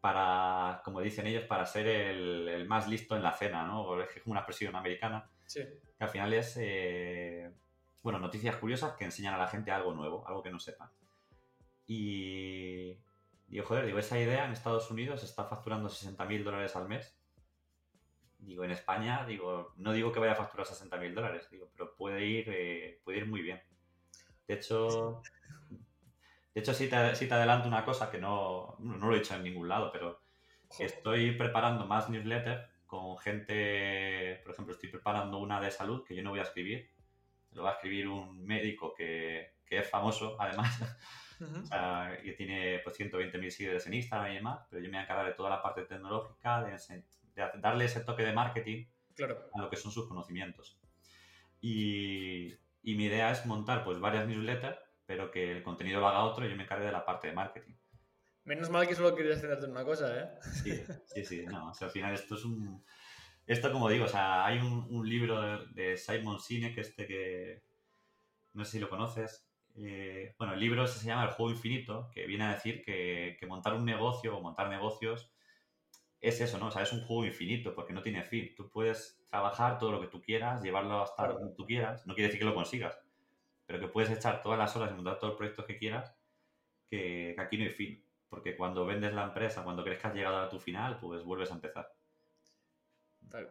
para, 0.00 0.80
como 0.84 1.00
dicen 1.00 1.26
ellos, 1.26 1.44
para 1.44 1.66
ser 1.66 1.86
el, 1.86 2.66
más 2.66 2.88
listo 2.88 3.14
en 3.14 3.22
la 3.22 3.32
cena, 3.32 3.64
¿no? 3.64 4.00
Es 4.00 4.22
como 4.22 4.32
una 4.32 4.40
expresión 4.40 4.74
americana. 4.74 5.30
Sí. 5.46 5.60
Que 5.96 6.04
al 6.04 6.10
final 6.10 6.32
es, 6.32 6.56
eh, 6.58 7.52
bueno, 8.02 8.18
noticias 8.18 8.56
curiosas 8.56 8.94
que 8.94 9.04
enseñan 9.04 9.34
a 9.34 9.38
la 9.38 9.46
gente 9.46 9.70
algo 9.70 9.94
nuevo, 9.94 10.26
algo 10.26 10.42
que 10.42 10.50
no 10.50 10.58
sepan. 10.58 10.90
Y 11.86 12.96
digo, 13.52 13.66
joder, 13.66 13.86
digo, 13.86 13.98
esa 13.98 14.18
idea 14.18 14.46
en 14.46 14.52
Estados 14.52 14.90
Unidos 14.90 15.22
está 15.22 15.44
facturando 15.44 15.88
60 15.88 16.24
mil 16.24 16.42
dólares 16.42 16.74
al 16.74 16.88
mes. 16.88 17.16
Digo, 18.38 18.64
en 18.64 18.72
España, 18.72 19.24
digo, 19.26 19.74
no 19.76 19.92
digo 19.92 20.10
que 20.10 20.18
vaya 20.18 20.32
a 20.32 20.36
facturar 20.36 20.66
60 20.66 20.96
mil 20.96 21.14
dólares, 21.14 21.48
digo, 21.50 21.70
pero 21.72 21.94
puede 21.94 22.24
ir, 22.24 22.46
eh, 22.48 23.00
puede 23.04 23.18
ir 23.18 23.26
muy 23.26 23.42
bien. 23.42 23.62
De 24.48 24.54
hecho, 24.54 25.22
de 26.54 26.60
hecho, 26.60 26.74
sí 26.74 26.88
te, 26.88 26.96
adelanto 26.96 27.68
una 27.68 27.84
cosa 27.84 28.10
que 28.10 28.18
no, 28.18 28.76
no, 28.78 28.96
lo 28.96 29.14
he 29.14 29.18
dicho 29.20 29.34
en 29.34 29.44
ningún 29.44 29.68
lado, 29.68 29.92
pero 29.92 30.22
estoy 30.78 31.32
preparando 31.32 31.86
más 31.86 32.08
newsletters 32.08 32.68
con 32.86 33.18
gente, 33.18 34.40
por 34.42 34.52
ejemplo, 34.52 34.74
estoy 34.74 34.88
preparando 34.90 35.38
una 35.38 35.60
de 35.60 35.70
salud 35.70 36.04
que 36.04 36.14
yo 36.14 36.22
no 36.22 36.30
voy 36.30 36.40
a 36.40 36.44
escribir, 36.44 36.90
lo 37.52 37.62
va 37.62 37.70
a 37.70 37.74
escribir 37.74 38.08
un 38.08 38.44
médico 38.44 38.94
que, 38.94 39.56
que 39.64 39.78
es 39.78 39.88
famoso, 39.88 40.36
además, 40.38 40.78
o 41.42 41.66
sea, 41.66 42.18
y 42.22 42.34
tiene 42.34 42.80
pues, 42.84 42.98
120.000 42.98 43.50
seguidores 43.50 43.86
en 43.86 43.94
Instagram 43.94 44.32
y 44.32 44.34
demás, 44.36 44.66
pero 44.70 44.82
yo 44.82 44.88
me 44.88 44.96
voy 44.96 45.00
a 45.00 45.02
encargar 45.02 45.26
de 45.26 45.34
toda 45.34 45.50
la 45.50 45.62
parte 45.62 45.82
tecnológica, 45.82 46.62
de, 46.62 47.04
darle 47.60 47.84
ese 47.86 48.00
toque 48.00 48.24
de 48.24 48.32
marketing 48.32 48.86
a 49.54 49.60
lo 49.60 49.70
que 49.70 49.76
son 49.76 49.92
sus 49.92 50.08
conocimientos. 50.08 50.78
Y, 51.60 52.54
y 52.82 52.94
mi 52.94 53.04
idea 53.04 53.30
es 53.30 53.46
montar 53.46 53.84
pues 53.84 54.00
varias 54.00 54.26
newsletters 54.26 54.78
pero 55.12 55.30
que 55.30 55.52
el 55.52 55.62
contenido 55.62 56.00
lo 56.00 56.08
haga 56.08 56.24
otro 56.24 56.46
y 56.46 56.50
yo 56.50 56.56
me 56.56 56.62
encargue 56.62 56.86
de 56.86 56.92
la 56.92 57.04
parte 57.04 57.28
de 57.28 57.34
marketing. 57.34 57.74
Menos 58.44 58.70
mal 58.70 58.88
que 58.88 58.94
solo 58.94 59.14
querías 59.14 59.40
centrarte 59.40 59.66
en 59.66 59.72
una 59.72 59.84
cosa, 59.84 60.18
¿eh? 60.18 60.30
Sí, 60.62 60.82
sí, 61.06 61.24
sí, 61.24 61.46
no, 61.46 61.70
o 61.70 61.74
sea, 61.74 61.88
al 61.88 61.92
final 61.92 62.14
esto 62.14 62.34
es 62.34 62.44
un... 62.44 62.84
Esto, 63.46 63.72
como 63.72 63.88
digo, 63.88 64.06
o 64.06 64.08
sea, 64.08 64.46
hay 64.46 64.58
un, 64.58 65.08
libro 65.08 65.66
de, 65.66 65.96
Simon 65.96 66.40
Sinek, 66.40 66.78
este 66.78 67.06
que... 67.06 67.62
No 68.54 68.64
sé 68.64 68.72
si 68.72 68.78
lo 68.78 68.88
conoces. 68.88 69.46
Eh, 69.76 70.34
bueno, 70.38 70.54
el 70.54 70.60
libro 70.60 70.86
se 70.86 71.06
llama 71.06 71.24
El 71.24 71.30
juego 71.30 71.52
infinito, 71.52 72.10
que 72.12 72.26
viene 72.26 72.44
a 72.44 72.52
decir 72.52 72.82
que, 72.82 73.36
que 73.38 73.46
montar 73.46 73.74
un 73.74 73.84
negocio 73.84 74.36
o 74.36 74.40
montar 74.40 74.68
negocios 74.68 75.32
es 76.22 76.40
eso, 76.40 76.56
¿no? 76.56 76.68
O 76.68 76.70
sea, 76.70 76.82
es 76.82 76.92
un 76.92 77.04
juego 77.04 77.24
infinito 77.24 77.74
porque 77.74 77.92
no 77.92 78.00
tiene 78.00 78.22
fin. 78.22 78.54
Tú 78.56 78.70
puedes 78.70 79.20
trabajar 79.28 79.78
todo 79.78 79.90
lo 79.90 80.00
que 80.00 80.06
tú 80.06 80.22
quieras, 80.22 80.62
llevarlo 80.62 81.02
hasta 81.02 81.26
donde 81.26 81.54
tú 81.54 81.66
quieras. 81.66 82.06
No 82.06 82.14
quiere 82.14 82.28
decir 82.28 82.38
que 82.38 82.46
lo 82.46 82.54
consigas, 82.54 82.96
pero 83.66 83.80
que 83.80 83.88
puedes 83.88 84.10
echar 84.10 84.40
todas 84.40 84.58
las 84.58 84.74
horas 84.76 84.92
y 84.92 84.94
montar 84.94 85.18
todos 85.18 85.32
los 85.32 85.36
proyectos 85.36 85.66
que 85.66 85.78
quieras, 85.78 86.14
que, 86.88 87.34
aquí 87.38 87.58
no 87.58 87.64
hay 87.64 87.70
fin. 87.70 88.04
Porque 88.28 88.56
cuando 88.56 88.86
vendes 88.86 89.12
la 89.12 89.24
empresa, 89.24 89.64
cuando 89.64 89.82
crees 89.82 89.98
que 89.98 90.06
has 90.06 90.14
llegado 90.14 90.38
a 90.38 90.48
tu 90.48 90.60
final, 90.60 90.98
pues 91.00 91.24
vuelves 91.24 91.50
a 91.50 91.54
empezar. 91.54 91.92
Tal, 93.28 93.48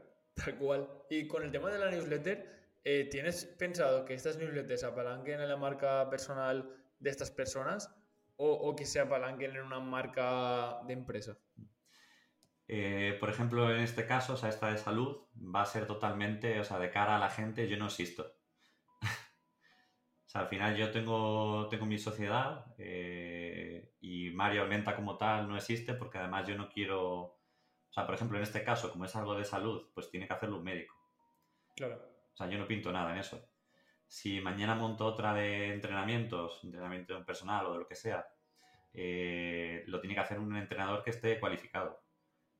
cual. 0.57 0.87
Y 1.09 1.27
con 1.27 1.43
el 1.43 1.51
tema 1.51 1.69
de 1.69 1.77
la 1.77 1.91
newsletter, 1.91 2.60
eh, 2.83 3.07
¿tienes 3.11 3.45
pensado 3.45 4.05
que 4.05 4.13
estas 4.13 4.37
newsletters 4.37 4.83
apalanquen 4.83 5.39
en 5.39 5.49
la 5.49 5.57
marca 5.57 6.09
personal 6.09 6.69
de 6.99 7.09
estas 7.09 7.29
personas 7.29 7.95
o, 8.43 8.75
que 8.75 8.85
se 8.85 8.99
apalanquen 8.99 9.55
en 9.55 9.61
una 9.61 9.79
marca 9.79 10.81
de 10.87 10.93
empresa? 10.93 11.37
Eh, 12.67 13.15
por 13.19 13.29
ejemplo, 13.29 13.69
en 13.69 13.81
este 13.81 14.07
caso, 14.07 14.33
o 14.33 14.37
sea, 14.37 14.49
esta 14.49 14.71
de 14.71 14.79
salud 14.79 15.27
va 15.35 15.61
a 15.61 15.65
ser 15.65 15.85
totalmente, 15.85 16.59
o 16.59 16.63
sea, 16.63 16.79
de 16.79 16.89
cara 16.89 17.17
a 17.17 17.19
la 17.19 17.29
gente, 17.29 17.67
yo 17.67 17.77
no 17.77 17.85
existo. 17.85 18.33
O 20.25 20.29
sea, 20.31 20.41
al 20.41 20.47
final 20.47 20.77
yo 20.77 20.91
tengo, 20.91 21.67
tengo 21.67 21.85
mi 21.85 21.97
sociedad 21.97 22.65
eh, 22.77 23.95
y 23.99 24.29
Mario 24.29 24.61
Almenta 24.61 24.95
como 24.95 25.17
tal 25.17 25.49
no 25.49 25.57
existe 25.57 25.93
porque 25.93 26.19
además 26.19 26.47
yo 26.47 26.55
no 26.55 26.69
quiero... 26.69 27.01
O 27.19 27.93
sea, 27.93 28.05
por 28.05 28.15
ejemplo, 28.15 28.37
en 28.37 28.43
este 28.43 28.63
caso, 28.63 28.89
como 28.93 29.03
es 29.03 29.15
algo 29.17 29.35
de 29.35 29.43
salud, 29.43 29.91
pues 29.93 30.09
tiene 30.09 30.27
que 30.27 30.33
hacerlo 30.33 30.59
un 30.59 30.63
médico. 30.63 30.95
Claro. 31.75 32.10
Sea, 32.41 32.49
yo 32.49 32.57
no 32.57 32.67
pinto 32.67 32.91
nada 32.91 33.11
en 33.11 33.19
eso. 33.19 33.47
Si 34.07 34.41
mañana 34.41 34.73
monto 34.73 35.05
otra 35.05 35.33
de 35.33 35.73
entrenamientos, 35.73 36.59
entrenamiento 36.63 37.23
personal 37.23 37.67
o 37.67 37.73
de 37.73 37.79
lo 37.79 37.87
que 37.87 37.95
sea, 37.95 38.27
eh, 38.93 39.83
lo 39.85 40.01
tiene 40.01 40.15
que 40.15 40.21
hacer 40.21 40.39
un 40.39 40.57
entrenador 40.57 41.03
que 41.03 41.11
esté 41.11 41.39
cualificado. 41.39 42.03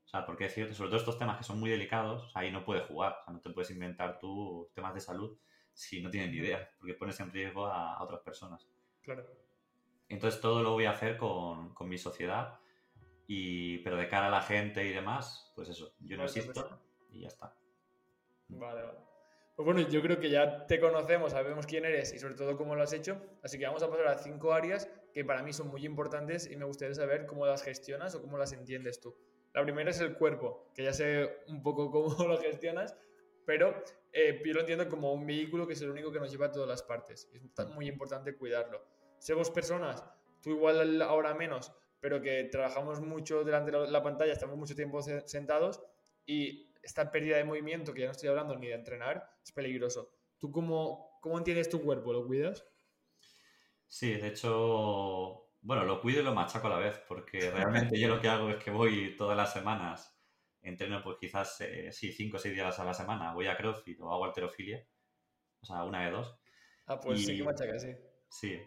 O 0.05 0.07
sea, 0.07 0.23
porque 0.25 0.45
es 0.45 0.53
cierto, 0.53 0.75
sobre 0.75 0.89
todo 0.91 0.99
estos 0.99 1.17
temas 1.17 1.37
que 1.37 1.43
son 1.43 1.59
muy 1.59 1.69
delicados, 1.71 2.31
ahí 2.35 2.51
no 2.51 2.63
puedes 2.63 2.83
jugar. 2.83 3.17
O 3.21 3.23
sea, 3.23 3.33
no 3.33 3.39
te 3.41 3.49
puedes 3.49 3.71
inventar 3.71 4.19
tú 4.19 4.69
temas 4.75 4.93
de 4.93 5.01
salud 5.01 5.35
si 5.73 6.01
no 6.01 6.11
tienen 6.11 6.31
ni 6.31 6.37
idea, 6.37 6.69
porque 6.77 6.93
pones 6.93 7.19
en 7.19 7.31
riesgo 7.31 7.65
a, 7.65 8.03
otras 8.03 8.21
personas. 8.21 8.69
Claro. 9.01 9.25
Entonces 10.09 10.39
todo 10.41 10.61
lo 10.61 10.73
voy 10.73 10.85
a 10.85 10.91
hacer 10.91 11.17
con, 11.17 11.73
con, 11.73 11.89
mi 11.89 11.97
sociedad, 11.97 12.59
y, 13.25 13.79
pero 13.79 13.95
de 13.95 14.07
cara 14.07 14.27
a 14.27 14.31
la 14.31 14.41
gente 14.41 14.85
y 14.85 14.91
demás, 14.91 15.51
pues 15.55 15.69
eso, 15.69 15.95
yo 16.01 16.17
no 16.17 16.25
existo 16.25 16.81
y 17.09 17.21
ya 17.21 17.29
está. 17.29 17.55
Vale, 18.49 18.83
vale. 18.83 19.10
Pues 19.55 19.65
bueno, 19.65 19.81
yo 19.81 20.01
creo 20.01 20.19
que 20.19 20.29
ya 20.29 20.65
te 20.65 20.79
conocemos, 20.79 21.33
sabemos 21.33 21.65
quién 21.65 21.85
eres 21.85 22.13
y 22.13 22.19
sobre 22.19 22.35
todo 22.35 22.57
cómo 22.57 22.75
lo 22.75 22.83
has 22.83 22.93
hecho, 22.93 23.21
así 23.43 23.59
que 23.59 23.65
vamos 23.65 23.83
a 23.83 23.89
pasar 23.89 24.07
a 24.07 24.17
cinco 24.17 24.53
áreas 24.53 24.89
que 25.13 25.25
para 25.25 25.43
mí 25.43 25.53
son 25.53 25.67
muy 25.67 25.85
importantes 25.85 26.49
y 26.49 26.55
me 26.55 26.65
gustaría 26.65 26.95
saber 26.95 27.25
cómo 27.25 27.45
las 27.45 27.61
gestionas 27.61 28.15
o 28.15 28.21
cómo 28.21 28.37
las 28.37 28.53
entiendes 28.53 29.01
tú. 29.01 29.15
La 29.53 29.61
primera 29.63 29.89
es 29.89 29.99
el 29.99 30.13
cuerpo, 30.15 30.71
que 30.73 30.83
ya 30.83 30.93
sé 30.93 31.43
un 31.47 31.61
poco 31.61 31.91
cómo 31.91 32.07
lo 32.27 32.39
gestionas, 32.39 32.95
pero 33.45 33.83
eh, 34.13 34.41
yo 34.45 34.53
lo 34.53 34.61
entiendo 34.61 34.87
como 34.87 35.13
un 35.13 35.25
vehículo 35.25 35.67
que 35.67 35.73
es 35.73 35.81
el 35.81 35.89
único 35.89 36.11
que 36.11 36.19
nos 36.19 36.31
lleva 36.31 36.47
a 36.47 36.51
todas 36.51 36.69
las 36.69 36.83
partes. 36.83 37.29
Es 37.33 37.67
muy 37.69 37.87
importante 37.87 38.35
cuidarlo. 38.35 38.81
Somos 39.19 39.51
personas, 39.51 40.03
tú 40.41 40.51
igual 40.51 41.01
ahora 41.01 41.33
menos, 41.33 41.73
pero 41.99 42.21
que 42.21 42.45
trabajamos 42.45 43.01
mucho 43.01 43.43
delante 43.43 43.71
de 43.71 43.91
la 43.91 44.01
pantalla, 44.01 44.33
estamos 44.33 44.57
mucho 44.57 44.75
tiempo 44.75 45.01
sentados 45.01 45.83
y 46.25 46.70
esta 46.81 47.11
pérdida 47.11 47.37
de 47.37 47.43
movimiento, 47.43 47.93
que 47.93 48.01
ya 48.01 48.07
no 48.07 48.11
estoy 48.11 48.29
hablando 48.29 48.55
ni 48.55 48.67
de 48.67 48.75
entrenar, 48.75 49.29
es 49.43 49.51
peligroso. 49.51 50.11
¿Tú 50.37 50.51
cómo, 50.51 51.19
cómo 51.21 51.37
entiendes 51.37 51.69
tu 51.69 51.81
cuerpo? 51.81 52.13
¿Lo 52.13 52.25
cuidas? 52.25 52.65
Sí, 53.87 54.13
de 54.13 54.27
hecho, 54.29 55.49
bueno, 55.61 55.83
lo 55.85 56.01
cuido 56.01 56.21
y 56.21 56.23
lo 56.23 56.33
machaco 56.33 56.67
a 56.67 56.71
la 56.71 56.79
vez, 56.79 56.99
porque 57.07 57.51
realmente 57.51 57.99
yo 57.99 58.07
lo 58.07 58.21
que 58.21 58.29
hago 58.29 58.49
es 58.49 58.63
que 58.63 58.71
voy 58.71 59.15
todas 59.15 59.37
las 59.37 59.53
semanas 59.53 60.17
entreno 60.61 61.01
pues 61.03 61.17
quizás, 61.19 61.59
eh, 61.61 61.91
sí, 61.91 62.11
5 62.11 62.37
o 62.37 62.39
6 62.39 62.53
días 62.53 62.79
a 62.79 62.85
la 62.85 62.93
semana, 62.93 63.33
voy 63.33 63.47
a 63.47 63.57
CrossFit 63.57 63.99
o 64.01 64.11
hago 64.11 64.25
alterofilia, 64.25 64.85
o 65.61 65.65
sea, 65.65 65.83
una 65.83 66.05
de 66.05 66.11
dos. 66.11 66.39
Ah, 66.85 66.99
pues 66.99 67.25
sí 67.25 67.37
que 67.37 67.43
machaca, 67.43 67.79
sí. 67.79 67.95
Sí, 68.29 68.61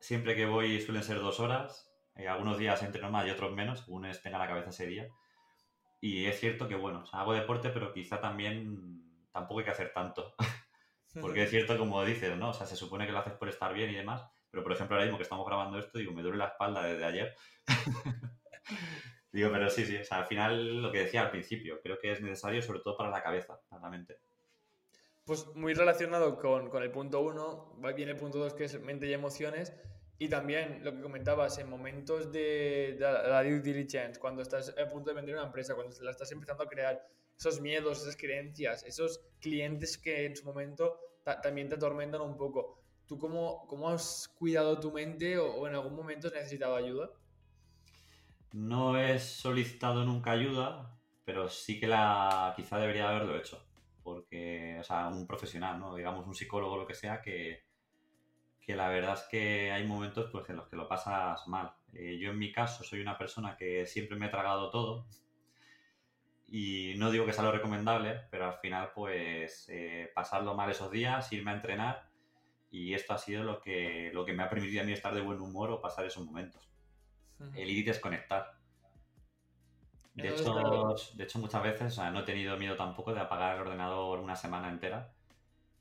siempre 0.00 0.34
que 0.34 0.46
voy 0.46 0.80
suelen 0.80 1.02
ser 1.02 1.18
dos 1.18 1.40
horas, 1.40 1.90
eh, 2.16 2.28
algunos 2.28 2.58
días 2.58 2.82
entreno 2.82 3.10
más 3.10 3.26
y 3.26 3.30
otros 3.30 3.52
menos, 3.52 3.80
según 3.80 4.06
tenga 4.22 4.38
la 4.38 4.48
cabeza 4.48 4.70
ese 4.70 4.86
día. 4.86 5.08
Y 6.02 6.26
es 6.26 6.40
cierto 6.40 6.66
que, 6.66 6.74
bueno, 6.74 7.04
hago 7.12 7.32
deporte, 7.32 7.70
pero 7.70 7.92
quizá 7.92 8.20
también 8.20 9.28
tampoco 9.30 9.60
hay 9.60 9.66
que 9.66 9.70
hacer 9.70 9.92
tanto. 9.94 10.34
Porque 11.20 11.44
es 11.44 11.50
cierto, 11.50 11.78
como 11.78 12.04
dices, 12.04 12.36
¿no? 12.36 12.50
O 12.50 12.52
sea, 12.52 12.66
se 12.66 12.74
supone 12.74 13.06
que 13.06 13.12
lo 13.12 13.20
haces 13.20 13.34
por 13.34 13.48
estar 13.48 13.72
bien 13.72 13.88
y 13.90 13.94
demás, 13.94 14.26
pero 14.50 14.64
por 14.64 14.72
ejemplo, 14.72 14.96
ahora 14.96 15.04
mismo 15.04 15.16
que 15.16 15.22
estamos 15.22 15.46
grabando 15.46 15.78
esto, 15.78 15.98
digo, 15.98 16.12
me 16.12 16.22
duele 16.22 16.38
la 16.38 16.46
espalda 16.46 16.82
desde 16.82 17.04
ayer. 17.04 17.36
Digo, 19.30 19.50
pero 19.50 19.70
sí, 19.70 19.86
sí, 19.86 19.96
o 19.96 20.04
sea, 20.04 20.18
al 20.18 20.26
final 20.26 20.82
lo 20.82 20.90
que 20.90 21.04
decía 21.04 21.22
al 21.22 21.30
principio, 21.30 21.80
creo 21.80 21.98
que 21.98 22.12
es 22.12 22.20
necesario 22.20 22.60
sobre 22.60 22.80
todo 22.80 22.96
para 22.96 23.08
la 23.08 23.22
cabeza, 23.22 23.58
para 23.68 23.80
la 23.80 23.88
mente. 23.88 24.18
Pues 25.24 25.46
muy 25.54 25.72
relacionado 25.72 26.36
con, 26.36 26.68
con 26.68 26.82
el 26.82 26.90
punto 26.90 27.20
uno, 27.20 27.78
viene 27.96 28.12
el 28.12 28.18
punto 28.18 28.38
dos 28.38 28.52
que 28.52 28.64
es 28.64 28.78
mente 28.80 29.06
y 29.06 29.14
emociones, 29.14 29.72
y 30.18 30.28
también 30.28 30.84
lo 30.84 30.92
que 30.92 31.00
comentabas, 31.00 31.58
en 31.58 31.68
momentos 31.68 32.30
de, 32.30 32.96
la 32.98 33.42
due 33.42 33.60
diligence, 33.60 34.20
cuando 34.20 34.42
estás 34.42 34.74
a 34.78 34.88
punto 34.88 35.10
de 35.10 35.16
vender 35.16 35.34
una 35.34 35.46
empresa, 35.46 35.74
cuando 35.74 35.94
la 36.02 36.10
estás 36.10 36.30
empezando 36.30 36.62
a 36.64 36.68
crear, 36.68 37.04
esos 37.36 37.60
miedos, 37.60 38.02
esas 38.02 38.16
creencias, 38.16 38.84
esos 38.84 39.20
clientes 39.40 39.98
que 39.98 40.26
en 40.26 40.36
su 40.36 40.44
momento 40.44 41.00
también 41.42 41.68
te 41.68 41.74
atormentan 41.74 42.20
un 42.20 42.36
poco. 42.36 42.80
¿Tú 43.06 43.18
cómo, 43.18 43.66
cómo 43.66 43.88
has 43.88 44.28
cuidado 44.38 44.78
tu 44.78 44.92
mente 44.92 45.38
o, 45.38 45.66
en 45.66 45.74
algún 45.74 45.96
momento 45.96 46.28
has 46.28 46.34
necesitado 46.34 46.76
ayuda? 46.76 47.10
No 48.52 48.96
he 48.96 49.18
solicitado 49.18 50.04
nunca 50.04 50.32
ayuda, 50.32 51.00
pero 51.24 51.48
sí 51.48 51.80
que 51.80 51.88
la 51.88 52.52
quizá 52.54 52.78
debería 52.78 53.08
haberlo 53.08 53.36
hecho. 53.36 53.64
Porque, 54.04 54.76
o 54.78 54.84
sea, 54.84 55.08
un 55.08 55.26
profesional, 55.26 55.78
¿no? 55.78 55.94
Digamos, 55.94 56.26
un 56.26 56.34
psicólogo 56.34 56.74
o 56.74 56.78
lo 56.78 56.86
que 56.86 56.94
sea, 56.94 57.20
que, 57.20 57.64
que 58.62 58.76
la 58.76 58.88
verdad 58.88 59.14
es 59.14 59.24
que 59.24 59.72
hay 59.72 59.84
momentos 59.84 60.30
pues, 60.30 60.48
en 60.48 60.56
los 60.56 60.68
que 60.68 60.76
lo 60.76 60.88
pasas 60.88 61.46
mal. 61.48 61.72
Eh, 61.92 62.18
yo 62.18 62.30
en 62.30 62.38
mi 62.38 62.52
caso 62.52 62.84
soy 62.84 63.00
una 63.00 63.18
persona 63.18 63.56
que 63.56 63.86
siempre 63.86 64.16
me 64.16 64.26
he 64.26 64.30
tragado 64.30 64.70
todo 64.70 65.06
y 66.46 66.94
no 66.96 67.10
digo 67.10 67.26
que 67.26 67.32
sea 67.32 67.44
lo 67.44 67.52
recomendable, 67.52 68.20
pero 68.30 68.46
al 68.46 68.54
final 68.54 68.92
pues 68.94 69.66
eh, 69.68 70.10
pasarlo 70.14 70.54
mal 70.54 70.70
esos 70.70 70.90
días, 70.90 71.32
irme 71.32 71.50
a 71.50 71.54
entrenar 71.54 72.08
y 72.70 72.94
esto 72.94 73.12
ha 73.14 73.18
sido 73.18 73.42
lo 73.42 73.60
que, 73.60 74.10
lo 74.14 74.24
que 74.24 74.32
me 74.32 74.44
ha 74.44 74.48
permitido 74.48 74.82
a 74.82 74.86
mí 74.86 74.92
estar 74.92 75.14
de 75.14 75.20
buen 75.20 75.40
humor 75.40 75.70
o 75.70 75.80
pasar 75.80 76.06
esos 76.06 76.24
momentos. 76.24 76.70
El 77.56 77.68
ir 77.68 77.78
y 77.78 77.82
desconectar. 77.82 78.54
De 80.14 80.28
hecho, 80.28 80.94
de 81.14 81.24
hecho, 81.24 81.38
muchas 81.40 81.62
veces 81.62 81.98
no 81.98 82.20
he 82.20 82.22
tenido 82.22 82.56
miedo 82.56 82.76
tampoco 82.76 83.12
de 83.12 83.20
apagar 83.20 83.56
el 83.56 83.62
ordenador 83.62 84.20
una 84.20 84.36
semana 84.36 84.68
entera 84.68 85.12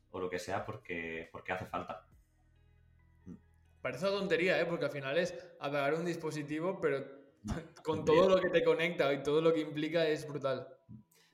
o 0.09 0.19
lo 0.19 0.29
que 0.29 0.39
sea 0.39 0.65
porque, 0.65 1.29
porque 1.32 1.51
hace 1.51 1.65
falta. 1.65 2.07
Parece 3.82 4.07
una 4.07 4.19
tontería, 4.19 4.59
¿eh? 4.59 4.65
porque 4.65 4.86
al 4.86 4.91
final 4.91 5.17
es 5.17 5.34
apagar 5.59 5.95
un 5.95 6.05
dispositivo, 6.05 6.79
pero 6.79 7.03
con 7.84 8.05
todo 8.05 8.29
lo 8.29 8.41
que 8.41 8.49
te 8.49 8.63
conecta 8.63 9.11
y 9.13 9.23
todo 9.23 9.41
lo 9.41 9.53
que 9.53 9.61
implica 9.61 10.07
es 10.07 10.27
brutal. 10.27 10.67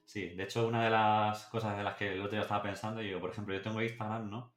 Sí, 0.06 0.30
de 0.30 0.44
hecho, 0.44 0.66
una 0.66 0.86
de 0.86 0.90
las 0.90 1.48
cosas 1.48 1.78
de 1.78 1.84
las 1.84 1.96
que 1.96 2.14
el 2.14 2.22
otro 2.22 2.32
día 2.32 2.42
estaba 2.42 2.64
pensando, 2.64 3.02
yo, 3.02 3.20
por 3.20 3.32
ejemplo, 3.32 3.54
yo 3.54 3.62
tengo 3.62 3.82
Instagram, 3.82 4.30
¿no? 4.30 4.54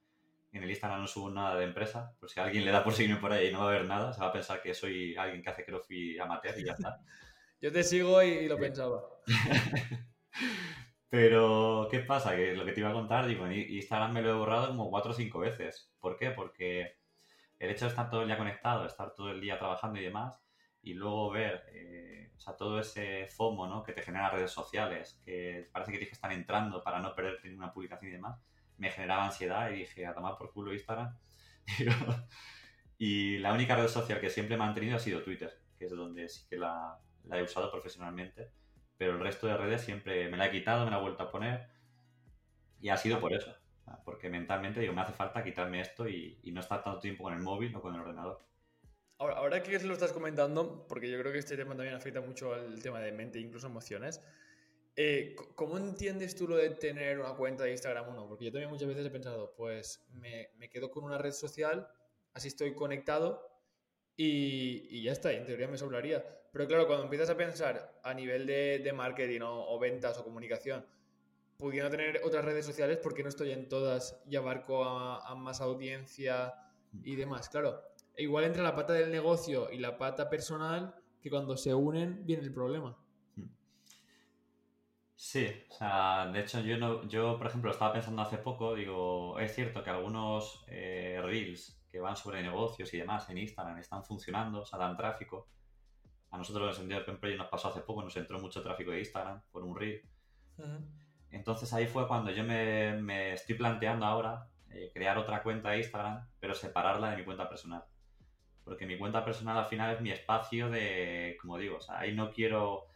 En 0.52 0.62
el 0.62 0.70
Instagram 0.70 1.00
no 1.00 1.06
subo 1.08 1.28
nada 1.30 1.56
de 1.56 1.64
empresa, 1.64 2.14
por 2.20 2.30
si 2.30 2.38
alguien 2.38 2.64
le 2.64 2.70
da 2.70 2.84
por 2.84 2.92
seguirme 2.92 3.20
por 3.20 3.32
ahí 3.32 3.48
y 3.48 3.52
no 3.52 3.60
va 3.60 3.70
a 3.70 3.72
ver 3.72 3.84
nada, 3.84 4.12
se 4.12 4.20
va 4.20 4.28
a 4.28 4.32
pensar 4.32 4.62
que 4.62 4.74
soy 4.74 5.16
alguien 5.16 5.42
que 5.42 5.50
hace 5.50 5.64
crossfit 5.64 6.20
amateur 6.20 6.56
y 6.56 6.64
ya 6.64 6.72
está. 6.72 7.00
yo 7.60 7.72
te 7.72 7.82
sigo 7.82 8.22
y, 8.22 8.48
lo 8.48 8.58
pensaba. 8.58 9.02
Pero, 11.08 11.88
¿qué 11.90 11.98
pasa? 12.00 12.36
Que 12.36 12.54
lo 12.54 12.64
que 12.64 12.70
te 12.70 12.80
iba 12.80 12.90
a 12.90 12.94
contar, 12.94 13.26
digo, 13.26 13.44
en 13.44 13.52
Instagram 13.52 14.12
me 14.12 14.22
lo 14.22 14.30
he 14.30 14.34
borrado 14.34 14.68
como 14.68 14.88
cuatro 14.88 15.10
o 15.10 15.14
cinco 15.14 15.40
veces. 15.40 15.90
¿Por 15.98 16.16
qué? 16.16 16.30
Porque 16.30 16.99
el 17.60 17.70
hecho 17.70 17.84
de 17.84 17.90
estar 17.90 18.10
todo 18.10 18.22
el 18.22 18.26
día 18.26 18.38
conectado, 18.38 18.86
estar 18.86 19.14
todo 19.14 19.30
el 19.30 19.40
día 19.40 19.58
trabajando 19.58 20.00
y 20.00 20.02
demás, 20.02 20.34
y 20.82 20.94
luego 20.94 21.30
ver 21.30 21.62
eh, 21.72 22.32
o 22.40 22.40
sea, 22.40 22.56
todo 22.56 22.80
ese 22.80 23.26
FOMO 23.26 23.66
¿no? 23.66 23.82
que 23.82 23.92
te 23.92 24.02
genera 24.02 24.30
redes 24.30 24.50
sociales, 24.50 25.20
que 25.22 25.68
parece 25.70 25.92
que 25.92 25.98
tienes 25.98 26.08
que 26.08 26.14
estar 26.14 26.32
entrando 26.32 26.82
para 26.82 26.98
no 26.98 27.14
perderte 27.14 27.48
ninguna 27.48 27.70
publicación 27.70 28.10
y 28.10 28.14
demás, 28.14 28.40
me 28.78 28.90
generaba 28.90 29.26
ansiedad 29.26 29.70
y 29.70 29.80
dije, 29.80 30.06
a 30.06 30.14
tomar 30.14 30.38
por 30.38 30.50
culo 30.52 30.72
Instagram. 30.72 31.14
y 32.98 33.36
la 33.38 33.52
única 33.52 33.76
red 33.76 33.88
social 33.88 34.20
que 34.20 34.30
siempre 34.30 34.54
he 34.54 34.58
mantenido 34.58 34.96
ha 34.96 35.00
sido 35.00 35.22
Twitter, 35.22 35.60
que 35.78 35.84
es 35.84 35.90
donde 35.90 36.30
sí 36.30 36.46
que 36.48 36.56
la, 36.56 36.98
la 37.24 37.38
he 37.38 37.42
usado 37.42 37.70
profesionalmente, 37.70 38.50
pero 38.96 39.12
el 39.12 39.20
resto 39.20 39.46
de 39.46 39.58
redes 39.58 39.82
siempre 39.82 40.30
me 40.30 40.38
la 40.38 40.46
he 40.46 40.50
quitado, 40.50 40.86
me 40.86 40.90
la 40.90 40.96
he 40.96 41.02
vuelto 41.02 41.24
a 41.24 41.30
poner 41.30 41.68
y 42.80 42.88
ha 42.88 42.96
sido 42.96 43.20
por 43.20 43.34
eso. 43.34 43.54
Porque 44.04 44.28
mentalmente 44.28 44.80
digo, 44.80 44.92
me 44.92 45.02
hace 45.02 45.12
falta 45.12 45.42
quitarme 45.42 45.80
esto 45.80 46.08
y, 46.08 46.38
no 46.52 46.60
estar 46.60 46.82
tanto 46.82 47.00
tiempo 47.00 47.24
con 47.24 47.34
el 47.34 47.40
móvil 47.40 47.74
o 47.76 47.80
con 47.80 47.94
el 47.94 48.00
ordenador. 48.00 48.40
Ahora, 49.18 49.36
ahora 49.36 49.62
que 49.62 49.78
lo 49.80 49.92
estás 49.92 50.12
comentando, 50.12 50.86
porque 50.88 51.10
yo 51.10 51.18
creo 51.20 51.32
que 51.32 51.38
este 51.38 51.56
tema 51.56 51.76
también 51.76 51.94
afecta 51.94 52.20
mucho 52.20 52.54
al 52.54 52.82
tema 52.82 53.00
de 53.00 53.12
mente, 53.12 53.38
incluso 53.38 53.66
emociones, 53.66 54.20
eh, 54.96 55.36
¿cómo 55.54 55.76
entiendes 55.76 56.34
tú 56.34 56.48
lo 56.48 56.56
de 56.56 56.70
tener 56.70 57.18
una 57.18 57.34
cuenta 57.34 57.64
de 57.64 57.72
Instagram 57.72 58.08
o 58.08 58.14
no? 58.14 58.28
Porque 58.28 58.46
yo 58.46 58.52
también 58.52 58.70
muchas 58.70 58.88
veces 58.88 59.06
he 59.06 59.10
pensado, 59.10 59.54
pues 59.56 60.06
me, 60.12 60.50
me 60.58 60.68
quedo 60.68 60.90
con 60.90 61.04
una 61.04 61.18
red 61.18 61.32
social, 61.32 61.88
así 62.34 62.48
estoy 62.48 62.74
conectado 62.74 63.50
y, 64.16 64.88
y, 64.90 65.02
ya 65.02 65.12
está, 65.12 65.32
en 65.32 65.46
teoría 65.46 65.68
me 65.68 65.78
sobraría. 65.78 66.24
Pero 66.52 66.66
claro, 66.66 66.86
cuando 66.86 67.04
empiezas 67.04 67.30
a 67.30 67.36
pensar 67.36 68.00
a 68.02 68.12
nivel 68.12 68.46
de, 68.46 68.80
de 68.80 68.92
marketing 68.92 69.40
o, 69.42 69.78
ventas 69.78 70.18
o 70.18 70.24
comunicación, 70.24 70.84
pudiendo 71.60 71.90
tener 71.90 72.20
otras 72.24 72.44
redes 72.44 72.66
sociales, 72.66 72.98
¿por 72.98 73.14
qué 73.14 73.22
no 73.22 73.28
estoy 73.28 73.52
en 73.52 73.68
todas 73.68 74.20
y 74.26 74.36
abarco 74.36 74.84
a, 74.84 75.34
más 75.36 75.60
audiencia 75.60 76.54
y 77.04 77.14
demás? 77.14 77.48
Claro, 77.48 77.80
igual 78.16 78.44
entre 78.44 78.62
la 78.62 78.74
pata 78.74 78.94
del 78.94 79.12
negocio 79.12 79.70
y 79.70 79.78
la 79.78 79.98
pata 79.98 80.28
personal, 80.30 80.94
que 81.20 81.30
cuando 81.30 81.56
se 81.56 81.74
unen 81.74 82.24
viene 82.24 82.42
el 82.42 82.52
problema. 82.52 82.96
Sí, 85.14 85.46
o 85.68 85.74
sea, 85.74 86.30
de 86.32 86.40
hecho 86.40 86.60
yo, 86.60 86.78
no, 86.78 87.06
yo 87.06 87.36
por 87.36 87.46
ejemplo, 87.46 87.70
estaba 87.70 87.92
pensando 87.92 88.22
hace 88.22 88.38
poco, 88.38 88.74
digo, 88.74 89.38
es 89.38 89.54
cierto 89.54 89.84
que 89.84 89.90
algunos 89.90 90.64
eh, 90.66 91.20
reels 91.22 91.78
que 91.92 92.00
van 92.00 92.16
sobre 92.16 92.42
negocios 92.42 92.92
y 92.94 92.98
demás 92.98 93.28
en 93.28 93.36
Instagram 93.36 93.78
están 93.78 94.02
funcionando, 94.02 94.62
o 94.62 94.64
sea, 94.64 94.78
dan 94.78 94.96
tráfico. 94.96 95.48
A 96.30 96.38
nosotros 96.38 96.78
en 96.78 96.92
Open 96.94 97.18
Project 97.18 97.38
nos 97.38 97.50
pasó 97.50 97.68
hace 97.68 97.80
poco, 97.80 98.02
nos 98.02 98.16
entró 98.16 98.40
mucho 98.40 98.62
tráfico 98.62 98.92
de 98.92 99.00
Instagram 99.00 99.42
por 99.50 99.62
un 99.64 99.76
reel. 99.76 100.00
Entonces 101.30 101.72
ahí 101.72 101.86
fue 101.86 102.08
cuando 102.08 102.30
yo 102.30 102.44
me, 102.44 103.32
estoy 103.32 103.54
planteando 103.54 104.06
ahora 104.06 104.48
eh, 104.70 104.90
crear 104.92 105.18
otra 105.18 105.42
cuenta 105.42 105.70
de 105.70 105.78
Instagram, 105.78 106.26
pero 106.40 106.54
separarla 106.54 107.10
de 107.10 107.16
mi 107.16 107.24
cuenta 107.24 107.48
personal. 107.48 107.84
Porque 108.64 108.86
mi 108.86 108.98
cuenta 108.98 109.24
personal 109.24 109.58
al 109.58 109.66
final 109.66 109.94
es 109.94 110.00
mi 110.00 110.10
espacio 110.10 110.68
de, 110.70 111.36
como 111.40 111.58
digo, 111.58 111.78
ahí 111.88 112.14
no 112.14 112.30
quiero 112.30 112.86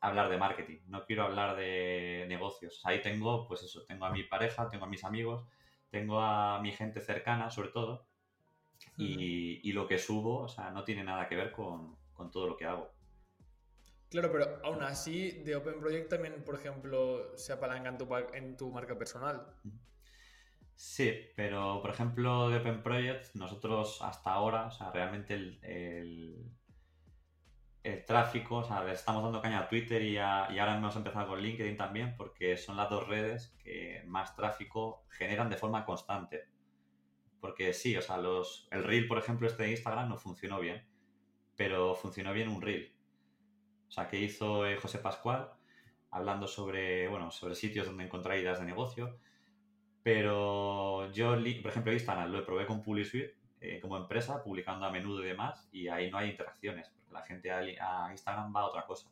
hablar 0.00 0.30
de 0.30 0.38
marketing, 0.38 0.78
no 0.86 1.04
quiero 1.04 1.24
hablar 1.24 1.56
de 1.56 2.26
negocios. 2.28 2.80
ahí 2.84 3.02
tengo, 3.02 3.46
pues 3.46 3.62
eso, 3.62 3.84
tengo 3.84 4.04
a 4.06 4.10
mi 4.10 4.24
pareja, 4.24 4.68
tengo 4.68 4.84
a 4.84 4.88
mis 4.88 5.04
amigos, 5.04 5.44
tengo 5.90 6.20
a 6.20 6.60
mi 6.60 6.72
gente 6.72 7.00
cercana, 7.00 7.50
sobre 7.50 7.70
todo, 7.70 8.06
y, 8.96 9.72
lo 9.72 9.86
que 9.86 9.98
subo, 9.98 10.40
o 10.42 10.48
sea, 10.48 10.70
no 10.70 10.84
tiene 10.84 11.04
nada 11.04 11.28
que 11.28 11.36
ver 11.36 11.52
con 11.52 11.96
todo 12.32 12.46
lo 12.46 12.56
que 12.56 12.66
hago. 12.66 12.90
Claro, 14.10 14.32
pero 14.32 14.58
aún 14.64 14.82
así, 14.82 15.30
de 15.44 15.54
Open 15.54 15.78
Project 15.78 16.08
también, 16.08 16.42
por 16.44 16.56
ejemplo, 16.56 17.36
se 17.38 17.52
apalanca 17.52 17.96
en 18.34 18.56
tu, 18.56 18.72
marca 18.72 18.98
personal. 18.98 19.46
Sí, 20.74 21.14
pero 21.36 21.80
por 21.80 21.90
ejemplo, 21.92 22.48
de 22.50 22.56
Open 22.56 22.82
Project, 22.82 23.36
nosotros 23.36 24.02
hasta 24.02 24.32
ahora, 24.32 24.66
o 24.66 24.70
sea, 24.72 24.90
realmente 24.90 25.34
el, 25.34 26.50
tráfico, 28.04 28.56
o 28.56 28.64
sea, 28.64 28.82
le 28.82 28.92
estamos 28.92 29.22
dando 29.22 29.40
caña 29.40 29.60
a 29.60 29.68
Twitter 29.68 30.02
y, 30.02 30.18
ahora 30.18 30.76
hemos 30.76 30.96
empezado 30.96 31.28
con 31.28 31.40
LinkedIn 31.40 31.76
también, 31.76 32.16
porque 32.16 32.56
son 32.56 32.76
las 32.76 32.90
dos 32.90 33.06
redes 33.06 33.54
que 33.62 34.02
más 34.06 34.34
tráfico 34.34 35.06
generan 35.10 35.48
de 35.48 35.56
forma 35.56 35.84
constante. 35.84 36.48
Porque 37.40 37.72
sí, 37.72 37.96
o 37.96 38.02
sea, 38.02 38.18
los, 38.18 38.66
el 38.72 38.82
reel, 38.82 39.06
por 39.06 39.18
ejemplo, 39.18 39.46
este 39.46 39.62
de 39.62 39.70
Instagram 39.70 40.08
no 40.08 40.16
funcionó 40.16 40.58
bien, 40.58 40.84
pero 41.56 41.94
funcionó 41.94 42.32
bien 42.32 42.48
un 42.48 42.60
reel 42.60 42.99
o 43.90 43.92
sea, 43.92 44.06
que 44.06 44.20
hizo 44.20 44.64
eh, 44.66 44.76
José 44.76 45.00
Pascual, 45.00 45.50
hablando 46.12 46.46
sobre, 46.46 47.08
bueno, 47.08 47.32
sobre 47.32 47.56
sitios 47.56 47.86
donde 47.86 48.04
encontrar 48.04 48.38
ideas 48.38 48.60
de 48.60 48.66
negocio. 48.66 49.18
Pero 50.04 51.10
yo, 51.12 51.32
por 51.32 51.70
ejemplo, 51.70 51.92
Instagram 51.92 52.30
lo 52.30 52.46
probé 52.46 52.66
con 52.66 52.82
PubliSuite 52.82 53.36
eh, 53.60 53.80
como 53.80 53.96
empresa, 53.96 54.44
publicando 54.44 54.86
a 54.86 54.92
menudo 54.92 55.24
y 55.24 55.26
demás, 55.26 55.68
y 55.72 55.88
ahí 55.88 56.08
no 56.08 56.18
hay 56.18 56.30
interacciones, 56.30 56.88
porque 56.88 57.12
la 57.12 57.22
gente 57.22 57.50
a, 57.50 58.08
Instagram 58.12 58.54
va 58.54 58.60
a 58.60 58.66
otra 58.66 58.86
cosa. 58.86 59.10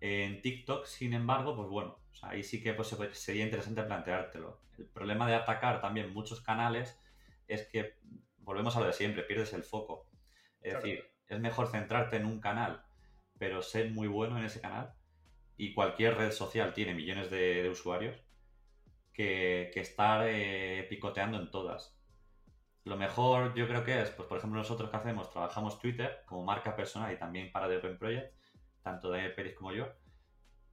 En 0.00 0.40
TikTok, 0.40 0.86
sin 0.86 1.12
embargo, 1.12 1.56
pues 1.56 1.68
bueno, 1.68 1.98
ahí 2.22 2.44
sí 2.44 2.62
que 2.62 2.74
pues, 2.74 2.96
sería 3.12 3.44
interesante 3.44 3.82
planteártelo. 3.82 4.60
El 4.78 4.86
problema 4.86 5.26
de 5.28 5.34
atacar 5.34 5.80
también 5.80 6.14
muchos 6.14 6.40
canales 6.40 6.96
es 7.48 7.66
que, 7.66 7.98
volvemos 8.38 8.76
a 8.76 8.80
lo 8.80 8.86
de 8.86 8.92
siempre, 8.92 9.24
pierdes 9.24 9.52
el 9.52 9.64
foco. 9.64 10.08
Es 10.62 10.74
decir, 10.74 11.10
es 11.26 11.40
mejor 11.40 11.66
centrarte 11.66 12.16
en 12.16 12.24
un 12.24 12.40
canal 12.40 12.84
pero 13.40 13.62
ser 13.62 13.90
muy 13.90 14.06
bueno 14.06 14.38
en 14.38 14.44
ese 14.44 14.60
canal. 14.60 14.92
Y 15.56 15.72
cualquier 15.72 16.16
red 16.18 16.30
social 16.30 16.74
tiene 16.74 16.94
millones 16.94 17.30
de, 17.30 17.66
usuarios 17.70 18.22
que, 19.14 19.70
estar 19.74 20.26
eh, 20.28 20.86
picoteando 20.90 21.40
en 21.40 21.50
todas. 21.50 21.98
Lo 22.84 22.98
mejor 22.98 23.54
yo 23.54 23.66
creo 23.66 23.82
que 23.82 24.02
es, 24.02 24.10
pues 24.10 24.28
por 24.28 24.38
ejemplo 24.38 24.58
nosotros 24.58 24.90
que 24.90 24.96
hacemos, 24.96 25.30
trabajamos 25.30 25.78
Twitter 25.78 26.22
como 26.26 26.44
marca 26.44 26.76
personal 26.76 27.12
y 27.12 27.18
también 27.18 27.50
para 27.50 27.66
The 27.66 27.78
Open 27.78 27.98
Project, 27.98 28.34
tanto 28.82 29.10
Daniel 29.10 29.34
Pérez 29.34 29.54
como 29.54 29.72
yo, 29.72 29.88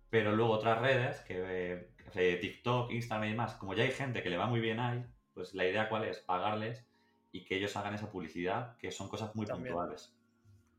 pero 0.09 0.35
luego 0.35 0.51
otras 0.51 0.81
redes, 0.81 1.21
que 1.21 1.89
eh, 2.15 2.37
TikTok, 2.41 2.91
Instagram 2.91 3.27
y 3.27 3.31
demás, 3.31 3.53
como 3.55 3.75
ya 3.75 3.83
hay 3.83 3.91
gente 3.91 4.21
que 4.23 4.29
le 4.29 4.37
va 4.37 4.47
muy 4.47 4.59
bien 4.59 4.79
ahí, 4.79 5.05
pues 5.33 5.53
la 5.53 5.65
idea 5.65 5.87
cuál 5.87 6.03
es, 6.03 6.19
pagarles 6.19 6.85
y 7.31 7.45
que 7.45 7.55
ellos 7.55 7.75
hagan 7.77 7.93
esa 7.93 8.09
publicidad, 8.09 8.75
que 8.77 8.91
son 8.91 9.07
cosas 9.07 9.33
muy 9.35 9.45
puntuales. 9.45 10.13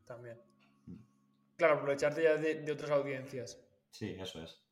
También. 0.05 0.48
Claro, 1.59 1.73
aprovecharte 1.75 2.23
ya 2.23 2.37
de, 2.37 2.71
otras 2.71 2.89
audiencias. 2.89 3.61
Sí, 3.91 4.15
eso 4.17 4.41
es. 4.41 4.63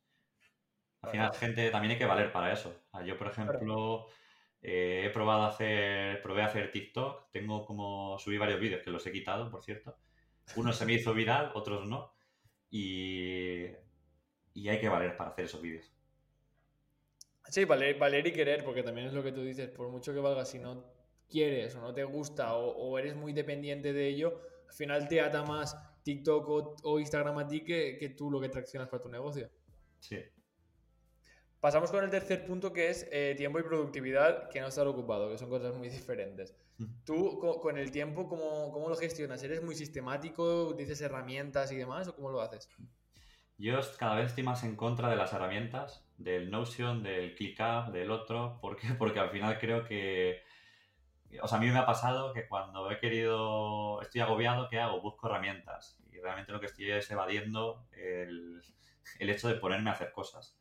Al 1.02 1.10
final, 1.10 1.34
gente 1.34 1.70
también 1.70 1.92
hay 1.92 1.98
que 1.98 2.06
valer 2.06 2.32
para 2.32 2.50
eso. 2.50 2.74
Yo, 3.04 3.18
por 3.18 3.26
ejemplo, 3.26 4.06
eh, 4.62 5.04
he 5.04 5.10
probado 5.10 5.42
a 5.42 5.48
hacer, 5.48 6.22
probé 6.22 6.40
a 6.40 6.46
hacer 6.46 6.72
TikTok. 6.72 7.30
Tengo 7.30 7.66
como, 7.66 8.18
subí 8.18 8.38
varios 8.38 8.58
vídeos 8.58 8.82
que 8.82 8.90
los 8.90 9.06
he 9.06 9.12
quitado, 9.12 9.50
por 9.50 9.62
cierto. 9.62 9.98
Uno 10.56 10.72
se 10.72 10.86
me 10.86 10.94
hizo 10.94 11.12
viral, 11.12 11.52
otros 11.54 11.86
no. 11.86 12.14
Y, 12.70 13.66
y 14.54 14.68
hay 14.70 14.80
que 14.80 14.88
valer 14.88 15.14
para 15.14 15.28
hacer 15.28 15.44
esos 15.44 15.60
vídeos. 15.60 15.92
Sí, 17.50 17.66
valer, 17.66 17.98
valer 17.98 18.26
y 18.26 18.32
querer, 18.32 18.64
porque 18.64 18.82
también 18.82 19.08
es 19.08 19.12
lo 19.12 19.22
que 19.22 19.32
tú 19.32 19.42
dices, 19.42 19.68
por 19.68 19.90
mucho 19.90 20.14
que 20.14 20.20
valga, 20.20 20.46
si 20.46 20.58
no 20.58 20.84
quieres 21.28 21.74
o 21.76 21.80
no 21.82 21.92
te 21.92 22.04
gusta 22.04 22.54
o, 22.54 22.98
eres 22.98 23.14
muy 23.14 23.34
dependiente 23.34 23.92
de 23.92 24.08
ello, 24.08 24.40
al 24.66 24.74
final 24.74 25.06
te 25.06 25.20
ata 25.20 25.42
más 25.42 25.76
TikTok 26.08 26.48
o, 26.84 26.98
Instagram 26.98 27.36
a 27.36 27.46
ti 27.46 27.60
que, 27.62 27.98
que, 27.98 28.08
tú 28.08 28.30
lo 28.30 28.40
que 28.40 28.48
traccionas 28.48 28.88
para 28.88 29.02
tu 29.02 29.10
negocio. 29.10 29.50
Sí. 30.00 30.18
Pasamos 31.60 31.90
con 31.90 32.02
el 32.02 32.08
tercer 32.08 32.46
punto 32.46 32.72
que 32.72 32.88
es 32.88 33.06
eh, 33.12 33.34
tiempo 33.36 33.58
y 33.58 33.62
productividad, 33.62 34.48
que 34.48 34.58
no 34.62 34.68
estar 34.68 34.86
ocupado, 34.86 35.28
que 35.28 35.36
son 35.36 35.50
cosas 35.50 35.76
muy 35.76 35.90
diferentes. 35.90 36.56
Tú 37.04 37.38
con, 37.38 37.76
el 37.76 37.90
tiempo, 37.90 38.26
¿cómo, 38.26 38.72
¿cómo, 38.72 38.88
lo 38.88 38.96
gestionas? 38.96 39.42
¿Eres 39.42 39.62
muy 39.62 39.74
sistemático? 39.74 40.68
¿Utilizas 40.68 41.02
herramientas 41.02 41.70
y 41.72 41.76
demás? 41.76 42.08
¿O 42.08 42.14
cómo 42.14 42.30
lo 42.30 42.40
haces? 42.40 42.70
Yo 43.58 43.78
cada 43.98 44.16
vez 44.16 44.28
estoy 44.28 44.44
más 44.44 44.64
en 44.64 44.76
contra 44.76 45.10
de 45.10 45.16
las 45.16 45.34
herramientas, 45.34 46.06
del 46.16 46.50
Notion, 46.50 47.02
del 47.02 47.34
ClickUp, 47.34 47.92
del 47.92 48.10
otro, 48.10 48.58
¿por 48.62 48.76
qué? 48.76 48.94
Porque 48.98 49.18
al 49.18 49.28
final 49.28 49.58
creo 49.58 49.84
que 49.84 50.40
o 51.42 51.48
sea, 51.48 51.58
a 51.58 51.60
mí 51.60 51.68
me 51.68 51.78
ha 51.78 51.86
pasado 51.86 52.32
que 52.32 52.48
cuando 52.48 52.90
he 52.90 52.98
querido, 52.98 54.00
estoy 54.02 54.20
agobiado, 54.20 54.68
¿qué 54.68 54.80
hago? 54.80 55.00
Busco 55.00 55.28
herramientas. 55.28 55.98
Y 56.10 56.18
realmente 56.18 56.52
lo 56.52 56.60
que 56.60 56.66
estoy 56.66 56.90
es 56.90 57.10
evadiendo 57.10 57.86
el, 57.92 58.62
el 59.18 59.30
hecho 59.30 59.48
de 59.48 59.54
ponerme 59.54 59.90
a 59.90 59.92
hacer 59.92 60.12
cosas. 60.12 60.58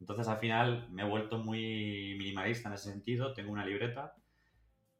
Entonces 0.00 0.26
al 0.26 0.38
final 0.38 0.88
me 0.90 1.02
he 1.02 1.08
vuelto 1.08 1.38
muy 1.38 2.16
minimalista 2.18 2.68
en 2.68 2.74
ese 2.74 2.90
sentido. 2.90 3.32
Tengo 3.32 3.52
una 3.52 3.64
libreta 3.64 4.16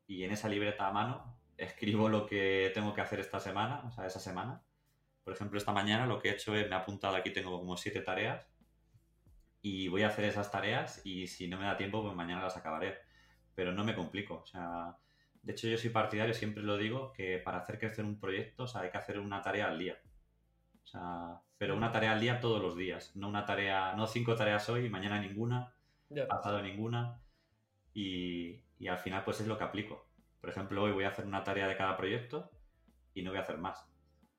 y 0.07 0.23
en 0.23 0.31
esa 0.31 0.49
libreta 0.49 0.87
a 0.87 0.93
mano 0.93 1.41
escribo 1.57 2.09
lo 2.09 2.27
que 2.27 2.71
tengo 2.75 2.95
que 2.95 3.01
hacer 3.01 3.21
esta 3.21 3.41
semana, 3.41 3.83
o 3.87 3.91
sea, 3.91 4.07
esa 4.07 4.21
semana. 4.21 4.63
Por 5.25 5.35
ejemplo, 5.35 5.59
esta 5.59 5.73
mañana 5.73 6.07
lo 6.07 6.19
que 6.21 6.29
he 6.29 6.33
hecho 6.33 6.55
es, 6.55 6.69
me 6.69 6.77
he 6.77 6.79
apuntado 6.79 7.17
aquí, 7.17 7.33
tengo 7.33 7.59
como 7.59 7.77
siete 7.77 8.01
tareas 8.01 8.49
y 9.61 9.89
voy 9.89 10.03
a 10.03 10.09
hacer 10.09 10.25
esas 10.25 10.51
tareas 10.51 11.01
y 11.05 11.27
si 11.27 11.49
no 11.49 11.59
me 11.59 11.65
da 11.65 11.77
tiempo, 11.77 12.03
pues 12.03 12.15
mañana 12.15 12.43
las 12.43 12.57
acabaré 12.57 12.99
pero 13.55 13.73
no 13.73 13.85
me 13.85 13.95
complico. 13.95 14.43
O 14.43 14.47
sea, 14.47 14.97
de 15.43 15.53
hecho 15.53 15.69
yo 15.69 15.77
soy 15.77 15.91
partidario, 15.91 16.35
siempre 16.35 16.63
lo 16.63 16.77
digo, 16.77 17.13
que 17.13 17.39
para 17.39 17.59
hacer 17.59 17.79
crecer 17.79 18.05
un 18.05 18.19
proyecto, 18.19 18.65
o 18.65 18.67
sea, 18.67 18.83
hay 18.83 18.91
que 18.91 18.99
hacer 18.99 19.19
una 19.19 19.43
tarea 19.43 19.69
al 19.69 19.79
día. 19.79 19.99
O 20.85 20.87
sea, 20.87 21.41
pero 21.59 21.77
una 21.77 21.93
tarea 21.93 22.13
al 22.13 22.21
día 22.21 22.41
todos 22.41 22.61
los 22.61 22.77
días, 22.77 23.15
no 23.17 23.29
una 23.29 23.45
tarea, 23.45 23.95
no 23.95 24.07
cinco 24.07 24.35
tareas 24.35 24.69
hoy, 24.69 24.89
mañana 24.89 25.21
ninguna, 25.21 25.75
pasado 26.29 26.63
ninguna, 26.63 27.21
y, 27.95 28.65
y, 28.79 28.89
al 28.89 28.99
final 28.99 29.23
pues 29.25 29.41
es 29.41 29.47
lo 29.47 29.59
que 29.59 29.65
aplico. 29.65 30.09
Por 30.41 30.51
ejemplo, 30.51 30.83
hoy 30.83 30.93
voy 30.93 31.05
a 31.05 31.09
hacer 31.09 31.27
una 31.27 31.45
tarea 31.45 31.69
de 31.69 31.77
cada 31.77 31.97
proyecto 31.97 32.51
y 33.15 33.23
no 33.23 33.31
voy 33.31 33.39
a 33.39 33.43
hacer 33.43 33.59
más. 33.59 33.87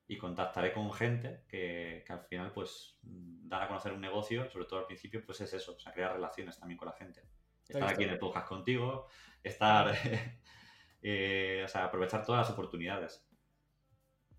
Y 0.07 0.17
contactaré 0.17 0.73
con 0.73 0.91
gente 0.91 1.43
que, 1.47 2.03
que 2.05 2.13
al 2.13 2.21
final 2.21 2.51
pues 2.51 2.97
dar 3.03 3.63
a 3.63 3.67
conocer 3.67 3.93
un 3.93 4.01
negocio, 4.01 4.49
sobre 4.49 4.65
todo 4.65 4.79
al 4.79 4.85
principio, 4.85 5.23
pues 5.25 5.39
es 5.41 5.53
eso, 5.53 5.75
o 5.75 5.79
sea, 5.79 5.93
crear 5.93 6.13
relaciones 6.13 6.59
también 6.59 6.77
con 6.77 6.87
la 6.87 6.95
gente 6.95 7.23
estar 7.67 7.89
aquí 7.89 8.03
en 8.03 8.09
el 8.09 8.19
podcast 8.19 8.47
contigo, 8.47 9.07
estar, 9.43 9.93
eh, 11.01 11.61
o 11.65 11.67
sea, 11.67 11.85
aprovechar 11.85 12.25
todas 12.25 12.47
las 12.47 12.51
oportunidades. 12.51 13.25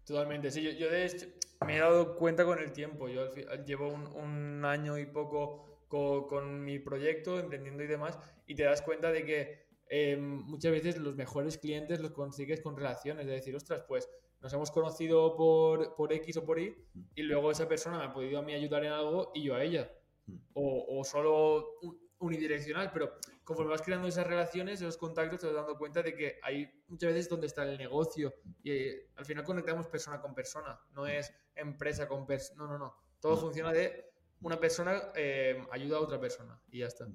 Totalmente, 0.04 0.50
sí, 0.50 0.76
yo, 0.76 0.90
de 0.90 1.06
hecho 1.06 1.26
me 1.66 1.76
he 1.76 1.80
dado 1.80 2.14
cuenta 2.16 2.44
con 2.44 2.58
el 2.58 2.72
tiempo, 2.72 3.08
yo 3.08 3.32
llevo 3.64 3.88
un, 3.88 4.62
año 4.64 4.98
y 4.98 5.06
poco 5.06 5.86
con, 5.88 6.62
mi 6.62 6.78
proyecto, 6.78 7.38
emprendiendo 7.38 7.82
y 7.82 7.86
demás, 7.86 8.18
y 8.46 8.54
te 8.54 8.64
das 8.64 8.82
cuenta 8.82 9.10
de 9.12 9.24
que 9.24 9.66
em, 9.88 10.42
muchas 10.42 10.72
veces 10.72 10.98
los 10.98 11.14
mejores 11.14 11.56
clientes 11.56 12.00
los 12.00 12.10
consigues 12.10 12.60
con 12.60 12.76
relaciones, 12.76 13.26
de 13.26 13.32
decir, 13.32 13.54
ostras, 13.56 13.84
pues 13.88 14.10
nos 14.40 14.52
hemos 14.52 14.70
conocido 14.70 15.36
por, 15.36 15.94
por 15.94 16.12
X 16.12 16.36
o 16.36 16.44
por 16.44 16.58
Y, 16.58 16.70
mm. 16.70 17.00
y 17.14 17.22
luego 17.22 17.50
esa 17.50 17.66
persona 17.66 17.98
me 17.98 18.04
ha 18.04 18.12
podido 18.12 18.38
a 18.38 18.42
mí 18.42 18.52
ayudar 18.52 18.84
en 18.84 18.92
algo 18.92 19.32
y 19.34 19.42
yo 19.42 19.54
a 19.54 19.64
ella. 19.64 19.90
Mm. 20.26 20.36
O, 20.52 21.00
o 21.00 21.04
solo 21.04 21.78
unidireccional, 22.26 22.90
pero 22.92 23.18
conforme 23.44 23.72
vas 23.72 23.82
creando 23.82 24.08
esas 24.08 24.26
relaciones, 24.26 24.80
esos 24.80 24.96
contactos, 24.96 25.40
te 25.40 25.46
vas 25.46 25.56
dando 25.56 25.76
cuenta 25.76 26.02
de 26.02 26.14
que 26.14 26.38
hay 26.42 26.70
muchas 26.88 27.12
veces 27.12 27.28
donde 27.28 27.46
está 27.46 27.62
el 27.64 27.78
negocio 27.78 28.34
y 28.62 28.72
eh, 28.72 29.08
al 29.16 29.24
final 29.24 29.44
conectamos 29.44 29.86
persona 29.86 30.20
con 30.20 30.34
persona, 30.34 30.78
no 30.94 31.06
es 31.06 31.32
empresa 31.54 32.08
con 32.08 32.26
persona, 32.26 32.64
no, 32.64 32.68
no, 32.68 32.78
no. 32.78 32.96
Todo 33.20 33.36
funciona 33.36 33.72
de 33.72 34.12
una 34.42 34.58
persona 34.58 35.00
eh, 35.14 35.62
ayuda 35.70 35.96
a 35.96 36.00
otra 36.00 36.20
persona 36.20 36.60
y 36.70 36.80
ya 36.80 36.86
está. 36.86 37.06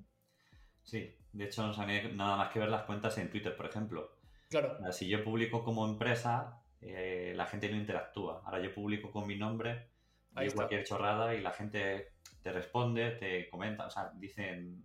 Sí, 0.83 1.15
de 1.33 1.43
hecho 1.45 1.67
no 1.67 1.81
hay 1.81 2.11
nada 2.13 2.37
más 2.37 2.51
que 2.51 2.59
ver 2.59 2.69
las 2.69 2.83
cuentas 2.83 3.17
en 3.17 3.29
Twitter, 3.29 3.55
por 3.55 3.67
ejemplo. 3.67 4.15
Claro. 4.49 4.91
Si 4.91 5.07
yo 5.07 5.23
publico 5.23 5.63
como 5.63 5.87
empresa, 5.87 6.63
eh, 6.81 7.33
la 7.35 7.45
gente 7.45 7.69
no 7.69 7.75
interactúa. 7.75 8.41
Ahora 8.45 8.59
yo 8.59 8.73
publico 8.73 9.11
con 9.11 9.27
mi 9.27 9.37
nombre, 9.37 9.89
hay 10.33 10.49
cualquier 10.51 10.83
chorrada 10.83 11.35
y 11.35 11.41
la 11.41 11.51
gente 11.51 12.13
te 12.41 12.51
responde, 12.51 13.11
te 13.11 13.49
comenta, 13.49 13.85
o 13.85 13.89
sea, 13.89 14.11
dicen, 14.15 14.83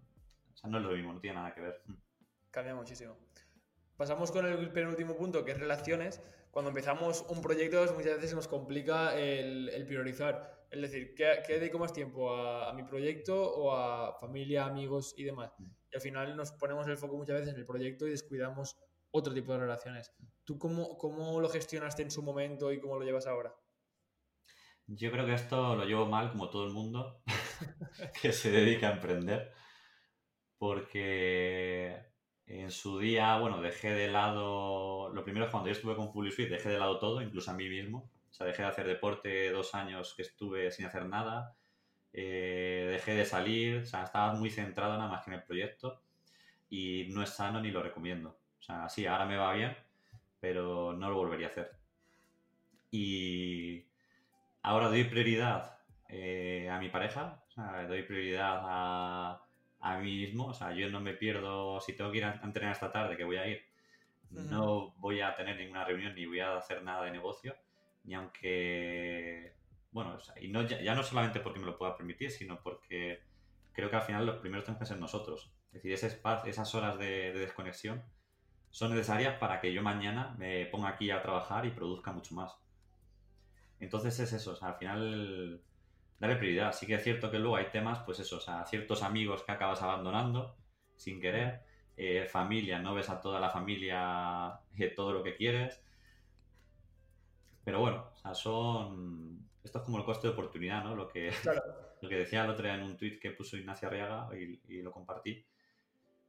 no 0.69 0.79
es 0.79 0.85
lo 0.85 0.91
mismo, 0.93 1.13
no 1.13 1.21
tiene 1.21 1.37
nada 1.37 1.55
que 1.55 1.61
ver. 1.61 1.83
Cambia 2.51 2.75
muchísimo. 2.75 3.17
Pasamos 3.97 4.33
con 4.33 4.47
el 4.47 4.73
penúltimo 4.73 5.17
punto, 5.17 5.45
que 5.45 5.53
es 5.53 5.59
relaciones. 5.59 6.23
Cuando 6.51 6.71
empezamos 6.71 7.25
un 7.29 7.41
proyecto 7.41 7.85
muchas 7.95 8.17
veces 8.17 8.35
nos 8.35 8.49
complica 8.49 9.17
el, 9.17 9.85
priorizar. 9.87 10.67
Es 10.71 10.81
decir, 10.81 11.15
¿qué, 11.15 11.43
dedico 11.49 11.79
más 11.79 11.93
tiempo? 11.93 12.35
A, 12.35 12.73
mi 12.73 12.83
proyecto 12.83 13.41
o 13.41 13.73
a 13.73 14.19
familia, 14.19 14.67
amigos 14.67 15.15
y 15.17 15.25
demás? 15.25 15.53
Mm. 15.59 15.65
Y 15.93 15.97
al 15.97 16.01
final 16.01 16.37
nos 16.37 16.53
ponemos 16.53 16.87
el 16.89 16.97
foco 16.97 17.17
muchas 17.17 17.37
veces 17.37 17.55
en 17.55 17.61
el 17.61 17.65
proyecto 17.65 18.07
y 18.07 18.11
descuidamos 18.11 18.77
otro 19.13 19.33
tipo 19.33 19.53
de 19.53 19.61
relaciones. 19.61 20.13
¿Tú 20.45 20.59
cómo, 20.59 20.99
cómo 20.99 21.41
lo 21.41 21.49
gestionaste 21.49 22.03
en 22.03 22.11
su 22.11 22.23
momento 22.23 22.73
y 22.73 22.81
cómo 22.81 22.99
lo 22.99 23.05
llevas 23.05 23.27
ahora? 23.29 23.55
Yo 24.87 25.11
creo 25.13 25.25
que 25.25 25.35
esto 25.35 25.77
lo 25.77 25.85
llevo 25.85 26.07
mal 26.07 26.31
como 26.31 26.51
todo 26.51 26.67
el 26.67 26.73
mundo 26.73 27.23
que 28.21 28.33
se 28.33 28.51
dedica 28.51 28.89
a 28.89 28.93
emprender 28.95 29.53
porque 30.59 32.05
en 32.47 32.71
su 32.71 32.99
día, 32.99 33.39
bueno, 33.39 33.61
dejé 33.63 33.91
de 33.91 34.09
lado, 34.09 35.11
lo 35.11 35.25
primero 35.25 35.47
es 35.47 35.51
cuando 35.51 35.69
yo 35.69 35.73
estuve 35.73 35.97
con 35.97 36.13
PubliSuite, 36.13 36.55
dejé 36.55 36.71
de 36.71 36.79
lado 36.79 36.99
todo, 36.99 37.23
incluso 37.23 37.51
a 37.51 37.55
mí 37.55 37.69
mismo. 37.69 38.11
O 38.31 38.35
sea, 38.35 38.47
dejé 38.47 38.63
de 38.63 38.69
hacer 38.69 38.87
deporte 38.87 39.51
dos 39.51 39.75
años 39.75 40.15
que 40.15 40.23
estuve 40.23 40.71
sin 40.73 40.87
hacer 40.87 41.07
nada, 41.07 41.55
eh, 42.13 42.89
dejé 42.91 43.15
de 43.15 43.25
salir, 43.25 43.83
o 43.83 43.87
sea, 43.87 44.05
estaba 44.05 44.35
muy 44.35 44.51
centrado 44.51 44.97
nada 44.97 45.09
más 45.11 45.25
que 45.25 45.31
en 45.31 45.37
el 45.39 45.45
proyecto 45.45 46.03
y 46.69 47.07
no 47.11 47.23
es 47.23 47.31
sano 47.31 47.61
ni 47.61 47.71
lo 47.71 47.83
recomiendo. 47.83 48.39
O 48.59 48.63
sea, 48.63 48.89
sí, 48.89 49.07
ahora 49.07 49.27
me 49.27 49.37
va 49.37 49.53
bien, 49.55 49.77
pero 50.41 50.93
no 50.93 51.11
lo 51.11 51.17
volvería 51.17 51.47
a 51.49 51.51
hacer. 51.51 51.71
Y 52.91 53.87
ahora 54.63 54.89
doy 54.89 55.05
prioridad 55.05 55.79
eh, 56.09 56.69
a 56.71 56.79
mi 56.79 56.89
pareja, 56.89 57.43
o 57.49 57.51
sea, 57.51 57.87
doy 57.87 58.03
prioridad 58.03 58.61
a 58.65 59.45
a 59.85 59.99
mí 59.99 60.17
mismo. 60.17 60.47
O 60.47 60.55
sea, 60.55 60.73
yo 60.73 60.89
no 60.89 61.01
me 61.01 61.13
pierdo, 61.13 61.81
si 61.81 61.93
tengo 61.93 62.11
que 62.11 62.19
ir 62.19 62.25
a 62.25 62.41
entrenar 62.43 62.73
esta 62.73 62.91
tarde, 62.91 63.17
que 63.17 63.25
voy 63.25 63.37
a 63.37 63.47
ir, 63.47 63.63
no 64.31 64.95
voy 64.97 65.21
a 65.21 65.37
tener 65.37 65.57
ninguna 65.57 65.85
reunión 65.85 66.15
ni 66.15 66.27
voy 66.27 66.41
a 66.41 66.57
hacer 66.57 66.83
nada 66.83 67.05
de 67.05 67.13
negocio, 67.13 67.55
ni 68.05 68.15
aunque, 68.15 69.55
bueno, 69.93 70.19
y 70.41 70.49
no, 70.49 70.63
ya, 70.63 70.95
no 70.95 71.03
solamente 71.03 71.41
porque 71.41 71.61
me 71.61 71.67
lo 71.67 71.79
pueda 71.79 71.97
permitir, 71.97 72.31
sino 72.31 72.61
porque 72.63 73.23
creo 73.73 73.91
que 73.91 73.97
al 73.97 74.03
final 74.03 74.27
los 74.27 74.37
primeros 74.37 74.65
tenemos 74.65 74.81
que 74.81 74.87
ser 74.87 74.99
nosotros. 74.99 75.53
Es 75.69 75.75
decir, 75.75 75.93
ese 75.93 76.07
espacio, 76.09 76.51
esas 76.51 76.75
horas 76.75 76.99
de, 76.99 77.33
de 77.33 77.39
desconexión 77.41 78.03
son 78.71 78.91
necesarias 78.91 79.39
para 79.39 79.61
que 79.61 79.73
yo 79.73 79.83
mañana 79.83 80.35
me 80.39 80.67
ponga 80.67 80.89
aquí 80.89 81.11
a 81.11 81.23
trabajar 81.23 81.67
y 81.67 81.71
produzca 81.71 82.13
mucho 82.13 82.35
más. 82.35 82.57
Entonces 83.81 84.19
es 84.19 84.33
eso, 84.33 84.53
o 84.53 84.57
sea, 84.57 84.69
al 84.69 84.77
final 84.77 85.63
darle 86.25 86.37
prioridad. 86.39 86.73
Sí 86.73 86.87
que 86.87 86.95
es 86.95 87.03
cierto 87.03 87.31
que 87.31 87.39
luego 87.39 87.57
hay 87.57 87.67
temas, 87.67 88.01
pues 88.01 88.19
eso, 88.21 88.39
o 88.39 88.41
sea, 88.41 88.65
ciertos 88.67 89.03
amigos 89.03 89.43
que 89.43 89.53
acabas 89.53 89.83
abandonando 89.83 90.57
sin 90.97 91.21
querer, 91.21 91.63
eh, 91.97 92.27
familia, 92.27 92.79
no 92.79 92.95
ves 92.95 93.11
a 93.11 93.21
toda 93.21 93.39
la 93.39 93.51
familia 93.51 94.61
eh, 94.79 94.89
todo 94.89 95.13
lo 95.13 95.23
que 95.23 95.37
quieres. 95.37 95.83
Pero 97.65 97.81
bueno, 97.81 98.11
o 98.13 98.17
sea, 98.17 98.35
son. 98.35 99.49
Esto 99.63 99.79
es 99.79 99.85
como 99.85 99.99
el 99.99 100.05
coste 100.05 100.27
de 100.27 100.35
oportunidad, 100.35 100.85
¿no? 100.85 100.95
Lo 100.95 101.09
que, 101.09 101.31
lo 102.03 102.09
que 102.09 102.17
decía 102.17 102.45
el 102.45 102.51
otro 102.51 102.65
día 102.65 102.75
en 102.75 102.83
un 102.83 102.97
tweet 102.97 103.19
que 103.19 103.31
puso 103.31 103.57
Ignacio 103.57 103.89
Arriaga 103.89 104.29
y, 104.37 104.83
lo 104.83 104.93
compartí. 104.93 105.47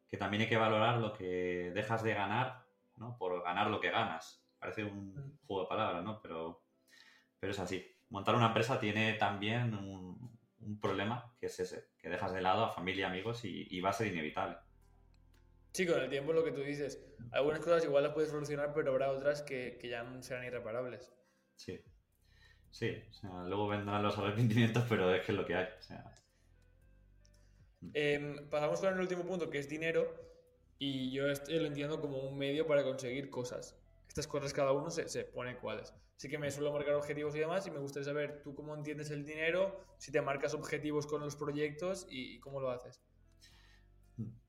Que 0.07 0.17
también 0.17 0.43
hay 0.43 0.49
que 0.49 0.57
valorar 0.57 0.97
lo 0.97 1.13
que 1.13 1.71
dejas 1.73 2.03
de 2.03 2.13
ganar, 2.13 2.65
¿no? 2.97 3.17
Por 3.17 3.43
ganar 3.43 3.67
lo 3.67 3.79
que 3.79 3.91
ganas. 3.91 4.45
Parece 4.59 4.83
un 4.83 5.13
mm. 5.13 5.47
juego 5.47 5.63
de 5.63 5.69
palabras, 5.69 6.03
¿no? 6.03 6.21
Pero, 6.21 6.63
pero 7.39 7.51
es 7.51 7.59
así 7.59 7.94
montar 8.09 8.35
una 8.35 8.47
empresa 8.47 8.79
tiene 8.79 9.13
también 9.13 9.73
un, 9.73 10.35
problema, 10.81 11.31
que 11.39 11.45
es 11.45 11.59
ese, 11.59 11.89
que 11.99 12.09
dejas 12.09 12.33
de 12.33 12.41
lado 12.41 12.65
a 12.65 12.71
familia, 12.71 13.07
amigos 13.07 13.41
y, 13.43 13.79
va 13.81 13.91
a 13.91 13.93
ser 13.93 14.07
inevitable. 14.07 14.57
Sí, 15.73 15.85
con 15.85 15.99
el 15.99 16.09
tiempo 16.09 16.33
lo 16.33 16.43
que 16.43 16.51
tú 16.51 16.61
dices, 16.61 17.05
algunas 17.31 17.59
cosas 17.59 17.83
igual 17.83 18.03
las 18.03 18.13
puedes 18.13 18.31
solucionar, 18.31 18.73
pero 18.73 18.91
habrá 18.91 19.11
otras 19.11 19.41
que, 19.43 19.79
ya 19.83 20.03
no 20.03 20.23
serán 20.23 20.45
irreparables. 20.45 21.13
Sí, 21.55 21.79
sí, 22.71 23.03
luego 23.21 23.67
vendrán 23.67 24.01
los 24.01 24.17
arrepentimientos, 24.17 24.85
pero 24.89 25.13
es 25.13 25.23
que 25.23 25.31
es 25.33 25.37
lo 25.37 25.45
que 25.45 25.55
hay. 25.55 25.67
Em, 27.93 28.49
pasamos 28.49 28.79
con 28.79 28.93
el 28.93 28.99
último 28.99 29.23
punto, 29.23 29.49
que 29.49 29.59
es 29.59 29.69
dinero, 29.69 30.11
y 30.79 31.11
yo 31.11 31.27
lo 31.27 31.65
entiendo 31.65 32.01
como 32.01 32.19
un 32.19 32.37
medio 32.37 32.65
para 32.65 32.83
conseguir 32.83 33.29
cosas. 33.29 33.79
Estas 34.15 34.27
cosas 34.27 34.53
cada 34.53 34.71
uno 34.71 34.89
se, 34.89 35.09
se 35.09 35.25
pone 35.25 35.57
cuáles. 35.57 35.93
Así 36.15 36.29
que 36.29 36.37
me 36.37 36.49
suelo 36.49 36.71
marcar 36.71 36.95
objetivos 36.95 37.35
y 37.35 37.39
demás 37.39 37.67
y 37.67 37.71
me 37.71 37.79
gustaría 37.79 38.05
saber 38.05 38.41
tú 38.43 38.55
cómo 38.55 38.73
entiendes 38.73 39.11
el 39.11 39.25
dinero, 39.25 39.83
si 39.97 40.09
te 40.09 40.21
marcas 40.21 40.53
objetivos 40.53 41.05
con 41.05 41.19
los 41.19 41.35
proyectos 41.35 42.07
y, 42.09 42.39
cómo 42.39 42.61
lo 42.61 42.71
haces. 42.71 43.03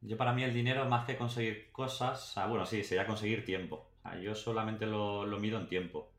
Yo 0.03 0.17
para 0.17 0.33
mí 0.33 0.45
el 0.45 0.55
dinero 0.55 0.85
más 0.85 1.05
que 1.05 1.17
conseguir 1.17 1.73
cosas, 1.73 2.33
bueno, 2.49 2.65
sí, 2.65 2.85
sería 2.85 3.09
conseguir 3.09 3.45
tiempo. 3.45 3.91
yo 4.23 4.37
solamente 4.37 4.87
lo, 4.87 5.27
lo 5.27 5.41
mido 5.41 5.59
en 5.59 5.67
tiempo. 5.67 6.13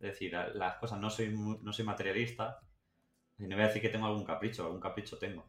Es 0.00 0.14
decir, 0.14 0.32
las 0.32 0.78
cosas 0.78 0.98
no 0.98 1.08
soy, 1.08 1.32
no 1.32 1.72
soy 1.72 1.84
materialista, 1.84 2.58
y 3.38 3.44
no 3.44 3.54
voy 3.54 3.64
a 3.64 3.68
decir 3.68 3.80
que 3.80 3.90
tengo 3.90 4.06
algún 4.06 4.24
capricho, 4.24 4.64
algún 4.64 4.80
capricho 4.80 5.18
tengo. 5.18 5.46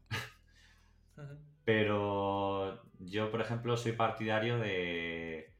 Pero 1.65 2.83
yo, 2.99 3.31
por 3.31 3.41
ejemplo, 3.41 3.75
soy 3.75 3.93
partidario 3.93 4.59
de 4.59 5.52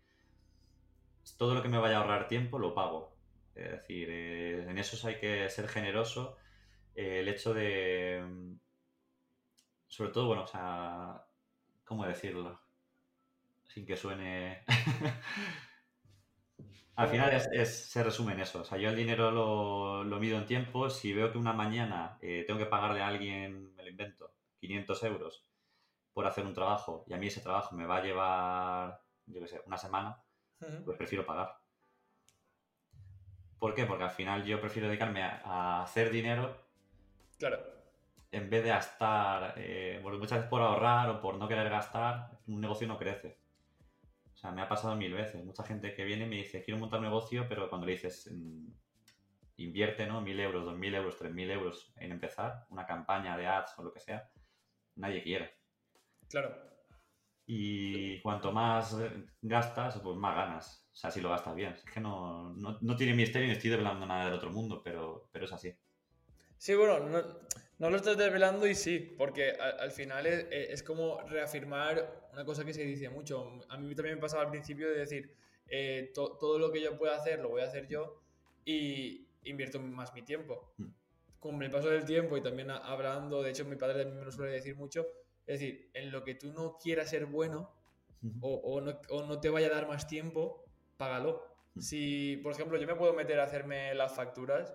todo 1.37 1.53
lo 1.53 1.61
que 1.61 1.69
me 1.69 1.77
vaya 1.77 1.97
a 1.97 2.01
ahorrar 2.01 2.27
tiempo 2.27 2.59
lo 2.59 2.73
pago. 2.73 3.15
Es 3.55 3.71
decir, 3.71 4.09
eh, 4.09 4.65
en 4.69 4.77
eso 4.77 5.07
hay 5.07 5.19
que 5.19 5.49
ser 5.49 5.67
generoso. 5.67 6.37
Eh, 6.95 7.19
el 7.21 7.29
hecho 7.29 7.53
de, 7.53 8.57
sobre 9.87 10.11
todo, 10.11 10.27
bueno, 10.27 10.43
o 10.43 10.47
sea, 10.47 11.25
¿cómo 11.85 12.05
decirlo? 12.05 12.59
Sin 13.63 13.85
que 13.85 13.95
suene... 13.95 14.63
Al 16.95 17.07
final 17.07 17.41
se 17.65 18.03
resume 18.03 18.33
en 18.33 18.41
eso. 18.41 18.61
O 18.61 18.63
sea, 18.63 18.77
yo 18.77 18.89
el 18.89 18.95
dinero 18.95 19.31
lo, 19.31 20.19
mido 20.19 20.37
en 20.37 20.45
tiempo. 20.45 20.89
Si 20.91 21.11
veo 21.11 21.31
que 21.31 21.39
una 21.39 21.53
mañana 21.53 22.19
eh, 22.21 22.43
tengo 22.45 22.59
que 22.59 22.67
pagarle 22.67 23.01
a 23.01 23.07
alguien, 23.07 23.73
me 23.75 23.83
lo 23.83 23.89
invento, 23.89 24.31
500 24.59 25.03
euros 25.03 25.45
por 26.13 26.27
hacer 26.27 26.45
un 26.45 26.53
trabajo 26.53 27.03
y 27.07 27.13
a 27.13 27.17
mí 27.17 27.27
ese 27.27 27.41
trabajo 27.41 27.75
me 27.75 27.85
va 27.85 27.97
a 27.97 28.03
llevar, 28.03 29.01
yo 29.25 29.41
qué 29.41 29.47
sé, 29.47 29.61
una 29.65 29.77
semana, 29.77 30.23
pues 30.85 30.97
prefiero 30.97 31.25
pagar. 31.25 31.57
¿Por 33.59 33.73
qué? 33.73 33.85
Porque 33.85 34.03
al 34.03 34.11
final 34.11 34.43
yo 34.43 34.59
prefiero 34.59 34.87
dedicarme 34.87 35.23
a, 35.23 35.83
hacer 35.83 36.09
dinero. 36.09 36.57
Claro. 37.37 37.59
En 38.31 38.49
vez 38.49 38.63
de 38.63 38.69
gastar, 38.69 39.53
eh, 39.57 40.01
muchas 40.03 40.39
veces 40.39 40.49
por 40.49 40.61
ahorrar 40.61 41.09
o 41.09 41.21
por 41.21 41.35
no 41.35 41.47
querer 41.47 41.69
gastar, 41.69 42.31
un 42.47 42.59
negocio 42.59 42.87
no 42.87 42.97
crece. 42.97 43.37
O 44.33 44.35
sea, 44.35 44.51
me 44.51 44.61
ha 44.61 44.67
pasado 44.67 44.95
mil 44.95 45.13
veces. 45.13 45.45
Mucha 45.45 45.63
gente 45.63 45.93
que 45.93 46.03
viene 46.03 46.25
y 46.25 46.29
me 46.29 46.35
dice, 46.35 46.61
quiero 46.61 46.79
montar 46.79 46.99
un 46.99 47.05
negocio, 47.05 47.45
pero 47.47 47.69
cuando 47.69 47.87
le 47.87 47.93
dices, 47.93 48.29
mm, 48.31 48.67
invierte, 49.57 50.07
¿no? 50.07 50.19
Mil 50.19 50.39
euros, 50.39 50.65
dos 50.65 50.77
mil 50.77 50.93
euros, 50.93 51.17
tres 51.17 51.31
mil 51.31 51.49
euros 51.49 51.93
en 51.97 52.11
empezar, 52.11 52.65
una 52.69 52.85
campaña 52.85 53.37
de 53.37 53.47
ads 53.47 53.79
o 53.79 53.83
lo 53.83 53.93
que 53.93 53.99
sea, 53.99 54.29
nadie 54.95 55.23
quiere. 55.23 55.53
Claro. 56.27 56.72
Y 57.45 58.21
cuanto 58.21 58.51
más 58.51 58.95
gastas, 59.41 59.99
pues 59.99 60.17
más 60.17 60.35
ganas. 60.35 60.87
O 60.93 60.95
sea, 60.95 61.11
si 61.11 61.21
lo 61.21 61.29
gastas 61.29 61.55
bien. 61.55 61.73
Es 61.73 61.83
que 61.83 61.99
no, 61.99 62.55
tiene 62.97 63.13
misterio 63.13 63.47
ni 63.47 63.53
estoy 63.53 63.71
desvelando 63.71 64.05
nada 64.05 64.25
del 64.25 64.35
otro 64.35 64.51
mundo, 64.51 64.81
pero, 64.83 65.27
pero 65.31 65.45
es 65.45 65.51
así. 65.51 65.75
Sí, 66.57 66.75
bueno, 66.75 66.99
no, 67.79 67.89
lo 67.89 67.97
estás 67.97 68.17
desvelando 68.17 68.65
y 68.65 68.75
sí, 68.75 69.15
porque 69.17 69.51
al, 69.51 69.91
final 69.91 70.25
es, 70.25 70.81
como 70.83 71.19
reafirmar 71.23 72.29
una 72.31 72.45
cosa 72.45 72.63
que 72.63 72.73
se 72.73 72.83
dice 72.83 73.09
mucho. 73.09 73.59
A 73.67 73.77
mí 73.77 73.93
también 73.95 74.15
me 74.15 74.21
pasaba 74.21 74.43
al 74.43 74.49
principio 74.49 74.89
de 74.89 74.99
decir, 74.99 75.35
eh, 75.67 76.11
todo 76.13 76.59
lo 76.59 76.71
que 76.71 76.81
yo 76.81 76.97
pueda 76.97 77.17
hacer 77.17 77.39
lo 77.39 77.49
voy 77.49 77.61
a 77.61 77.65
hacer 77.65 77.87
yo 77.87 78.21
y 78.63 79.27
invierto 79.43 79.79
más 79.79 80.13
mi 80.13 80.21
tiempo. 80.21 80.73
Mm. 80.77 80.87
Con 81.39 81.61
el 81.61 81.69
paso 81.69 81.89
del 81.89 82.05
tiempo 82.05 82.37
y 82.37 82.41
también 82.41 82.71
hablando, 82.71 83.43
de 83.43 83.49
hecho 83.49 83.65
mi 83.65 83.75
padre 83.75 84.03
también 84.03 84.19
me 84.19 84.25
lo 84.25 84.31
suele 84.31 84.53
decir 84.53 84.77
mucho, 84.77 85.05
es 85.45 85.59
decir, 85.59 85.89
en 85.93 86.11
lo 86.11 86.23
que 86.23 86.35
tú 86.35 86.53
no 86.53 86.77
quieras 86.77 87.09
ser 87.09 87.25
bueno 87.25 87.73
o, 88.41 88.81
no, 88.81 89.39
te 89.39 89.49
vaya 89.49 89.67
a 89.67 89.71
dar 89.71 89.87
más 89.87 90.07
tiempo, 90.07 90.63
págalo. 90.97 91.43
Si, 91.77 92.37
por 92.37 92.53
ejemplo, 92.53 92.77
yo 92.77 92.87
me 92.87 92.95
puedo 92.95 93.13
meter 93.13 93.39
a 93.39 93.43
hacerme 93.43 93.93
las 93.95 94.15
facturas, 94.15 94.73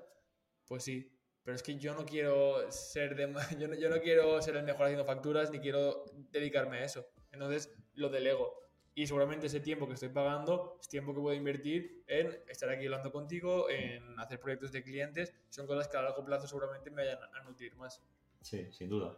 pues 0.66 0.84
sí, 0.84 1.10
pero 1.42 1.54
es 1.54 1.62
que 1.62 1.78
yo 1.78 1.94
no 1.94 2.04
quiero 2.04 2.70
ser 2.70 3.16
de, 3.16 3.32
yo 3.58 3.72
yo 3.74 3.88
no 3.88 4.00
quiero 4.00 4.42
ser 4.42 4.56
el 4.56 4.64
mejor 4.64 4.86
haciendo 4.86 5.06
facturas 5.06 5.50
ni 5.50 5.60
quiero 5.60 6.04
dedicarme 6.30 6.78
a 6.78 6.84
eso. 6.84 7.06
Entonces 7.32 7.74
lo 7.94 8.10
delego. 8.10 8.68
Y 8.94 9.06
seguramente 9.06 9.46
ese 9.46 9.60
tiempo 9.60 9.86
que 9.86 9.94
estoy 9.94 10.08
pagando 10.08 10.76
es 10.80 10.88
tiempo 10.88 11.14
que 11.14 11.20
puedo 11.20 11.34
invertir 11.34 12.02
en 12.08 12.36
estar 12.48 12.68
aquí 12.68 12.84
hablando 12.84 13.12
contigo, 13.12 13.70
en 13.70 14.18
hacer 14.18 14.40
proyectos 14.40 14.72
de 14.72 14.82
clientes. 14.82 15.32
Son 15.50 15.68
cosas 15.68 15.86
que 15.86 15.96
a 15.96 16.02
largo 16.02 16.24
plazo 16.24 16.48
seguramente 16.48 16.90
me 16.90 17.04
vayan 17.04 17.18
a 17.22 17.42
nutrir 17.44 17.76
más. 17.76 18.02
Sí, 18.42 18.66
sin 18.72 18.88
duda. 18.88 19.16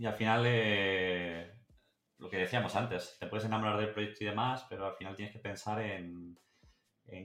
Y 0.00 0.06
al 0.06 0.14
final, 0.14 0.44
eh, 0.46 1.52
lo 2.16 2.30
que 2.30 2.38
decíamos 2.38 2.74
antes, 2.74 3.18
te 3.20 3.26
puedes 3.26 3.44
enamorar 3.44 3.78
del 3.78 3.92
proyecto 3.92 4.24
y 4.24 4.28
demás, 4.28 4.64
pero 4.66 4.86
al 4.86 4.94
final 4.94 5.14
tienes 5.14 5.30
que 5.30 5.40
pensar 5.40 5.78
en, 5.82 6.38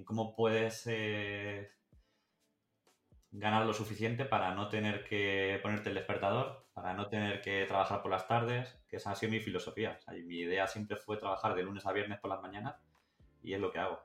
cómo 0.04 0.36
puedes 0.36 0.86
eh, 0.88 1.72
ganar 3.32 3.66
lo 3.66 3.74
suficiente 3.74 4.26
para 4.26 4.54
no 4.56 4.68
tener 4.68 5.06
que 5.06 5.58
ponerte 5.64 5.88
el 5.88 5.96
despertador, 5.96 6.68
para 6.74 6.94
no 6.94 7.08
tener 7.08 7.42
que 7.42 7.64
trabajar 7.66 8.02
por 8.02 8.12
las 8.12 8.28
tardes, 8.28 8.78
que 8.90 8.98
esa 8.98 9.12
ha 9.12 9.16
sido 9.16 9.32
mi 9.32 9.40
filosofía. 9.40 9.98
mi 10.26 10.40
idea 10.40 10.68
siempre 10.68 10.98
fue 10.98 11.16
trabajar 11.16 11.56
de 11.56 11.64
lunes 11.64 11.86
a 11.86 11.94
viernes 11.94 12.20
por 12.20 12.30
las 12.30 12.42
mañanas 12.42 12.76
y 13.42 13.54
es 13.54 13.62
lo 13.62 13.72
que 13.72 13.80
hago. 13.80 14.02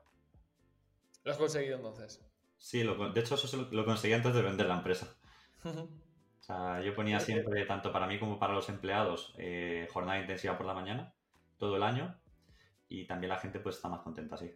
¿Lo 1.25 1.31
has 1.33 1.37
conseguido 1.37 1.75
entonces? 1.75 2.25
Sí, 2.57 2.83
de 2.83 3.19
hecho 3.19 3.35
eso 3.35 3.67
lo 3.69 3.83
conseguí 3.83 4.13
antes 4.13 4.33
de 4.33 4.41
vender 4.41 4.67
la 4.67 4.77
empresa. 4.77 5.13
Sea, 6.51 6.81
yo 6.81 6.93
ponía 6.93 7.19
siempre, 7.19 7.65
tanto 7.65 7.91
para 7.93 8.07
mí 8.07 8.19
como 8.19 8.37
para 8.37 8.53
los 8.53 8.67
empleados, 8.67 9.33
eh, 9.37 9.87
jornada 9.91 10.19
intensiva 10.19 10.57
por 10.57 10.65
la 10.65 10.73
mañana, 10.73 11.13
todo 11.57 11.77
el 11.77 11.83
año, 11.83 12.19
y 12.89 13.05
también 13.05 13.29
la 13.29 13.39
gente 13.39 13.59
pues 13.59 13.77
está 13.77 13.87
más 13.87 14.01
contenta 14.01 14.35
así. 14.35 14.53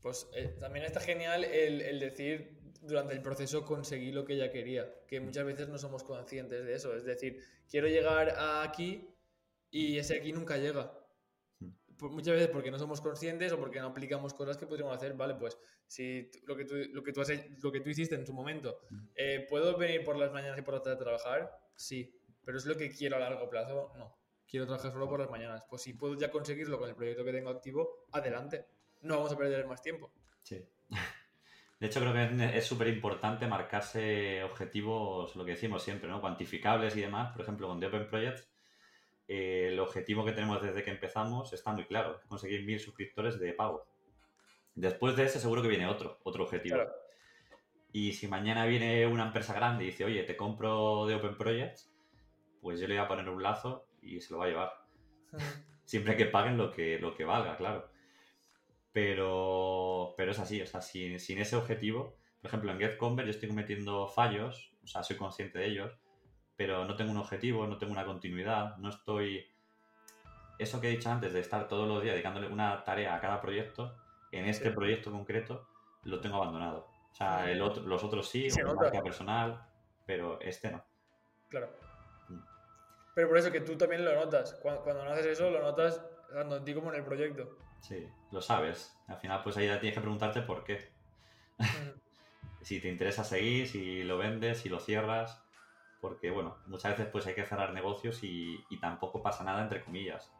Pues 0.00 0.28
eh, 0.34 0.56
también 0.58 0.84
está 0.84 0.98
genial 0.98 1.44
el, 1.44 2.00
decir 2.00 2.58
durante 2.80 3.14
el 3.14 3.22
proceso 3.22 3.64
conseguí 3.64 4.10
lo 4.10 4.24
que 4.24 4.34
ella 4.34 4.50
quería, 4.50 4.92
que 5.06 5.20
muchas 5.20 5.44
veces 5.44 5.68
no 5.68 5.78
somos 5.78 6.02
conscientes 6.02 6.64
de 6.64 6.74
eso. 6.74 6.96
Es 6.96 7.04
decir, 7.04 7.38
quiero 7.70 7.86
llegar 7.86 8.34
aquí 8.64 9.08
y 9.70 9.98
ese 9.98 10.16
aquí 10.16 10.32
nunca 10.32 10.56
llega 10.56 10.92
muchas 12.10 12.34
veces 12.34 12.48
porque 12.48 12.70
no 12.70 12.78
somos 12.78 13.00
conscientes 13.00 13.52
o 13.52 13.58
porque 13.58 13.80
no 13.80 13.88
aplicamos 13.88 14.34
cosas 14.34 14.56
que 14.56 14.66
podríamos 14.66 14.96
hacer, 14.96 15.14
vale, 15.14 15.34
pues 15.34 15.58
si 15.86 16.30
lo 16.46 16.56
que 16.56 16.64
tú, 16.64 16.74
lo 16.92 17.02
que 17.02 17.12
tú, 17.12 17.20
has, 17.20 17.30
lo 17.62 17.70
que 17.70 17.80
tú 17.80 17.90
hiciste 17.90 18.14
en 18.14 18.24
tu 18.24 18.32
momento, 18.32 18.80
eh, 19.14 19.46
¿puedo 19.48 19.76
venir 19.76 20.04
por 20.04 20.16
las 20.16 20.32
mañanas 20.32 20.58
y 20.58 20.62
por 20.62 20.74
la 20.74 20.82
tarde 20.82 20.96
a 20.96 20.98
trabajar? 20.98 21.50
Sí, 21.74 22.18
pero 22.44 22.58
es 22.58 22.66
lo 22.66 22.76
que 22.76 22.90
quiero 22.90 23.16
a 23.16 23.20
largo 23.20 23.48
plazo, 23.48 23.92
no. 23.96 24.16
Quiero 24.46 24.66
trabajar 24.66 24.92
solo 24.92 25.08
por 25.08 25.20
las 25.20 25.30
mañanas. 25.30 25.64
Pues 25.68 25.82
si 25.82 25.94
puedo 25.94 26.14
ya 26.18 26.30
conseguirlo 26.30 26.78
con 26.78 26.88
el 26.88 26.94
proyecto 26.94 27.24
que 27.24 27.32
tengo 27.32 27.50
activo, 27.50 28.06
adelante. 28.12 28.66
No 29.00 29.16
vamos 29.16 29.32
a 29.32 29.38
perder 29.38 29.66
más 29.66 29.80
tiempo. 29.80 30.12
Sí. 30.42 30.62
De 31.80 31.88
hecho, 31.88 31.98
creo 31.98 32.12
que 32.12 32.56
es 32.56 32.64
súper 32.64 32.86
importante 32.86 33.44
marcarse 33.48 34.44
objetivos, 34.44 35.34
lo 35.34 35.44
que 35.44 35.52
decimos 35.52 35.82
siempre, 35.82 36.08
¿no? 36.08 36.20
Cuantificables 36.20 36.94
y 36.96 37.00
demás. 37.00 37.32
Por 37.32 37.42
ejemplo, 37.42 37.66
con 37.66 37.80
The 37.80 37.86
Open 37.86 38.06
Projects, 38.06 38.51
el 39.28 39.78
objetivo 39.80 40.24
que 40.24 40.32
tenemos 40.32 40.62
desde 40.62 40.82
que 40.82 40.90
empezamos 40.90 41.52
está 41.52 41.72
muy 41.72 41.84
claro, 41.84 42.20
conseguir 42.28 42.64
mil 42.64 42.80
suscriptores 42.80 43.38
de 43.38 43.52
pago. 43.52 43.86
Después 44.74 45.16
de 45.16 45.24
ese 45.24 45.40
seguro 45.40 45.62
que 45.62 45.68
viene 45.68 45.86
otro, 45.86 46.18
otro 46.24 46.44
objetivo. 46.44 46.78
Y 47.92 48.12
si 48.14 48.26
mañana 48.26 48.64
viene 48.64 49.06
una 49.06 49.26
empresa 49.26 49.52
grande 49.52 49.84
y 49.84 49.88
dice, 49.88 50.04
oye, 50.04 50.22
te 50.24 50.36
compro 50.36 51.06
de 51.06 51.14
Open 51.14 51.36
Projects, 51.36 51.92
pues 52.60 52.80
yo 52.80 52.86
le 52.86 52.94
voy 52.94 53.04
a 53.04 53.08
poner 53.08 53.28
un 53.28 53.42
lazo 53.42 53.86
y 54.00 54.20
se 54.20 54.32
lo 54.32 54.38
va 54.38 54.46
a 54.46 54.48
llevar. 54.48 54.72
Siempre 55.84 56.16
que 56.16 56.26
paguen 56.26 56.56
lo 56.56 56.70
que, 56.70 56.98
lo 56.98 57.14
que 57.14 57.24
valga, 57.24 57.56
claro. 57.56 57.90
Pero, 58.92 60.14
pero 60.16 60.32
es 60.32 60.38
así, 60.38 60.60
o 60.62 60.66
sea, 60.66 60.80
sin, 60.80 61.18
sin 61.18 61.38
ese 61.38 61.56
objetivo, 61.56 62.16
por 62.40 62.48
ejemplo, 62.48 62.72
en 62.72 62.78
GetConvert 62.78 63.26
yo 63.26 63.30
estoy 63.30 63.48
cometiendo 63.48 64.08
fallos, 64.08 64.74
o 64.82 64.86
sea, 64.86 65.02
soy 65.02 65.16
consciente 65.16 65.58
de 65.58 65.66
ellos, 65.66 65.98
pero 66.56 66.84
no 66.84 66.96
tengo 66.96 67.10
un 67.10 67.16
objetivo, 67.18 67.66
no 67.66 67.78
tengo 67.78 67.92
una 67.92 68.04
continuidad, 68.04 68.76
no 68.78 68.88
estoy... 68.90 69.46
Eso 70.58 70.80
que 70.80 70.88
he 70.88 70.90
dicho 70.90 71.10
antes 71.10 71.32
de 71.32 71.40
estar 71.40 71.66
todos 71.66 71.88
los 71.88 72.02
días 72.02 72.14
dedicándole 72.14 72.46
una 72.46 72.84
tarea 72.84 73.14
a 73.14 73.20
cada 73.20 73.40
proyecto, 73.40 73.96
en 74.30 74.46
este 74.46 74.70
proyecto 74.70 75.10
concreto 75.10 75.68
lo 76.04 76.20
tengo 76.20 76.36
abandonado. 76.36 76.88
O 77.12 77.14
sea, 77.14 77.50
el 77.50 77.60
otro, 77.60 77.82
los 77.82 78.02
otros 78.02 78.28
sí, 78.28 78.48
una 78.60 78.74
marca 78.74 79.02
personal, 79.02 79.66
pero 80.06 80.40
este 80.40 80.70
no. 80.70 80.84
Claro. 81.48 81.70
Mm. 82.28 82.38
Pero 83.14 83.28
por 83.28 83.38
eso 83.38 83.52
que 83.52 83.60
tú 83.60 83.76
también 83.76 84.04
lo 84.04 84.14
notas. 84.14 84.54
Cuando, 84.62 85.04
no 85.04 85.10
haces 85.10 85.26
eso, 85.26 85.50
lo 85.50 85.60
notas 85.60 86.02
tanto 86.32 86.56
en 86.56 86.64
ti 86.64 86.74
como 86.74 86.90
en 86.90 87.00
el 87.00 87.04
proyecto. 87.04 87.58
Sí, 87.80 88.08
lo 88.30 88.40
sabes. 88.40 88.96
Al 89.08 89.18
final, 89.18 89.42
pues 89.42 89.56
ahí 89.56 89.66
ya 89.66 89.78
tienes 89.78 89.94
que 89.94 90.00
preguntarte 90.00 90.42
por 90.42 90.64
qué. 90.64 90.90
Mm. 91.58 92.00
si 92.62 92.80
te 92.80 92.88
interesa 92.88 93.24
seguir, 93.24 93.68
si 93.68 94.02
lo 94.04 94.16
vendes, 94.16 94.58
si 94.58 94.68
lo 94.68 94.80
cierras 94.80 95.44
porque 96.02 96.32
bueno, 96.32 96.56
muchas 96.66 96.98
veces 96.98 97.12
pues 97.12 97.24
hay 97.28 97.34
que 97.34 97.46
cerrar 97.46 97.72
negocios 97.72 98.18
y, 98.24 98.66
tampoco 98.80 99.22
pasa 99.22 99.44
nada 99.44 99.62
entre 99.62 99.84
comillas. 99.84 100.32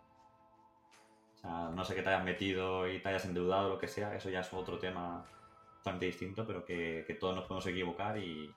O 1.37 1.39
sea, 1.39 1.71
no 1.73 1.85
sé 1.85 1.95
que 1.95 2.03
te 2.03 2.09
hayas 2.09 2.25
metido 2.25 2.91
y 2.91 2.99
te 2.99 3.09
hayas 3.09 3.25
endeudado 3.27 3.67
o 3.67 3.69
lo 3.71 3.79
que 3.79 3.87
sea, 3.87 4.15
eso 4.17 4.29
ya 4.29 4.41
es 4.41 4.53
otro 4.53 4.81
tema 4.81 5.25
totalmente 5.79 6.07
distinto, 6.07 6.45
pero 6.45 6.65
que, 6.65 7.17
todos 7.21 7.37
nos 7.37 7.45
podemos 7.45 7.65
equivocar 7.69 8.19
y, 8.19 8.53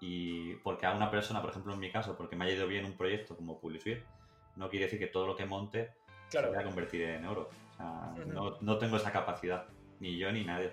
y, 0.00 0.54
porque 0.62 0.86
a 0.86 0.92
una 0.92 1.10
persona, 1.10 1.40
por 1.40 1.50
ejemplo 1.50 1.74
en 1.74 1.80
mi 1.80 1.90
caso, 1.90 2.16
porque 2.16 2.36
me 2.36 2.44
haya 2.44 2.54
ido 2.54 2.68
bien 2.68 2.84
un 2.84 2.96
proyecto 2.96 3.34
como 3.34 3.58
Publishware, 3.58 4.04
no 4.54 4.70
quiere 4.70 4.84
decir 4.84 5.00
que 5.00 5.08
todo 5.08 5.26
lo 5.26 5.34
que 5.34 5.46
monte 5.46 5.90
se 6.28 6.40
vaya 6.40 6.60
a 6.60 6.64
convertir 6.64 7.02
en 7.02 7.24
oro. 7.24 7.50
O 7.72 7.76
sea, 7.76 8.14
no, 8.26 8.56
no, 8.60 8.78
tengo 8.78 8.98
esa 8.98 9.10
capacidad, 9.10 9.66
ni 9.98 10.16
yo 10.16 10.30
ni 10.30 10.44
nadie. 10.44 10.70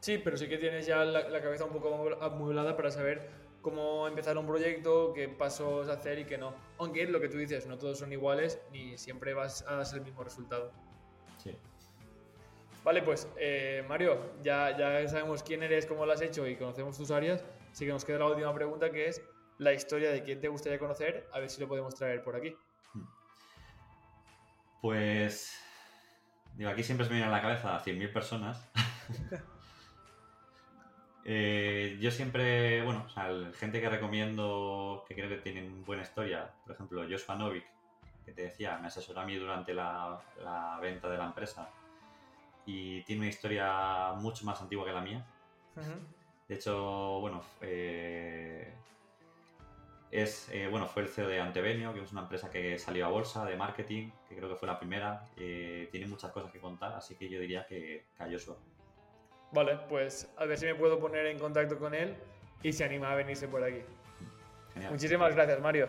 Sí, 0.00 0.16
pero 0.16 0.38
sí 0.38 0.48
que 0.48 0.56
tienes 0.56 0.86
ya 0.86 1.04
la, 1.04 1.28
la 1.28 1.42
cabeza 1.42 1.66
un 1.66 1.72
poco 1.72 2.16
amueblada 2.22 2.76
para 2.76 2.90
saber 2.90 3.45
cómo 3.66 4.06
empezar 4.06 4.38
un 4.38 4.46
proyecto, 4.46 5.12
qué 5.12 5.28
pasos 5.28 5.88
hacer 5.88 6.20
y 6.20 6.24
qué 6.24 6.38
no. 6.38 6.54
Aunque 6.78 7.04
lo 7.06 7.20
que 7.20 7.28
tú 7.28 7.36
dices, 7.36 7.66
no 7.66 7.76
todos 7.76 7.98
son 7.98 8.12
iguales 8.12 8.60
ni 8.70 8.96
siempre 8.96 9.34
vas 9.34 9.62
a 9.66 9.74
dar 9.74 9.86
el 9.92 10.02
mismo 10.02 10.22
resultado. 10.22 10.70
Sí. 11.42 11.50
Vale, 12.84 13.02
pues 13.02 13.28
eh, 13.36 13.84
Mario, 13.88 14.34
ya, 14.44 14.78
ya 14.78 15.08
sabemos 15.08 15.42
quién 15.42 15.64
eres, 15.64 15.84
cómo 15.84 16.06
lo 16.06 16.12
has 16.12 16.20
hecho 16.20 16.46
y 16.46 16.54
conocemos 16.54 16.96
tus 16.96 17.10
áreas. 17.10 17.44
Así 17.72 17.84
que 17.84 17.90
nos 17.90 18.04
queda 18.04 18.20
la 18.20 18.26
última 18.26 18.54
pregunta 18.54 18.92
que 18.92 19.08
es 19.08 19.20
la 19.58 19.72
historia 19.72 20.12
de 20.12 20.22
quién 20.22 20.40
te 20.40 20.46
gustaría 20.46 20.78
conocer, 20.78 21.28
a 21.32 21.40
ver 21.40 21.50
si 21.50 21.60
lo 21.60 21.66
podemos 21.66 21.92
traer 21.96 22.22
por 22.22 22.36
aquí. 22.36 22.56
Pues. 24.80 25.58
Digo, 26.54 26.70
aquí 26.70 26.84
siempre 26.84 27.04
se 27.04 27.10
me 27.10 27.16
viene 27.16 27.32
a 27.32 27.34
la 27.36 27.42
cabeza 27.42 27.82
100.000 27.82 28.12
personas. 28.12 28.70
Eh, 31.28 31.98
yo 32.00 32.12
siempre, 32.12 32.84
bueno, 32.84 33.02
o 33.04 33.08
sea, 33.08 33.28
gente 33.54 33.80
que 33.80 33.88
recomiendo 33.88 35.04
que 35.08 35.16
creo 35.16 35.28
que 35.28 35.38
tienen 35.38 35.84
buena 35.84 36.04
historia, 36.04 36.54
por 36.62 36.76
ejemplo, 36.76 37.02
Joshua 37.02 37.34
Novik, 37.34 37.64
que 38.24 38.30
te 38.30 38.42
decía, 38.42 38.78
me 38.78 38.86
asesoró 38.86 39.22
a 39.22 39.26
mí 39.26 39.34
durante 39.34 39.74
la, 39.74 40.20
venta 40.80 41.10
de 41.10 41.18
la 41.18 41.26
empresa 41.26 41.68
y 42.64 43.02
tiene 43.02 43.22
una 43.22 43.28
historia 43.28 44.12
mucho 44.18 44.44
más 44.44 44.60
antigua 44.60 44.86
que 44.86 44.92
la 44.92 45.00
mía. 45.00 45.26
De 46.46 46.54
hecho, 46.54 47.18
bueno, 47.18 47.42
eh, 47.60 48.72
es, 50.12 50.48
eh, 50.50 50.68
bueno, 50.70 50.86
fue 50.86 51.02
el 51.02 51.08
CEO 51.08 51.26
de 51.26 51.40
Antevenio, 51.40 51.92
que 51.92 52.04
es 52.04 52.12
una 52.12 52.20
empresa 52.22 52.50
que 52.50 52.78
salió 52.78 53.04
a 53.04 53.08
bolsa 53.08 53.44
de 53.44 53.56
marketing, 53.56 54.10
que 54.28 54.36
creo 54.36 54.48
que 54.48 54.54
fue 54.54 54.68
la 54.68 54.78
primera. 54.78 55.24
tiene 55.34 56.06
muchas 56.06 56.30
cosas 56.30 56.52
que 56.52 56.60
contar, 56.60 56.92
así 56.92 57.16
que 57.16 57.28
yo 57.28 57.40
diría 57.40 57.66
que, 57.66 58.04
que 58.16 58.22
a 58.22 58.30
Joshua. 58.30 58.56
Vale, 59.56 59.78
pues 59.88 60.30
a 60.36 60.44
ver 60.44 60.58
si 60.58 60.66
me 60.66 60.74
puedo 60.74 61.00
poner 61.00 61.24
en 61.24 61.38
contacto 61.38 61.78
con 61.78 61.94
él 61.94 62.14
y 62.62 62.74
se 62.74 62.84
anima 62.84 63.10
a 63.10 63.14
venirse 63.14 63.48
por 63.48 63.64
aquí. 63.64 63.80
Muchísimas 64.90 65.34
gracias, 65.34 65.58
Mario. 65.62 65.88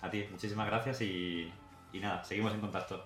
A 0.00 0.08
ti, 0.08 0.26
muchísimas 0.30 0.66
gracias 0.68 1.02
y, 1.02 1.52
y 1.92 2.00
nada, 2.00 2.24
seguimos 2.24 2.54
en 2.54 2.62
contacto. 2.62 3.04